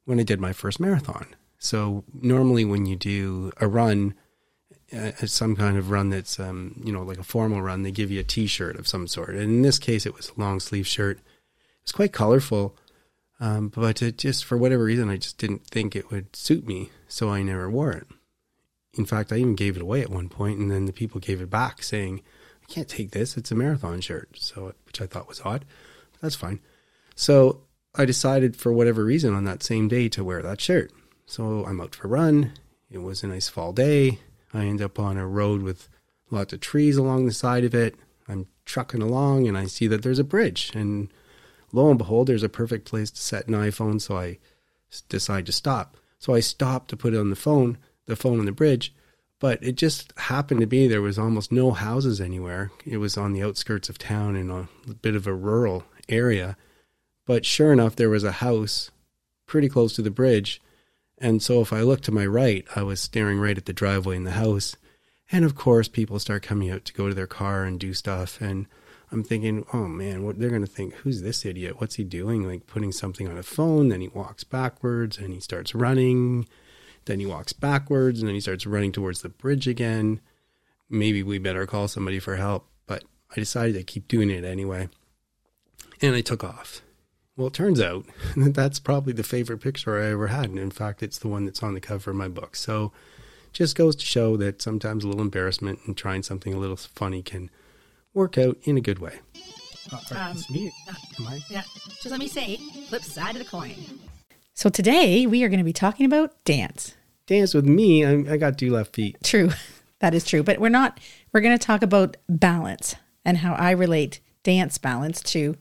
when 0.04 0.18
I 0.18 0.22
did 0.22 0.40
my 0.40 0.52
first 0.52 0.80
marathon. 0.80 1.26
So 1.58 2.04
normally 2.14 2.64
when 2.64 2.86
you 2.86 2.96
do 2.96 3.52
a 3.58 3.68
run, 3.68 4.14
uh, 4.92 5.12
some 5.26 5.54
kind 5.54 5.76
of 5.76 5.90
run 5.90 6.08
that's 6.08 6.40
um, 6.40 6.80
you 6.82 6.92
know 6.92 7.02
like 7.02 7.18
a 7.18 7.22
formal 7.22 7.62
run, 7.62 7.82
they 7.82 7.92
give 7.92 8.10
you 8.10 8.20
a 8.20 8.24
T-shirt 8.24 8.76
of 8.76 8.88
some 8.88 9.06
sort. 9.06 9.30
And 9.30 9.42
in 9.42 9.62
this 9.62 9.78
case, 9.78 10.06
it 10.06 10.16
was 10.16 10.32
a 10.34 10.40
long 10.40 10.60
sleeve 10.60 10.86
shirt. 10.86 11.20
Was 11.84 11.92
quite 11.92 12.12
colorful, 12.12 12.76
um, 13.40 13.68
but 13.68 14.02
it 14.02 14.18
just 14.18 14.44
for 14.44 14.56
whatever 14.58 14.84
reason, 14.84 15.08
I 15.08 15.16
just 15.16 15.38
didn't 15.38 15.66
think 15.66 15.96
it 15.96 16.10
would 16.10 16.36
suit 16.36 16.66
me, 16.66 16.90
so 17.08 17.30
I 17.30 17.42
never 17.42 17.70
wore 17.70 17.92
it. 17.92 18.06
In 18.94 19.06
fact, 19.06 19.32
I 19.32 19.36
even 19.36 19.54
gave 19.54 19.76
it 19.76 19.82
away 19.82 20.02
at 20.02 20.10
one 20.10 20.28
point, 20.28 20.58
and 20.58 20.70
then 20.70 20.84
the 20.84 20.92
people 20.92 21.20
gave 21.20 21.40
it 21.40 21.48
back, 21.50 21.82
saying, 21.82 22.22
"I 22.62 22.72
can't 22.72 22.88
take 22.88 23.12
this; 23.12 23.36
it's 23.36 23.50
a 23.50 23.54
marathon 23.54 24.00
shirt." 24.00 24.30
So, 24.36 24.74
which 24.84 25.00
I 25.00 25.06
thought 25.06 25.28
was 25.28 25.40
odd. 25.42 25.64
But 26.12 26.20
that's 26.20 26.34
fine. 26.34 26.60
So 27.14 27.62
I 27.94 28.04
decided, 28.04 28.56
for 28.56 28.72
whatever 28.72 29.04
reason, 29.04 29.34
on 29.34 29.44
that 29.44 29.62
same 29.62 29.88
day 29.88 30.08
to 30.10 30.24
wear 30.24 30.42
that 30.42 30.60
shirt. 30.60 30.92
So 31.26 31.64
I'm 31.64 31.80
out 31.80 31.94
for 31.94 32.06
a 32.06 32.10
run. 32.10 32.52
It 32.90 32.98
was 32.98 33.22
a 33.22 33.28
nice 33.28 33.48
fall 33.48 33.72
day. 33.72 34.18
I 34.52 34.64
end 34.64 34.82
up 34.82 34.98
on 34.98 35.16
a 35.16 35.26
road 35.26 35.62
with 35.62 35.88
lots 36.30 36.52
of 36.52 36.60
trees 36.60 36.96
along 36.96 37.26
the 37.26 37.32
side 37.32 37.64
of 37.64 37.74
it. 37.74 37.94
I'm 38.28 38.46
trucking 38.64 39.02
along, 39.02 39.48
and 39.48 39.56
I 39.56 39.66
see 39.66 39.86
that 39.86 40.02
there's 40.02 40.18
a 40.18 40.24
bridge, 40.24 40.72
and 40.74 41.08
lo 41.72 41.88
and 41.90 41.98
behold, 41.98 42.26
there's 42.26 42.42
a 42.42 42.48
perfect 42.48 42.88
place 42.88 43.10
to 43.10 43.20
set 43.20 43.48
an 43.48 43.54
iPhone. 43.54 44.00
So 44.00 44.16
I 44.16 44.38
decide 45.08 45.46
to 45.46 45.52
stop. 45.52 45.96
So 46.18 46.34
I 46.34 46.40
stop 46.40 46.88
to 46.88 46.96
put 46.96 47.14
it 47.14 47.18
on 47.18 47.30
the 47.30 47.36
phone, 47.36 47.78
the 48.06 48.16
phone 48.16 48.38
on 48.38 48.46
the 48.46 48.52
bridge. 48.52 48.94
But 49.38 49.62
it 49.62 49.76
just 49.76 50.12
happened 50.18 50.60
to 50.60 50.66
be 50.66 50.86
there 50.86 51.00
was 51.00 51.18
almost 51.18 51.50
no 51.50 51.70
houses 51.70 52.20
anywhere. 52.20 52.70
It 52.84 52.98
was 52.98 53.16
on 53.16 53.32
the 53.32 53.42
outskirts 53.42 53.88
of 53.88 53.96
town 53.96 54.36
in 54.36 54.50
a 54.50 54.68
bit 55.00 55.16
of 55.16 55.26
a 55.26 55.34
rural 55.34 55.84
area. 56.10 56.58
But 57.26 57.46
sure 57.46 57.72
enough, 57.72 57.96
there 57.96 58.10
was 58.10 58.24
a 58.24 58.32
house 58.32 58.90
pretty 59.46 59.68
close 59.68 59.94
to 59.94 60.02
the 60.02 60.10
bridge. 60.10 60.60
And 61.16 61.42
so 61.42 61.62
if 61.62 61.72
I 61.72 61.80
looked 61.80 62.04
to 62.04 62.12
my 62.12 62.26
right, 62.26 62.66
I 62.76 62.82
was 62.82 63.00
staring 63.00 63.38
right 63.38 63.56
at 63.56 63.64
the 63.64 63.72
driveway 63.72 64.16
in 64.16 64.24
the 64.24 64.32
house. 64.32 64.76
And 65.32 65.44
of 65.44 65.54
course, 65.54 65.88
people 65.88 66.18
start 66.18 66.42
coming 66.42 66.70
out 66.70 66.84
to 66.86 66.92
go 66.92 67.08
to 67.08 67.14
their 67.14 67.26
car 67.26 67.64
and 67.64 67.80
do 67.80 67.94
stuff. 67.94 68.40
And 68.42 68.66
I'm 69.12 69.24
thinking, 69.24 69.66
oh 69.72 69.88
man, 69.88 70.22
what 70.22 70.38
they're 70.38 70.50
going 70.50 70.60
to 70.60 70.68
think, 70.68 70.94
who's 70.94 71.22
this 71.22 71.44
idiot? 71.44 71.80
What's 71.80 71.96
he 71.96 72.04
doing? 72.04 72.46
Like 72.46 72.66
putting 72.66 72.92
something 72.92 73.28
on 73.28 73.36
a 73.36 73.42
phone. 73.42 73.88
Then 73.88 74.00
he 74.00 74.08
walks 74.08 74.44
backwards 74.44 75.18
and 75.18 75.32
he 75.32 75.40
starts 75.40 75.74
running. 75.74 76.46
Then 77.06 77.18
he 77.18 77.26
walks 77.26 77.52
backwards 77.52 78.20
and 78.20 78.28
then 78.28 78.34
he 78.34 78.40
starts 78.40 78.66
running 78.66 78.92
towards 78.92 79.22
the 79.22 79.28
bridge 79.28 79.66
again. 79.66 80.20
Maybe 80.88 81.22
we 81.22 81.38
better 81.38 81.66
call 81.66 81.88
somebody 81.88 82.20
for 82.20 82.36
help. 82.36 82.68
But 82.86 83.04
I 83.32 83.36
decided 83.36 83.74
to 83.74 83.82
keep 83.82 84.06
doing 84.06 84.30
it 84.30 84.44
anyway. 84.44 84.88
And 86.00 86.14
I 86.14 86.20
took 86.20 86.44
off. 86.44 86.82
Well, 87.36 87.48
it 87.48 87.54
turns 87.54 87.80
out 87.80 88.04
that 88.36 88.54
that's 88.54 88.78
probably 88.78 89.12
the 89.12 89.24
favorite 89.24 89.58
picture 89.58 90.00
I 90.00 90.10
ever 90.10 90.28
had. 90.28 90.50
And 90.50 90.58
in 90.58 90.70
fact, 90.70 91.02
it's 91.02 91.18
the 91.18 91.28
one 91.28 91.46
that's 91.46 91.64
on 91.64 91.74
the 91.74 91.80
cover 91.80 92.12
of 92.12 92.16
my 92.16 92.28
book. 92.28 92.54
So 92.54 92.92
just 93.52 93.74
goes 93.74 93.96
to 93.96 94.06
show 94.06 94.36
that 94.36 94.62
sometimes 94.62 95.02
a 95.02 95.08
little 95.08 95.22
embarrassment 95.22 95.80
and 95.84 95.96
trying 95.96 96.22
something 96.22 96.54
a 96.54 96.58
little 96.58 96.76
funny 96.76 97.22
can 97.22 97.50
work 98.14 98.38
out 98.38 98.56
in 98.64 98.76
a 98.76 98.80
good 98.80 98.98
way. 98.98 99.18
Um, 100.14 100.36
me. 100.50 100.72
Am 101.18 101.26
I? 101.26 101.40
Yeah, 101.48 101.62
just 101.86 102.10
let 102.10 102.20
me 102.20 102.28
say, 102.28 102.56
flip 102.88 103.02
side 103.02 103.36
of 103.36 103.42
the 103.42 103.48
coin. 103.48 103.74
So 104.54 104.68
today 104.68 105.26
we 105.26 105.42
are 105.42 105.48
going 105.48 105.58
to 105.58 105.64
be 105.64 105.72
talking 105.72 106.06
about 106.06 106.44
dance. 106.44 106.94
Dance 107.26 107.54
with 107.54 107.64
me. 107.64 108.04
I, 108.04 108.32
I 108.32 108.36
got 108.36 108.58
two 108.58 108.72
left 108.72 108.94
feet. 108.94 109.16
True. 109.22 109.50
That 110.00 110.14
is 110.14 110.24
true. 110.24 110.42
But 110.42 110.58
we're 110.58 110.70
not, 110.70 110.98
we're 111.30 111.42
going 111.42 111.58
to 111.58 111.62
talk 111.62 111.82
about 111.82 112.16
balance 112.26 112.96
and 113.22 113.36
how 113.36 113.52
I 113.52 113.72
relate 113.72 114.20
dance 114.42 114.78
balance 114.78 115.20
to 115.24 115.58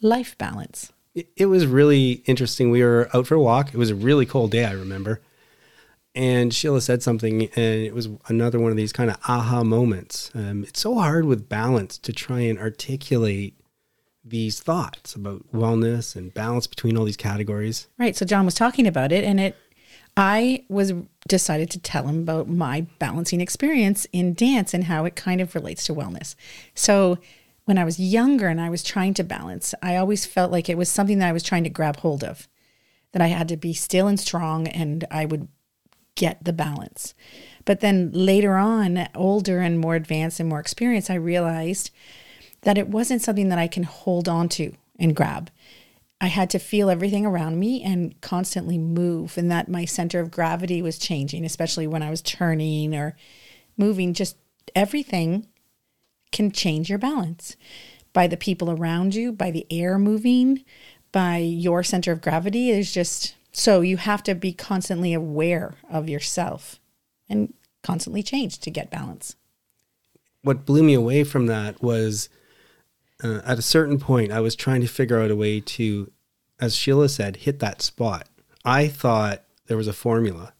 life 0.00 0.38
balance. 0.38 0.92
it, 1.16 1.28
it 1.36 1.46
was 1.46 1.66
really 1.66 2.22
interesting. 2.26 2.70
We 2.70 2.84
were 2.84 3.08
out 3.12 3.26
for 3.26 3.34
a 3.34 3.40
walk. 3.40 3.74
It 3.74 3.76
was 3.76 3.90
a 3.90 3.96
really 3.96 4.24
cold 4.24 4.52
day, 4.52 4.64
I 4.64 4.70
remember. 4.70 5.20
And 6.14 6.52
Sheila 6.52 6.82
said 6.82 7.02
something, 7.02 7.44
and 7.56 7.82
it 7.82 7.94
was 7.94 8.08
another 8.28 8.60
one 8.60 8.70
of 8.70 8.76
these 8.76 8.92
kind 8.92 9.10
of 9.10 9.16
aha 9.26 9.64
moments. 9.64 10.30
Um, 10.34 10.64
it's 10.64 10.80
so 10.80 10.96
hard 10.96 11.24
with 11.24 11.48
balance 11.48 11.96
to 11.98 12.12
try 12.12 12.40
and 12.40 12.58
articulate 12.58 13.58
these 14.24 14.60
thoughts 14.60 15.14
about 15.14 15.50
wellness 15.52 16.14
and 16.14 16.32
balance 16.32 16.66
between 16.66 16.96
all 16.96 17.04
these 17.04 17.16
categories. 17.16 17.88
Right. 17.98 18.14
So 18.14 18.24
John 18.24 18.44
was 18.44 18.54
talking 18.54 18.86
about 18.86 19.10
it 19.10 19.24
and 19.24 19.40
it 19.40 19.56
I 20.16 20.64
was 20.68 20.92
decided 21.26 21.70
to 21.70 21.78
tell 21.78 22.06
him 22.06 22.20
about 22.20 22.48
my 22.48 22.82
balancing 22.98 23.40
experience 23.40 24.06
in 24.12 24.34
dance 24.34 24.74
and 24.74 24.84
how 24.84 25.06
it 25.06 25.16
kind 25.16 25.40
of 25.40 25.54
relates 25.54 25.84
to 25.86 25.94
wellness. 25.94 26.34
So 26.74 27.18
when 27.64 27.78
I 27.78 27.84
was 27.84 27.98
younger 27.98 28.48
and 28.48 28.60
I 28.60 28.68
was 28.68 28.82
trying 28.82 29.14
to 29.14 29.24
balance, 29.24 29.74
I 29.82 29.96
always 29.96 30.26
felt 30.26 30.52
like 30.52 30.68
it 30.68 30.76
was 30.76 30.90
something 30.90 31.18
that 31.18 31.28
I 31.28 31.32
was 31.32 31.42
trying 31.42 31.64
to 31.64 31.70
grab 31.70 31.96
hold 31.96 32.22
of. 32.22 32.46
That 33.12 33.22
I 33.22 33.28
had 33.28 33.48
to 33.48 33.56
be 33.56 33.74
still 33.74 34.06
and 34.06 34.18
strong 34.20 34.68
and 34.68 35.04
I 35.10 35.26
would 35.26 35.48
get 36.14 36.44
the 36.44 36.52
balance. 36.52 37.14
But 37.64 37.80
then 37.80 38.10
later 38.12 38.56
on, 38.56 39.08
older 39.14 39.60
and 39.60 39.78
more 39.78 39.94
advanced 39.94 40.40
and 40.40 40.48
more 40.48 40.60
experienced, 40.60 41.10
I 41.10 41.14
realized 41.14 41.90
that 42.62 42.78
it 42.78 42.88
wasn't 42.88 43.22
something 43.22 43.48
that 43.48 43.58
I 43.58 43.68
can 43.68 43.84
hold 43.84 44.28
on 44.28 44.48
to 44.50 44.72
and 44.98 45.16
grab. 45.16 45.50
I 46.20 46.26
had 46.26 46.50
to 46.50 46.58
feel 46.60 46.88
everything 46.88 47.26
around 47.26 47.58
me 47.58 47.82
and 47.82 48.20
constantly 48.20 48.78
move, 48.78 49.36
and 49.36 49.50
that 49.50 49.68
my 49.68 49.84
center 49.84 50.20
of 50.20 50.30
gravity 50.30 50.80
was 50.80 50.98
changing, 50.98 51.44
especially 51.44 51.88
when 51.88 52.02
I 52.02 52.10
was 52.10 52.22
turning 52.22 52.94
or 52.94 53.16
moving. 53.76 54.14
Just 54.14 54.36
everything 54.76 55.48
can 56.30 56.52
change 56.52 56.88
your 56.88 56.98
balance 57.00 57.56
by 58.12 58.28
the 58.28 58.36
people 58.36 58.70
around 58.70 59.16
you, 59.16 59.32
by 59.32 59.50
the 59.50 59.66
air 59.68 59.98
moving, 59.98 60.64
by 61.10 61.38
your 61.38 61.82
center 61.82 62.12
of 62.12 62.20
gravity. 62.20 62.70
Is 62.70 62.92
just 62.92 63.34
so 63.52 63.80
you 63.80 63.98
have 63.98 64.22
to 64.24 64.34
be 64.34 64.52
constantly 64.52 65.12
aware 65.12 65.74
of 65.90 66.08
yourself 66.08 66.80
and 67.28 67.52
constantly 67.82 68.22
change 68.22 68.58
to 68.58 68.70
get 68.70 68.90
balance. 68.90 69.36
What 70.42 70.64
blew 70.64 70.82
me 70.82 70.94
away 70.94 71.24
from 71.24 71.46
that 71.46 71.82
was 71.82 72.28
uh, 73.22 73.40
at 73.44 73.58
a 73.58 73.62
certain 73.62 73.98
point, 73.98 74.32
I 74.32 74.40
was 74.40 74.56
trying 74.56 74.80
to 74.80 74.88
figure 74.88 75.20
out 75.20 75.30
a 75.30 75.36
way 75.36 75.60
to, 75.60 76.10
as 76.60 76.74
Sheila 76.74 77.08
said, 77.08 77.36
hit 77.36 77.60
that 77.60 77.82
spot. 77.82 78.28
I 78.64 78.88
thought 78.88 79.44
there 79.66 79.76
was 79.76 79.88
a 79.88 79.92
formula. 79.92 80.54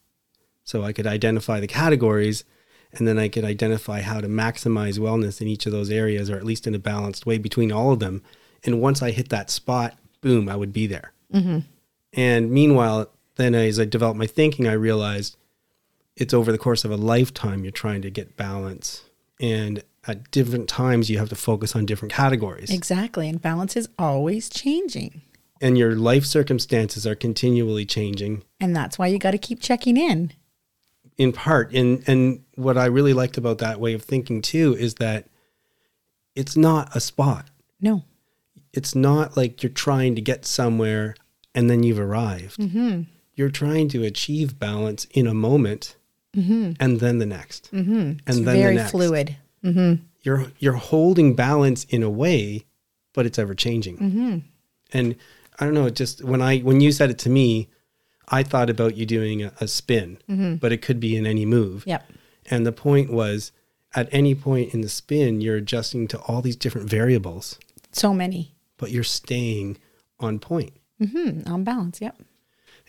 So 0.64 0.84
I 0.84 0.92
could 0.92 1.06
identify 1.06 1.60
the 1.60 1.66
categories 1.66 2.44
and 2.92 3.08
then 3.08 3.18
I 3.18 3.28
could 3.28 3.44
identify 3.44 4.02
how 4.02 4.20
to 4.20 4.28
maximize 4.28 4.98
wellness 4.98 5.40
in 5.40 5.48
each 5.48 5.66
of 5.66 5.72
those 5.72 5.90
areas, 5.90 6.30
or 6.30 6.36
at 6.36 6.44
least 6.44 6.66
in 6.66 6.74
a 6.74 6.78
balanced 6.78 7.24
way 7.24 7.38
between 7.38 7.72
all 7.72 7.92
of 7.92 8.00
them. 8.00 8.22
And 8.64 8.80
once 8.80 9.02
I 9.02 9.10
hit 9.10 9.30
that 9.30 9.50
spot, 9.50 9.96
boom, 10.20 10.48
I 10.48 10.56
would 10.56 10.72
be 10.72 10.86
there. 10.86 11.12
And 12.12 12.50
meanwhile, 12.50 13.10
then 13.36 13.54
as 13.54 13.80
I 13.80 13.84
developed 13.84 14.18
my 14.18 14.26
thinking, 14.26 14.66
I 14.68 14.72
realized 14.72 15.36
it's 16.16 16.34
over 16.34 16.52
the 16.52 16.58
course 16.58 16.84
of 16.84 16.90
a 16.90 16.96
lifetime 16.96 17.64
you're 17.64 17.72
trying 17.72 18.02
to 18.02 18.10
get 18.10 18.36
balance. 18.36 19.02
And 19.40 19.82
at 20.06 20.30
different 20.30 20.68
times, 20.68 21.08
you 21.08 21.18
have 21.18 21.30
to 21.30 21.36
focus 21.36 21.74
on 21.74 21.86
different 21.86 22.12
categories. 22.12 22.70
Exactly. 22.70 23.28
And 23.28 23.40
balance 23.40 23.76
is 23.76 23.88
always 23.98 24.50
changing. 24.50 25.22
And 25.60 25.78
your 25.78 25.94
life 25.94 26.24
circumstances 26.24 27.06
are 27.06 27.14
continually 27.14 27.86
changing 27.86 28.42
And 28.60 28.74
that's 28.74 28.98
why 28.98 29.06
you 29.06 29.18
got 29.18 29.30
to 29.30 29.38
keep 29.38 29.60
checking 29.60 29.96
in. 29.96 30.32
in 31.16 31.32
part. 31.32 31.72
And, 31.72 32.02
and 32.08 32.44
what 32.56 32.76
I 32.76 32.86
really 32.86 33.12
liked 33.12 33.38
about 33.38 33.58
that 33.58 33.78
way 33.78 33.94
of 33.94 34.02
thinking 34.02 34.42
too 34.42 34.76
is 34.76 34.96
that 34.96 35.28
it's 36.34 36.56
not 36.56 36.94
a 36.96 37.00
spot. 37.00 37.48
No. 37.80 38.02
It's 38.72 38.94
not 38.94 39.36
like 39.36 39.62
you're 39.62 39.70
trying 39.70 40.14
to 40.16 40.20
get 40.20 40.44
somewhere 40.44 41.14
and 41.54 41.68
then 41.70 41.82
you've 41.82 41.98
arrived. 42.00 42.58
Mm-hmm. 42.58 43.02
You're 43.34 43.50
trying 43.50 43.88
to 43.90 44.02
achieve 44.04 44.58
balance 44.58 45.06
in 45.12 45.26
a 45.26 45.34
moment 45.34 45.96
and 46.34 46.76
then 47.00 47.18
the 47.18 47.26
next. 47.26 47.70
Mm-hmm. 47.72 47.92
And 47.92 48.20
It's 48.26 48.36
then 48.40 48.44
very 48.44 48.74
the 48.76 48.82
next. 48.82 48.90
fluid. 48.92 49.36
you're 50.22 50.46
you're 50.58 50.72
holding 50.74 51.34
balance 51.34 51.84
in 51.84 52.02
a 52.02 52.10
way, 52.10 52.64
but 53.12 53.26
it's 53.26 53.38
ever 53.38 53.54
changing. 53.54 53.98
Mm-hmm. 53.98 54.38
And 54.92 55.16
I 55.60 55.64
don't 55.64 55.74
know. 55.74 55.86
It 55.86 55.94
just 55.96 56.24
when 56.24 56.40
I 56.42 56.58
when 56.60 56.80
you 56.80 56.90
said 56.92 57.10
it 57.10 57.18
to 57.20 57.30
me, 57.30 57.68
I 58.28 58.42
thought 58.42 58.70
about 58.70 58.96
you 58.96 59.04
doing 59.04 59.42
a, 59.42 59.52
a 59.60 59.68
spin, 59.68 60.18
but 60.60 60.72
it 60.72 60.80
could 60.82 61.00
be 61.00 61.16
in 61.16 61.26
any 61.26 61.44
move. 61.44 61.80
Mm-hmm. 61.82 61.90
Yep. 61.90 62.12
And 62.50 62.66
the 62.66 62.72
point 62.72 63.12
was, 63.12 63.52
at 63.94 64.08
any 64.10 64.34
point 64.34 64.72
in 64.74 64.80
the 64.80 64.88
spin, 64.88 65.40
you're 65.40 65.56
adjusting 65.56 66.08
to 66.08 66.18
all 66.20 66.40
these 66.42 66.56
different 66.56 66.88
variables, 66.90 67.58
So 67.92 68.12
many. 68.12 68.54
but 68.78 68.90
you're 68.90 69.04
staying 69.04 69.76
on 70.18 70.38
point. 70.38 70.72
Mm-hmm. 71.02 71.52
On 71.52 71.64
balance. 71.64 72.00
Yep. 72.00 72.16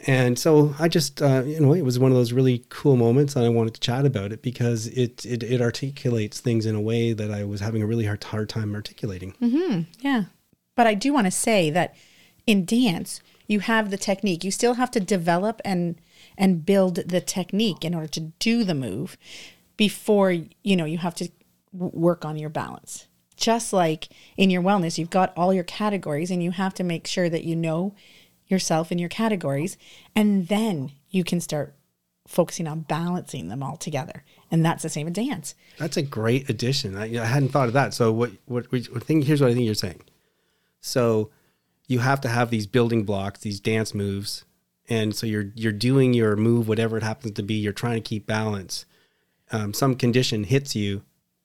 And 0.07 0.37
so 0.39 0.75
I 0.79 0.87
just, 0.87 1.21
uh, 1.21 1.43
a 1.45 1.67
way, 1.67 1.77
it 1.77 1.85
was 1.85 1.99
one 1.99 2.11
of 2.11 2.17
those 2.17 2.33
really 2.33 2.65
cool 2.69 2.95
moments, 2.95 3.35
and 3.35 3.45
I 3.45 3.49
wanted 3.49 3.75
to 3.75 3.79
chat 3.79 4.05
about 4.05 4.31
it 4.31 4.41
because 4.41 4.87
it, 4.87 5.23
it 5.25 5.43
it 5.43 5.61
articulates 5.61 6.39
things 6.39 6.65
in 6.65 6.75
a 6.75 6.81
way 6.81 7.13
that 7.13 7.31
I 7.31 7.43
was 7.43 7.61
having 7.61 7.81
a 7.81 7.85
really 7.85 8.05
hard 8.05 8.23
hard 8.23 8.49
time 8.49 8.73
articulating. 8.73 9.35
Yeah. 9.99 10.25
But 10.75 10.87
I 10.87 10.95
do 10.95 11.13
want 11.13 11.27
to 11.27 11.31
say 11.31 11.69
that 11.69 11.95
in 12.47 12.65
dance, 12.65 13.21
you 13.47 13.59
have 13.59 13.91
the 13.91 13.97
technique. 13.97 14.43
You 14.43 14.51
still 14.51 14.73
have 14.75 14.91
to 14.91 14.99
develop 14.99 15.61
and 15.63 15.95
and 16.37 16.65
build 16.65 16.95
the 16.95 17.21
technique 17.21 17.85
in 17.85 17.93
order 17.93 18.07
to 18.07 18.19
do 18.39 18.63
the 18.63 18.73
move 18.73 19.17
before, 19.77 20.31
you 20.31 20.75
know, 20.75 20.85
you 20.85 20.97
have 20.97 21.15
to 21.15 21.29
w- 21.71 21.91
work 21.93 22.25
on 22.25 22.37
your 22.37 22.49
balance. 22.49 23.07
Just 23.43 23.73
like 23.73 24.07
in 24.37 24.49
your 24.49 24.61
wellness, 24.61 24.97
you've 24.97 25.09
got 25.09 25.33
all 25.35 25.53
your 25.53 25.65
categories 25.65 26.31
and 26.31 26.41
you 26.41 26.51
have 26.51 26.73
to 26.75 26.83
make 26.83 27.05
sure 27.05 27.27
that 27.27 27.43
you 27.43 27.57
know 27.57 27.93
yourself 28.47 28.89
in 28.89 28.99
your 28.99 29.09
categories 29.09 29.77
and 30.15 30.47
then 30.47 30.93
you 31.09 31.25
can 31.25 31.41
start 31.41 31.75
focusing 32.25 32.69
on 32.69 32.79
balancing 32.81 33.49
them 33.49 33.61
all 33.61 33.75
together. 33.75 34.23
And 34.49 34.65
that's 34.65 34.81
the 34.81 34.87
same 34.87 35.07
in 35.07 35.13
dance. 35.13 35.55
That's 35.77 35.97
a 35.97 36.01
great 36.01 36.49
addition. 36.49 36.95
I, 36.95 37.21
I 37.21 37.25
hadn't 37.25 37.49
thought 37.49 37.67
of 37.67 37.73
that. 37.73 37.93
So 37.93 38.13
what 38.13 38.31
what 38.45 38.71
what 38.71 39.03
think 39.03 39.25
here's 39.25 39.41
what 39.41 39.51
I 39.51 39.53
think 39.53 39.65
you're 39.65 39.75
saying. 39.75 40.03
So 40.79 41.29
you 41.89 41.99
have 41.99 42.21
to 42.21 42.29
have 42.29 42.49
these 42.49 42.65
building 42.65 43.03
blocks, 43.03 43.41
these 43.41 43.59
dance 43.59 43.93
moves, 43.93 44.45
and 44.87 45.13
so 45.13 45.27
you're 45.27 45.51
you're 45.53 45.73
doing 45.73 46.13
your 46.13 46.37
move, 46.37 46.69
whatever 46.69 46.95
it 46.95 47.03
happens 47.03 47.33
to 47.33 47.43
be. 47.43 47.55
You're 47.55 47.73
trying 47.73 47.95
to 47.95 48.09
keep 48.09 48.25
balance. 48.25 48.85
Um, 49.51 49.73
some 49.73 49.95
condition 49.95 50.45
hits 50.45 50.77
you, 50.77 51.03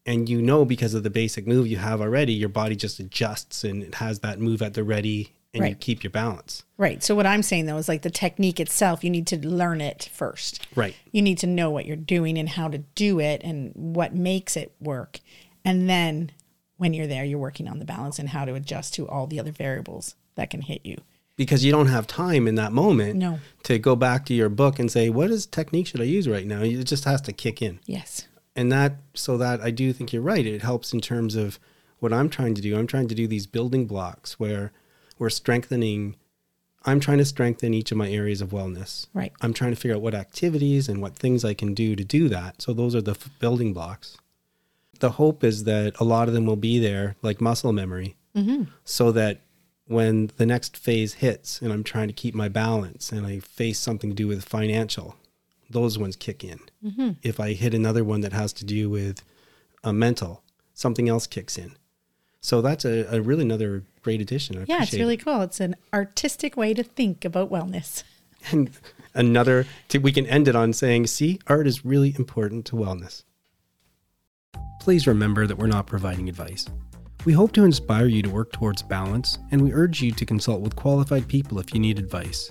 and 0.09 0.29
you 0.29 0.41
know 0.43 0.65
because 0.65 0.95
of 0.95 1.03
the 1.03 1.11
basic 1.11 1.47
move 1.47 1.67
you 1.67 1.77
have 1.77 2.01
already, 2.01 2.33
your 2.33 2.49
body 2.49 2.75
just 2.77 2.99
adjusts 2.99 3.63
and 3.65 3.83
it 3.83 3.95
has 3.97 4.19
that 4.21 4.41
move 4.41 4.63
at 4.63 4.75
the 4.75 4.83
ready, 4.83 5.35
and 5.55 5.69
you 5.69 5.75
keep 5.75 6.03
your 6.05 6.11
balance. 6.11 6.65
Right. 6.77 7.03
So 7.03 7.15
what 7.15 7.27
I'm 7.27 7.43
saying 7.43 7.67
though 7.67 7.77
is 7.79 7.89
like 7.89 8.03
the 8.03 8.11
technique 8.11 8.61
itself, 8.61 9.03
you 9.05 9.11
need 9.11 9.27
to 9.29 9.39
learn 9.49 9.81
it 9.81 10.09
first. 10.13 10.67
Right. 10.75 10.95
You 11.13 11.23
need 11.23 11.39
to 11.39 11.47
know 11.47 11.71
what 11.71 11.87
you're 11.87 11.97
doing 11.97 12.39
and 12.39 12.49
how 12.49 12.69
to 12.69 12.79
do 12.79 13.19
it 13.21 13.41
and 13.45 13.73
what 13.75 14.15
makes 14.15 14.57
it 14.57 14.73
work. 14.81 15.21
And 15.65 15.89
then 15.91 16.31
when 16.77 16.95
you're 16.95 17.09
there, 17.09 17.25
you're 17.25 17.39
working 17.41 17.67
on 17.69 17.79
the 17.81 17.85
balance 17.85 18.19
and 18.21 18.29
how 18.29 18.45
to 18.45 18.55
adjust 18.55 18.95
to 18.95 19.09
all 19.09 19.27
the 19.27 19.41
other 19.41 19.51
variables 19.53 20.15
that 20.37 20.51
can 20.51 20.63
hit 20.63 20.87
you. 20.87 20.97
because 21.35 21.65
you 21.65 21.73
don't 21.73 21.89
have 21.89 22.07
time 22.07 22.47
in 22.47 22.55
that 22.55 22.73
moment 22.73 23.17
No. 23.17 23.41
to 23.65 23.79
go 23.81 23.97
back 23.97 24.25
to 24.27 24.35
your 24.35 24.49
book 24.49 24.79
and 24.79 24.89
say 24.91 25.09
what 25.11 25.31
is 25.33 25.47
technique 25.47 25.89
should 25.89 26.01
i 26.01 26.05
use 26.05 26.29
right 26.29 26.47
now 26.47 26.63
it 26.63 26.85
just 26.85 27.05
has 27.05 27.21
to 27.23 27.33
kick 27.33 27.61
in 27.63 27.81
Yes. 27.87 28.28
And 28.59 28.73
that 28.73 28.97
so 29.15 29.39
that 29.39 29.61
i 29.61 29.71
do 29.71 29.93
think 29.93 30.13
you're 30.13 30.21
right. 30.21 30.45
It 30.45 30.63
helps 30.63 30.93
in 30.93 31.01
terms 31.01 31.37
of 31.37 31.59
what 32.01 32.13
i'm 32.13 32.29
trying 32.29 32.55
to 32.55 32.61
do. 32.61 32.77
I'm 32.77 32.87
trying 32.87 33.09
to 33.09 33.15
do 33.15 33.27
these 33.27 33.47
building 33.47 33.87
blocks 33.87 34.39
where 34.39 34.73
we're 35.19 35.31
strengthening 35.31 36.17
i'm 36.85 37.01
trying 37.01 37.19
to 37.19 37.25
strengthen 37.25 37.73
each 37.73 37.93
of 37.93 37.99
my 37.99 38.11
areas 38.11 38.41
of 38.41 38.51
wellness. 38.51 39.07
Right. 39.15 39.33
i'm 39.41 39.55
trying 39.55 39.71
to 39.71 39.77
figure 39.77 39.97
out 39.97 40.03
what 40.03 40.15
activities 40.15 40.89
and 40.89 41.01
what 41.01 41.17
things 41.17 41.45
i 41.45 41.55
can 41.55 41.73
do 41.73 41.97
to 41.97 42.05
do 42.05 42.29
that. 42.29 42.61
So 42.61 42.73
those 42.73 42.95
are 42.95 43.03
the 43.03 43.13
f- 43.13 43.31
building 43.39 43.73
blocks. 43.73 44.19
The 45.01 45.13
hope 45.13 45.45
is 45.45 45.63
that 45.65 45.99
a 46.01 46.05
lot 46.05 46.27
of 46.27 46.35
them 46.35 46.45
will 46.45 46.57
be 46.57 46.81
there 46.81 47.15
like 47.23 47.41
muscle 47.41 47.73
memory 47.73 48.17
mm-hmm. 48.37 48.65
so 48.85 49.13
that 49.13 49.43
when 49.87 50.31
the 50.37 50.47
next 50.47 50.77
phase 50.77 51.15
hits 51.15 51.63
and 51.63 51.73
I'm 51.73 51.85
trying 51.85 52.09
to 52.09 52.15
keep 52.15 52.35
my 52.35 52.49
balance 52.49 53.11
and 53.11 53.27
I 53.27 53.39
face 53.39 53.79
something 53.79 54.11
to 54.11 54.17
do 54.17 54.29
with 54.29 54.45
financial, 54.45 55.17
those 55.71 55.99
ones 55.99 56.17
kick 56.17 56.45
in. 56.45 56.59
Mm-hmm. 56.85 57.11
If 57.23 57.41
I 57.41 57.53
hit 57.53 57.75
another 57.75 58.05
one 58.05 58.21
that 58.23 58.33
has 58.33 58.53
to 58.55 58.65
do 58.65 58.89
with 58.89 59.23
a 59.85 59.93
mental, 59.93 60.43
something 60.75 61.09
else 61.09 61.27
kicks 61.27 61.59
in. 61.59 61.77
So 62.41 62.63
that's 62.63 62.85
a, 62.85 63.07
a 63.15 63.21
really 63.21 63.43
another 63.43 63.83
great 64.03 64.21
addition. 64.21 64.59
I 64.59 64.65
Yeah, 64.67 64.83
it's 64.83 64.93
really 64.93 65.15
it. 65.15 65.25
cool. 65.25 65.43
It's 65.43 65.61
an 65.61 65.77
artistic 65.93 66.57
way 66.57 66.73
to 66.75 66.83
think 66.83 67.25
about 67.25 67.51
wellness. 67.51 68.05
And 68.53 68.71
another, 69.15 69.67
we 70.01 70.13
can 70.13 70.25
end 70.27 70.47
it 70.47 70.55
on 70.55 70.73
saying, 70.73 71.09
see, 71.09 71.41
art 71.49 71.67
is 71.67 71.85
really 71.85 72.15
important 72.17 72.67
to 72.67 72.77
wellness. 72.77 73.25
Please 74.81 75.09
remember 75.09 75.45
that 75.49 75.59
we're 75.59 75.67
not 75.67 75.89
providing 75.89 76.29
advice. 76.29 76.67
We 77.25 77.33
hope 77.33 77.51
to 77.55 77.65
inspire 77.65 78.07
you 78.07 78.23
to 78.23 78.31
work 78.31 78.53
towards 78.53 78.81
balance, 78.81 79.39
and 79.51 79.61
we 79.61 79.73
urge 79.73 80.01
you 80.01 80.13
to 80.13 80.25
consult 80.25 80.61
with 80.61 80.77
qualified 80.77 81.27
people 81.27 81.59
if 81.59 81.75
you 81.75 81.81
need 81.81 81.99
advice. 81.99 82.49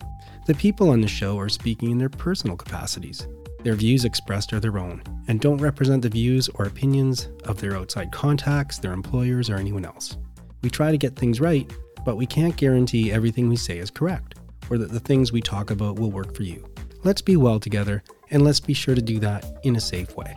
The 0.47 0.55
people 0.55 0.91
on 0.91 1.01
the 1.01 1.09
show 1.09 1.37
are 1.37 1.49
speaking 1.49 1.91
in 1.91 1.97
their 1.97 2.07
personal 2.07 2.55
capacities. 2.55 3.27
Their 3.63 3.75
views 3.75 4.05
expressed 4.05 4.53
are 4.53 4.61
their 4.61 4.77
own 4.77 5.03
and 5.27 5.41
don't 5.41 5.57
represent 5.57 6.01
the 6.01 6.07
views 6.07 6.47
or 6.55 6.63
opinions 6.63 7.27
of 7.43 7.59
their 7.59 7.75
outside 7.75 8.13
contacts, 8.13 8.77
their 8.77 8.93
employers, 8.93 9.49
or 9.49 9.57
anyone 9.57 9.83
else. 9.83 10.15
We 10.61 10.69
try 10.69 10.89
to 10.89 10.97
get 10.97 11.17
things 11.17 11.41
right, 11.41 11.69
but 12.05 12.15
we 12.15 12.25
can't 12.25 12.55
guarantee 12.55 13.11
everything 13.11 13.49
we 13.49 13.57
say 13.57 13.79
is 13.79 13.91
correct 13.91 14.35
or 14.69 14.77
that 14.77 14.91
the 14.91 15.01
things 15.01 15.33
we 15.33 15.41
talk 15.41 15.69
about 15.69 15.99
will 15.99 16.11
work 16.11 16.33
for 16.33 16.43
you. 16.43 16.65
Let's 17.03 17.21
be 17.21 17.35
well 17.35 17.59
together 17.59 18.01
and 18.31 18.41
let's 18.41 18.61
be 18.61 18.73
sure 18.73 18.95
to 18.95 19.01
do 19.01 19.19
that 19.19 19.43
in 19.63 19.75
a 19.75 19.81
safe 19.81 20.15
way. 20.15 20.33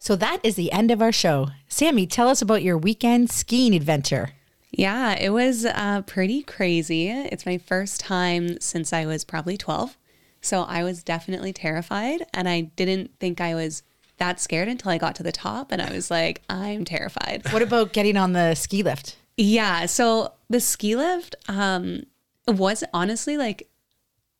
So 0.00 0.16
that 0.16 0.40
is 0.42 0.56
the 0.56 0.72
end 0.72 0.90
of 0.90 1.00
our 1.00 1.12
show. 1.12 1.46
Sammy, 1.68 2.08
tell 2.08 2.28
us 2.28 2.42
about 2.42 2.64
your 2.64 2.76
weekend 2.76 3.30
skiing 3.30 3.72
adventure. 3.72 4.30
Yeah, 4.72 5.14
it 5.18 5.30
was 5.30 5.66
uh, 5.66 6.02
pretty 6.06 6.42
crazy. 6.42 7.10
It's 7.10 7.44
my 7.44 7.58
first 7.58 8.00
time 8.00 8.58
since 8.60 8.92
I 8.92 9.04
was 9.04 9.22
probably 9.22 9.58
12. 9.58 9.98
So 10.40 10.62
I 10.62 10.82
was 10.82 11.02
definitely 11.02 11.52
terrified. 11.52 12.22
And 12.32 12.48
I 12.48 12.62
didn't 12.62 13.10
think 13.20 13.40
I 13.40 13.54
was 13.54 13.82
that 14.16 14.40
scared 14.40 14.68
until 14.68 14.90
I 14.90 14.98
got 14.98 15.14
to 15.16 15.22
the 15.22 15.32
top. 15.32 15.72
And 15.72 15.82
I 15.82 15.92
was 15.92 16.10
like, 16.10 16.42
I'm 16.48 16.84
terrified. 16.84 17.42
What 17.50 17.62
about 17.62 17.92
getting 17.92 18.16
on 18.16 18.32
the 18.32 18.54
ski 18.54 18.82
lift? 18.82 19.16
Yeah. 19.36 19.86
So 19.86 20.32
the 20.48 20.60
ski 20.60 20.96
lift 20.96 21.36
um, 21.48 22.04
was 22.48 22.82
honestly 22.94 23.36
like, 23.36 23.68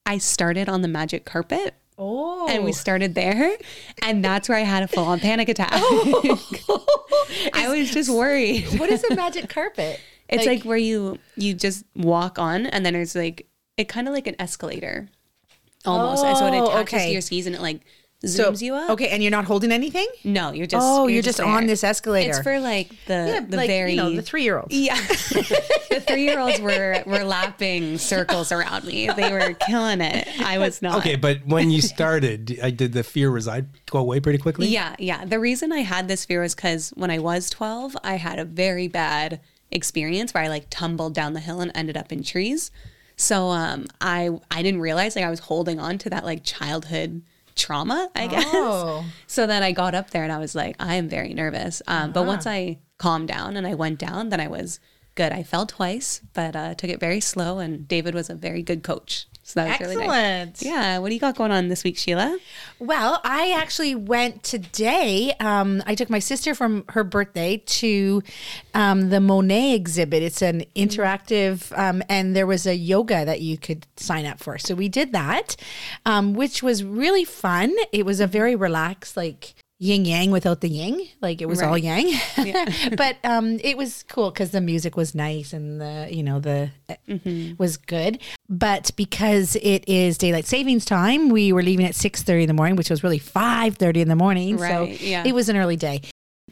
I 0.06 0.18
started 0.18 0.68
on 0.68 0.80
the 0.80 0.88
magic 0.88 1.26
carpet. 1.26 1.74
Oh. 1.98 2.48
And 2.48 2.64
we 2.64 2.72
started 2.72 3.14
there. 3.14 3.56
And 4.02 4.24
that's 4.24 4.48
where 4.48 4.58
I 4.58 4.62
had 4.62 4.82
a 4.82 4.88
full 4.88 5.04
on 5.04 5.20
panic 5.20 5.50
attack. 5.50 5.70
I 7.52 7.68
was 7.68 7.90
just 7.92 8.08
worried. 8.10 8.80
what 8.80 8.88
is 8.88 9.04
a 9.04 9.14
magic 9.14 9.50
carpet? 9.50 10.00
It's 10.32 10.46
like, 10.46 10.62
where 10.64 10.76
you 10.78 11.18
you 11.36 11.54
just 11.54 11.84
walk 11.96 12.38
on, 12.38 12.66
and 12.66 12.84
then 12.84 12.94
it's 12.94 13.14
like 13.14 13.46
it 13.76 13.88
kind 13.88 14.08
of 14.08 14.14
like 14.14 14.26
an 14.26 14.36
escalator, 14.38 15.08
almost. 15.84 16.24
and 16.24 16.36
so 16.36 16.46
it 16.46 16.54
Oh, 16.54 16.66
attaches 16.70 16.94
okay. 16.94 17.06
to 17.06 17.12
your 17.12 17.20
skis 17.22 17.46
and 17.46 17.54
it 17.56 17.60
like 17.62 17.80
so 18.24 18.52
zooms 18.52 18.62
you 18.62 18.74
up. 18.76 18.90
okay, 18.90 19.08
and 19.08 19.20
you're 19.20 19.32
not 19.32 19.46
holding 19.46 19.72
anything. 19.72 20.06
No, 20.22 20.52
you're 20.52 20.66
just 20.68 20.86
Oh, 20.86 21.08
you're 21.08 21.22
just 21.24 21.40
on 21.40 21.66
this 21.66 21.82
escalator. 21.82 22.30
It's 22.30 22.38
for 22.40 22.60
like 22.60 22.90
the 23.06 23.14
Yeah, 23.34 23.40
the 23.40 23.56
like 23.56 23.66
very 23.68 23.90
you 23.92 23.96
know 23.96 24.14
the 24.14 24.22
three 24.22 24.44
year 24.44 24.58
olds. 24.60 24.72
yeah. 24.72 24.94
the 24.96 26.00
three 26.06 26.24
year 26.24 26.38
olds 26.38 26.60
were 26.60 27.02
were 27.04 27.24
lapping 27.24 27.98
circles 27.98 28.52
around 28.52 28.84
me. 28.84 29.08
They 29.10 29.32
were 29.32 29.54
killing 29.54 30.00
it. 30.00 30.28
I 30.40 30.58
was 30.58 30.80
not. 30.82 30.98
Okay, 30.98 31.16
but 31.16 31.44
when 31.46 31.70
you 31.72 31.82
started, 31.82 32.60
I 32.62 32.70
did 32.70 32.92
the 32.92 33.02
fear 33.02 33.28
reside 33.28 33.66
go 33.90 33.98
away 33.98 34.20
pretty 34.20 34.38
quickly? 34.38 34.68
Yeah, 34.68 34.94
yeah. 35.00 35.24
The 35.24 35.40
reason 35.40 35.72
I 35.72 35.80
had 35.80 36.06
this 36.06 36.24
fear 36.24 36.42
was 36.42 36.54
because 36.54 36.90
when 36.90 37.10
I 37.10 37.18
was 37.18 37.50
12, 37.50 37.96
I 38.04 38.16
had 38.18 38.38
a 38.38 38.44
very 38.44 38.86
bad 38.86 39.40
experience 39.72 40.32
where 40.34 40.44
I 40.44 40.48
like 40.48 40.66
tumbled 40.70 41.14
down 41.14 41.32
the 41.32 41.40
hill 41.40 41.60
and 41.60 41.72
ended 41.74 41.96
up 41.96 42.12
in 42.12 42.22
trees. 42.22 42.70
So 43.16 43.48
um, 43.48 43.86
I 44.00 44.30
I 44.50 44.62
didn't 44.62 44.80
realize 44.80 45.16
like 45.16 45.24
I 45.24 45.30
was 45.30 45.40
holding 45.40 45.80
on 45.80 45.98
to 45.98 46.10
that 46.10 46.24
like 46.24 46.44
childhood 46.44 47.22
trauma, 47.54 48.08
I 48.14 48.26
guess. 48.26 48.46
Oh. 48.48 49.04
So 49.26 49.46
then 49.46 49.62
I 49.62 49.72
got 49.72 49.94
up 49.94 50.10
there 50.10 50.24
and 50.24 50.32
I 50.32 50.38
was 50.38 50.54
like, 50.54 50.76
I 50.78 50.96
am 50.96 51.08
very 51.08 51.32
nervous. 51.34 51.80
Um, 51.86 52.12
But 52.12 52.26
once 52.26 52.46
I 52.46 52.78
calmed 52.98 53.28
down 53.28 53.56
and 53.56 53.66
I 53.66 53.74
went 53.74 53.98
down, 53.98 54.28
then 54.28 54.40
I 54.40 54.48
was 54.48 54.78
good. 55.14 55.32
I 55.32 55.42
fell 55.42 55.66
twice, 55.66 56.20
but 56.34 56.54
uh, 56.54 56.74
took 56.74 56.90
it 56.90 57.00
very 57.00 57.20
slow. 57.20 57.58
And 57.58 57.88
David 57.88 58.14
was 58.14 58.28
a 58.30 58.34
very 58.34 58.62
good 58.62 58.82
coach. 58.82 59.26
So 59.44 59.60
that 59.60 59.80
was 59.80 59.88
really 59.88 60.06
nice. 60.06 60.08
Excellent. 60.08 60.62
Yeah. 60.62 60.98
What 60.98 61.08
do 61.08 61.14
you 61.14 61.20
got 61.20 61.36
going 61.36 61.50
on 61.50 61.68
this 61.68 61.84
week, 61.84 61.98
Sheila? 61.98 62.38
Well, 62.78 63.20
I 63.24 63.52
actually 63.52 63.94
went 63.94 64.42
today. 64.42 65.34
Um, 65.40 65.82
I 65.86 65.94
took 65.94 66.08
my 66.08 66.20
sister 66.20 66.54
from 66.54 66.84
her 66.90 67.04
birthday 67.04 67.62
to 67.66 68.22
um, 68.74 69.10
the 69.10 69.20
Monet 69.20 69.74
exhibit. 69.74 70.22
It's 70.22 70.42
an 70.42 70.64
interactive, 70.76 71.76
um, 71.76 72.02
and 72.08 72.36
there 72.36 72.46
was 72.46 72.66
a 72.66 72.76
yoga 72.76 73.24
that 73.24 73.40
you 73.40 73.58
could 73.58 73.86
sign 73.96 74.26
up 74.26 74.38
for. 74.38 74.58
So 74.58 74.74
we 74.74 74.88
did 74.88 75.12
that, 75.12 75.56
um, 76.06 76.34
which 76.34 76.62
was 76.62 76.84
really 76.84 77.24
fun. 77.24 77.74
It 77.92 78.06
was 78.06 78.20
a 78.20 78.26
very 78.26 78.54
relaxed, 78.54 79.16
like 79.16 79.54
yin 79.82 80.04
yang 80.04 80.30
without 80.30 80.60
the 80.60 80.68
yang 80.68 81.08
like 81.20 81.42
it 81.42 81.46
was 81.46 81.60
all 81.60 81.76
yang 81.76 82.06
but 82.96 83.16
um 83.24 83.58
it 83.64 83.76
was 83.76 84.04
cool 84.04 84.30
because 84.30 84.52
the 84.52 84.60
music 84.60 84.96
was 84.96 85.12
nice 85.12 85.52
and 85.52 85.80
the 85.80 86.06
you 86.08 86.22
know 86.22 86.38
the 86.38 86.70
eh, 86.88 86.94
mm-hmm. 87.08 87.54
was 87.58 87.76
good 87.76 88.20
but 88.48 88.92
because 88.96 89.56
it 89.56 89.82
is 89.88 90.16
daylight 90.16 90.46
savings 90.46 90.84
time 90.84 91.30
we 91.30 91.52
were 91.52 91.64
leaving 91.64 91.84
at 91.84 91.94
6.30 91.94 92.42
in 92.42 92.46
the 92.46 92.54
morning 92.54 92.76
which 92.76 92.90
was 92.90 93.02
really 93.02 93.18
5.30 93.18 93.96
in 93.96 94.08
the 94.08 94.14
morning 94.14 94.56
Right, 94.56 94.70
so 94.70 95.04
yeah. 95.04 95.24
it 95.26 95.34
was 95.34 95.48
an 95.48 95.56
early 95.56 95.76
day 95.76 96.00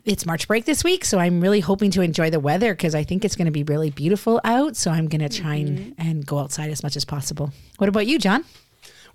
it's 0.06 0.24
March 0.24 0.48
break 0.48 0.64
this 0.64 0.82
week, 0.82 1.04
so 1.04 1.18
I'm 1.18 1.42
really 1.42 1.60
hoping 1.60 1.90
to 1.90 2.00
enjoy 2.00 2.30
the 2.30 2.40
weather 2.40 2.72
because 2.72 2.94
I 2.94 3.04
think 3.04 3.22
it's 3.22 3.36
going 3.36 3.46
to 3.46 3.52
be 3.52 3.64
really 3.64 3.90
beautiful 3.90 4.40
out. 4.44 4.74
So 4.74 4.90
I'm 4.90 5.08
going 5.08 5.20
to 5.20 5.28
try 5.28 5.56
and, 5.56 5.78
mm-hmm. 5.78 6.00
and 6.00 6.24
go 6.24 6.38
outside 6.38 6.70
as 6.70 6.82
much 6.82 6.96
as 6.96 7.04
possible. 7.04 7.52
What 7.76 7.90
about 7.90 8.06
you, 8.06 8.18
John? 8.18 8.46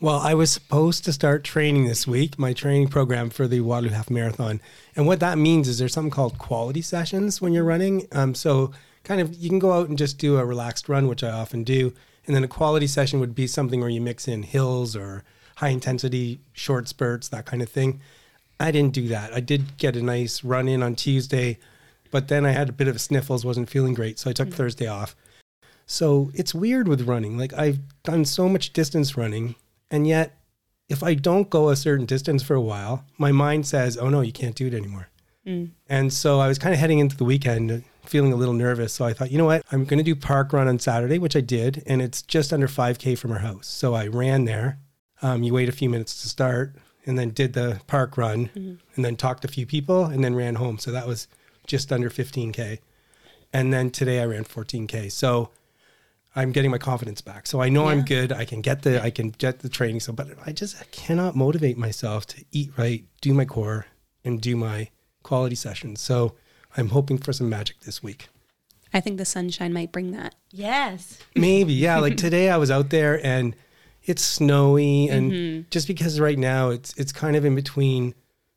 Well, 0.05 0.19
I 0.19 0.35
was 0.35 0.51
supposed 0.51 1.03
to 1.05 1.11
start 1.11 1.43
training 1.43 1.85
this 1.85 2.05
week, 2.05 2.37
my 2.37 2.53
training 2.53 2.89
program 2.89 3.31
for 3.31 3.47
the 3.47 3.61
Waterloo 3.61 3.89
Half 3.89 4.11
Marathon. 4.11 4.61
And 4.95 5.07
what 5.07 5.19
that 5.21 5.39
means 5.39 5.67
is 5.67 5.79
there's 5.79 5.93
something 5.93 6.11
called 6.11 6.37
quality 6.37 6.83
sessions 6.83 7.41
when 7.41 7.53
you're 7.53 7.63
running. 7.63 8.07
Um, 8.11 8.35
so, 8.35 8.71
kind 9.03 9.19
of, 9.19 9.33
you 9.33 9.49
can 9.49 9.57
go 9.57 9.71
out 9.71 9.89
and 9.89 9.97
just 9.97 10.19
do 10.19 10.37
a 10.37 10.45
relaxed 10.45 10.87
run, 10.87 11.07
which 11.07 11.23
I 11.23 11.31
often 11.31 11.63
do. 11.63 11.91
And 12.27 12.35
then 12.35 12.43
a 12.43 12.47
quality 12.47 12.85
session 12.85 13.19
would 13.19 13.33
be 13.33 13.47
something 13.47 13.79
where 13.79 13.89
you 13.89 13.99
mix 13.99 14.27
in 14.27 14.43
hills 14.43 14.95
or 14.95 15.23
high 15.55 15.69
intensity 15.69 16.39
short 16.53 16.87
spurts, 16.87 17.27
that 17.29 17.47
kind 17.47 17.63
of 17.63 17.69
thing. 17.69 17.99
I 18.59 18.69
didn't 18.69 18.93
do 18.93 19.07
that. 19.07 19.33
I 19.33 19.39
did 19.39 19.75
get 19.77 19.95
a 19.95 20.03
nice 20.03 20.43
run 20.43 20.67
in 20.67 20.83
on 20.83 20.93
Tuesday, 20.93 21.57
but 22.11 22.27
then 22.27 22.45
I 22.45 22.51
had 22.51 22.69
a 22.69 22.73
bit 22.73 22.87
of 22.87 23.01
sniffles, 23.01 23.43
wasn't 23.43 23.71
feeling 23.71 23.95
great. 23.95 24.19
So, 24.19 24.29
I 24.29 24.33
took 24.33 24.53
Thursday 24.53 24.85
off. 24.85 25.15
So 25.87 26.31
it's 26.33 26.53
weird 26.53 26.87
with 26.87 27.07
running. 27.07 27.37
Like 27.37 27.53
I've 27.53 27.79
done 28.03 28.25
so 28.25 28.49
much 28.49 28.73
distance 28.73 29.15
running, 29.15 29.55
and 29.91 30.07
yet 30.07 30.37
if 30.89 31.01
I 31.03 31.15
don't 31.15 31.49
go 31.49 31.69
a 31.69 31.75
certain 31.75 32.05
distance 32.05 32.43
for 32.43 32.53
a 32.53 32.61
while, 32.61 33.05
my 33.17 33.31
mind 33.31 33.65
says, 33.65 33.97
"Oh 33.97 34.09
no, 34.09 34.21
you 34.21 34.31
can't 34.31 34.55
do 34.55 34.67
it 34.67 34.73
anymore." 34.73 35.09
And 35.89 36.11
so 36.13 36.39
I 36.39 36.47
was 36.47 36.57
kind 36.57 36.73
of 36.73 36.79
heading 36.79 36.99
into 36.99 37.15
the 37.17 37.23
weekend 37.25 37.83
feeling 38.05 38.33
a 38.33 38.35
little 38.35 38.53
nervous. 38.53 38.93
So 38.93 39.05
I 39.05 39.13
thought, 39.13 39.31
you 39.31 39.37
know 39.37 39.45
what? 39.45 39.63
I'm 39.71 39.85
going 39.85 39.97
to 39.97 40.03
do 40.03 40.15
park 40.15 40.53
run 40.53 40.67
on 40.67 40.79
Saturday, 40.79 41.17
which 41.19 41.35
I 41.35 41.41
did, 41.41 41.83
and 41.87 42.01
it's 42.01 42.21
just 42.21 42.53
under 42.53 42.67
5K 42.67 43.17
from 43.17 43.31
our 43.31 43.39
house. 43.39 43.67
So 43.67 43.93
I 43.95 44.07
ran 44.07 44.45
there. 44.45 44.79
Um, 45.21 45.43
you 45.43 45.53
wait 45.53 45.69
a 45.69 45.71
few 45.71 45.89
minutes 45.89 46.21
to 46.21 46.29
start, 46.29 46.75
and 47.05 47.17
then 47.17 47.29
did 47.29 47.53
the 47.53 47.79
park 47.87 48.17
run, 48.17 48.49
and 48.95 49.05
then 49.05 49.15
talked 49.15 49.41
to 49.43 49.47
a 49.47 49.51
few 49.51 49.65
people, 49.65 50.05
and 50.05 50.23
then 50.23 50.35
ran 50.35 50.55
home. 50.55 50.77
So 50.77 50.91
that 50.91 51.07
was 51.07 51.27
just 51.67 51.91
under 51.91 52.09
15K. 52.09 52.79
And 53.53 53.71
then 53.73 53.89
today 53.89 54.21
I 54.21 54.25
ran 54.25 54.43
14K. 54.45 55.11
So 55.11 55.49
I'm 56.35 56.51
getting 56.51 56.71
my 56.71 56.77
confidence 56.77 57.21
back. 57.21 57.47
So 57.47 57.61
I 57.61 57.69
know 57.69 57.87
I'm 57.87 58.03
good. 58.03 58.31
I 58.33 58.43
can 58.45 58.61
get 58.61 58.81
the 58.81 59.01
I 59.01 59.09
can 59.09 59.29
get 59.29 59.59
the 59.59 59.69
training. 59.69 60.01
So 60.01 60.11
but 60.11 60.27
I 60.45 60.51
just 60.51 60.79
I 60.79 60.85
cannot 60.91 61.35
motivate 61.35 61.77
myself 61.77 62.25
to 62.27 62.43
eat 62.51 62.71
right, 62.77 63.05
do 63.21 63.33
my 63.33 63.45
core, 63.45 63.85
and 64.23 64.41
do 64.41 64.55
my 64.55 64.89
quality 65.23 65.55
sessions. 65.55 66.01
So 66.01 66.35
I'm 66.75 66.89
hoping 66.89 67.17
for 67.17 67.31
some 67.31 67.49
magic 67.49 67.79
this 67.81 68.03
week. 68.03 68.27
I 68.93 68.99
think 68.99 69.17
the 69.17 69.25
sunshine 69.25 69.73
might 69.73 69.91
bring 69.91 70.11
that. 70.11 70.35
Yes. 70.51 71.19
Maybe, 71.35 71.73
yeah. 71.73 71.99
Like 71.99 72.17
today 72.25 72.49
I 72.49 72.57
was 72.57 72.71
out 72.71 72.89
there 72.89 73.25
and 73.25 73.55
it's 74.03 74.23
snowy 74.23 75.07
and 75.09 75.31
mm-hmm. 75.31 75.61
just 75.69 75.87
because 75.87 76.19
right 76.19 76.37
now 76.37 76.69
it's 76.69 76.93
it's 76.97 77.11
kind 77.11 77.35
of 77.35 77.45
in 77.45 77.55
between 77.55 78.13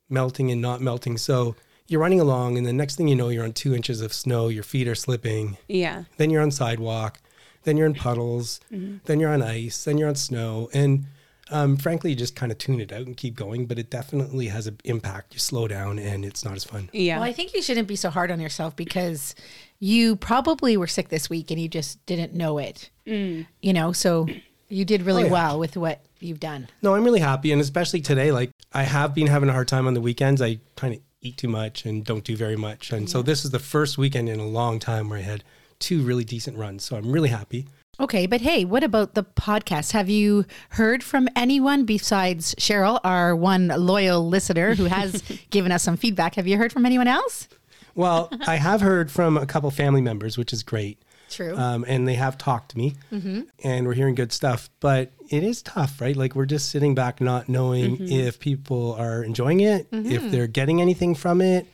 melting 0.09 0.51
and 0.51 0.61
not 0.61 0.81
melting. 0.81 1.17
So 1.17 1.55
you're 1.87 2.01
running 2.01 2.21
along 2.21 2.59
and 2.59 2.67
the 2.67 2.73
next 2.73 2.97
thing 2.97 3.09
you 3.09 3.17
know 3.17 3.29
you're 3.31 3.45
on 3.45 3.53
two 3.53 3.75
inches 3.75 4.01
of 4.01 4.13
snow, 4.13 4.49
your 4.49 4.63
feet 4.63 4.87
are 4.89 4.95
slipping, 4.95 5.57
Yeah. 5.69 6.05
then 6.19 6.29
you're 6.31 6.43
on 6.43 6.51
sidewalk, 6.51 7.21
then 7.69 7.77
you're 7.77 7.87
in 7.87 7.95
puddles, 7.95 8.61
then 8.71 9.21
you're 9.21 9.33
on 9.33 9.43
ice, 9.43 9.85
then 9.85 9.99
you're 9.99 10.09
on 10.09 10.15
snow, 10.17 10.69
and 10.73 11.05
um, 11.51 11.77
frankly, 11.79 12.11
you 12.11 12.17
just 12.17 12.37
kind 12.37 12.53
of 12.53 12.59
tune 12.59 12.79
it 12.79 12.93
out 12.93 13.07
and 13.07 13.17
keep 13.17 13.35
going. 13.35 13.65
But 13.67 13.79
it 13.79 13.89
definitely 13.89 14.49
has 14.49 14.67
an 14.67 14.79
impact. 14.85 15.33
You 15.33 15.39
slow 15.41 15.67
down, 15.69 15.99
and 15.99 16.25
it's 16.25 16.45
not 16.45 16.55
as 16.57 16.65
fun. 16.65 16.91
Yeah. 16.93 17.17
Well, 17.17 17.25
I 17.29 17.33
think 17.33 17.55
you 17.55 17.63
shouldn't 17.63 17.89
be 17.89 17.97
so 17.97 18.11
hard 18.11 18.31
on 18.31 18.39
yourself 18.39 18.77
because 18.77 19.35
you 19.79 20.17
probably 20.17 20.77
were 20.77 20.87
sick 20.87 21.09
this 21.09 21.31
week 21.31 21.51
and 21.51 21.59
you 21.61 21.69
just 21.69 22.05
didn't 22.05 22.35
know 22.35 22.59
it. 22.59 22.91
You 23.07 23.47
know, 23.63 23.93
so 23.93 24.27
you 24.69 24.85
did 24.85 25.01
really 25.03 25.23
Oh, 25.23 25.27
yeah. 25.27 25.33
well 25.33 25.59
with 25.59 25.79
what 25.79 26.05
you've 26.21 26.41
done. 26.41 26.69
No, 26.83 26.95
I'm 26.95 27.03
really 27.05 27.21
happy, 27.21 27.51
and 27.53 27.61
especially 27.63 28.03
today. 28.03 28.31
Like 28.31 28.51
I 28.75 28.83
have 28.83 29.15
been 29.15 29.29
having 29.29 29.49
a 29.49 29.53
hard 29.53 29.69
time 29.69 29.87
on 29.87 29.95
the 29.95 30.03
weekends. 30.03 30.43
I 30.43 30.59
kind 30.77 30.93
of 30.95 31.01
eat 31.23 31.39
too 31.39 31.49
much 31.49 31.87
and 31.87 32.05
don't 32.05 32.25
do 32.25 32.37
very 32.37 32.57
much, 32.57 32.93
and 32.93 33.09
so 33.09 33.23
this 33.23 33.47
is 33.47 33.51
the 33.53 33.59
first 33.59 33.97
weekend 33.97 34.29
in 34.29 34.39
a 34.39 34.47
long 34.47 34.79
time 34.79 35.09
where 35.09 35.19
I 35.19 35.23
had 35.23 35.43
two 35.79 36.03
really 36.03 36.25
decent 36.25 36.57
runs. 36.57 36.85
So 36.85 36.97
I'm 36.97 37.11
really 37.11 37.29
happy. 37.29 37.67
Okay, 38.01 38.27
but 38.27 38.41
hey, 38.41 38.65
what 38.65 38.85
about 38.85 39.15
the 39.15 39.25
podcast? 39.25 39.91
Have 39.91 40.09
you 40.09 40.45
heard 40.71 41.03
from 41.03 41.29
anyone 41.35 41.85
besides 41.85 42.55
Cheryl, 42.55 43.01
our 43.03 43.35
one 43.35 43.69
loyal 43.69 44.29
listener 44.29 44.77
who 44.77 44.85
has 44.85 45.21
given 45.51 45.73
us 45.73 45.83
some 45.83 45.97
feedback? 45.97 46.37
Have 46.37 46.47
you 46.47 46.57
heard 46.59 46.73
from 46.73 46.87
anyone 46.87 47.09
else? 47.09 47.49
Well, 47.97 48.31
I 48.47 48.55
have 48.55 48.81
heard 48.81 49.11
from 49.11 49.37
a 49.37 49.47
couple 49.47 49.69
family 49.73 50.01
members, 50.01 50.39
which 50.39 50.53
is 50.53 50.63
great. 50.63 51.03
True. 51.29 51.57
Um, 51.57 51.85
and 51.89 52.07
they 52.07 52.15
have 52.15 52.39
talked 52.39 52.71
to 52.71 52.79
me 52.79 52.95
mm-hmm. 53.13 53.43
and 53.63 53.87
we're 53.87 53.95
hearing 53.95 54.15
good 54.15 54.33
stuff. 54.33 54.71
But 54.81 55.13
it 55.29 55.43
is 55.43 55.63
tough, 55.63 56.01
right? 56.01 56.17
Like 56.17 56.35
we're 56.35 56.47
just 56.47 56.71
sitting 56.71 56.95
back 56.95 57.21
not 57.21 57.49
knowing 57.49 57.97
mm-hmm. 57.97 58.13
if 58.13 58.39
people 58.39 58.95
are 58.95 59.23
enjoying 59.23 59.61
it, 59.61 59.89
if 59.91 60.05
mm-hmm. 60.05 60.31
they're 60.31 60.47
getting 60.47 60.81
anything 60.81 61.15
from 61.15 61.41
it, 61.41 61.67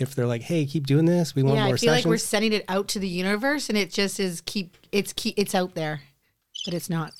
if 0.00 0.14
they're 0.14 0.26
like, 0.26 0.42
hey, 0.42 0.64
keep 0.66 0.86
doing 0.86 1.04
this. 1.04 1.34
We 1.34 1.42
want 1.42 1.56
yeah, 1.56 1.66
more 1.66 1.74
I 1.74 1.78
feel 1.78 1.92
like 1.92 2.04
we're 2.04 2.16
sending 2.16 2.52
it 2.52 2.64
out 2.68 2.88
to 2.88 2.98
the 2.98 3.08
universe 3.08 3.68
and 3.68 3.76
it 3.76 3.90
just 3.90 4.18
is 4.18 4.40
keep 4.40 4.76
it's 4.92 5.12
keep 5.12 5.34
it's 5.36 5.54
out 5.54 5.74
there, 5.74 6.00
but 6.64 6.74
it's 6.74 6.90
not 6.90 7.12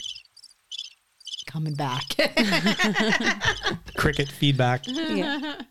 coming 1.47 1.74
back. 1.74 2.05
Cricket 3.97 4.31
feedback. 4.31 4.85
yeah. 4.87 5.62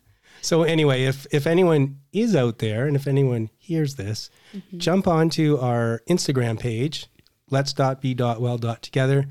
So 0.42 0.64
anyway, 0.64 1.04
if 1.04 1.26
if 1.32 1.48
anyone 1.48 2.00
is 2.14 2.36
out 2.36 2.60
there 2.60 2.86
and 2.86 2.96
if 2.96 3.08
anyone 3.08 3.50
hears 3.58 3.96
this, 3.96 4.30
jump 4.78 5.08
onto 5.08 5.58
our 5.58 6.02
Instagram 6.10 6.60
page, 6.60 7.08
let's 7.50 7.74
dot 7.74 8.02
be 8.02 8.14
dot 8.14 8.40
well 8.40 8.58
dot 8.58 8.82
together, 8.82 9.26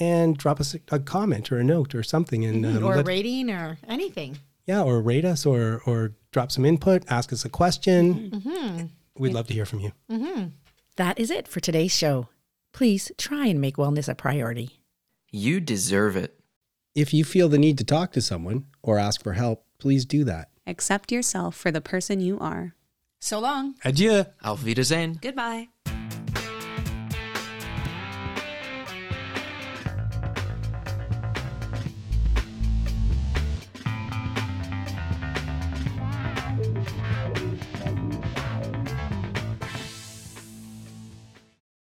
and 0.00 0.36
drop 0.36 0.60
us 0.60 0.74
a, 0.74 0.80
a 0.90 0.98
comment 0.98 1.52
or 1.52 1.58
a 1.58 1.64
note 1.64 1.94
or 1.94 2.02
something, 2.02 2.44
and 2.44 2.64
um, 2.64 2.84
or 2.84 3.02
rating 3.02 3.50
or 3.50 3.78
anything. 3.86 4.38
yeah, 4.66 4.82
or 4.82 5.00
rate 5.00 5.24
us 5.24 5.46
or 5.46 5.80
or 5.86 6.12
drop 6.32 6.52
some 6.52 6.64
input, 6.64 7.04
ask 7.08 7.32
us 7.32 7.44
a 7.44 7.48
question. 7.48 8.30
Mm-hmm. 8.30 8.86
We'd 9.18 9.34
love 9.34 9.46
to 9.48 9.54
hear 9.54 9.66
from 9.66 9.80
you. 9.80 9.92
Mm-hmm. 10.10 10.46
That 10.96 11.18
is 11.18 11.30
it 11.30 11.48
for 11.48 11.60
today's 11.60 11.94
show. 11.94 12.28
Please 12.72 13.10
try 13.18 13.46
and 13.46 13.60
make 13.60 13.76
wellness 13.76 14.08
a 14.08 14.14
priority. 14.14 14.80
You 15.30 15.60
deserve 15.60 16.16
it. 16.16 16.38
If 16.94 17.14
you 17.14 17.24
feel 17.24 17.48
the 17.48 17.58
need 17.58 17.78
to 17.78 17.84
talk 17.84 18.12
to 18.12 18.20
someone 18.20 18.66
or 18.82 18.98
ask 18.98 19.22
for 19.22 19.34
help, 19.34 19.64
please 19.78 20.04
do 20.04 20.24
that. 20.24 20.50
Accept 20.66 21.12
yourself 21.12 21.56
for 21.56 21.70
the 21.70 21.80
person 21.80 22.20
you 22.20 22.38
are. 22.38 22.74
So 23.20 23.38
long. 23.38 23.74
Adieu. 23.84 24.24
Auf 24.44 24.64
Wiedersehen. 24.64 25.18
Goodbye. 25.20 25.68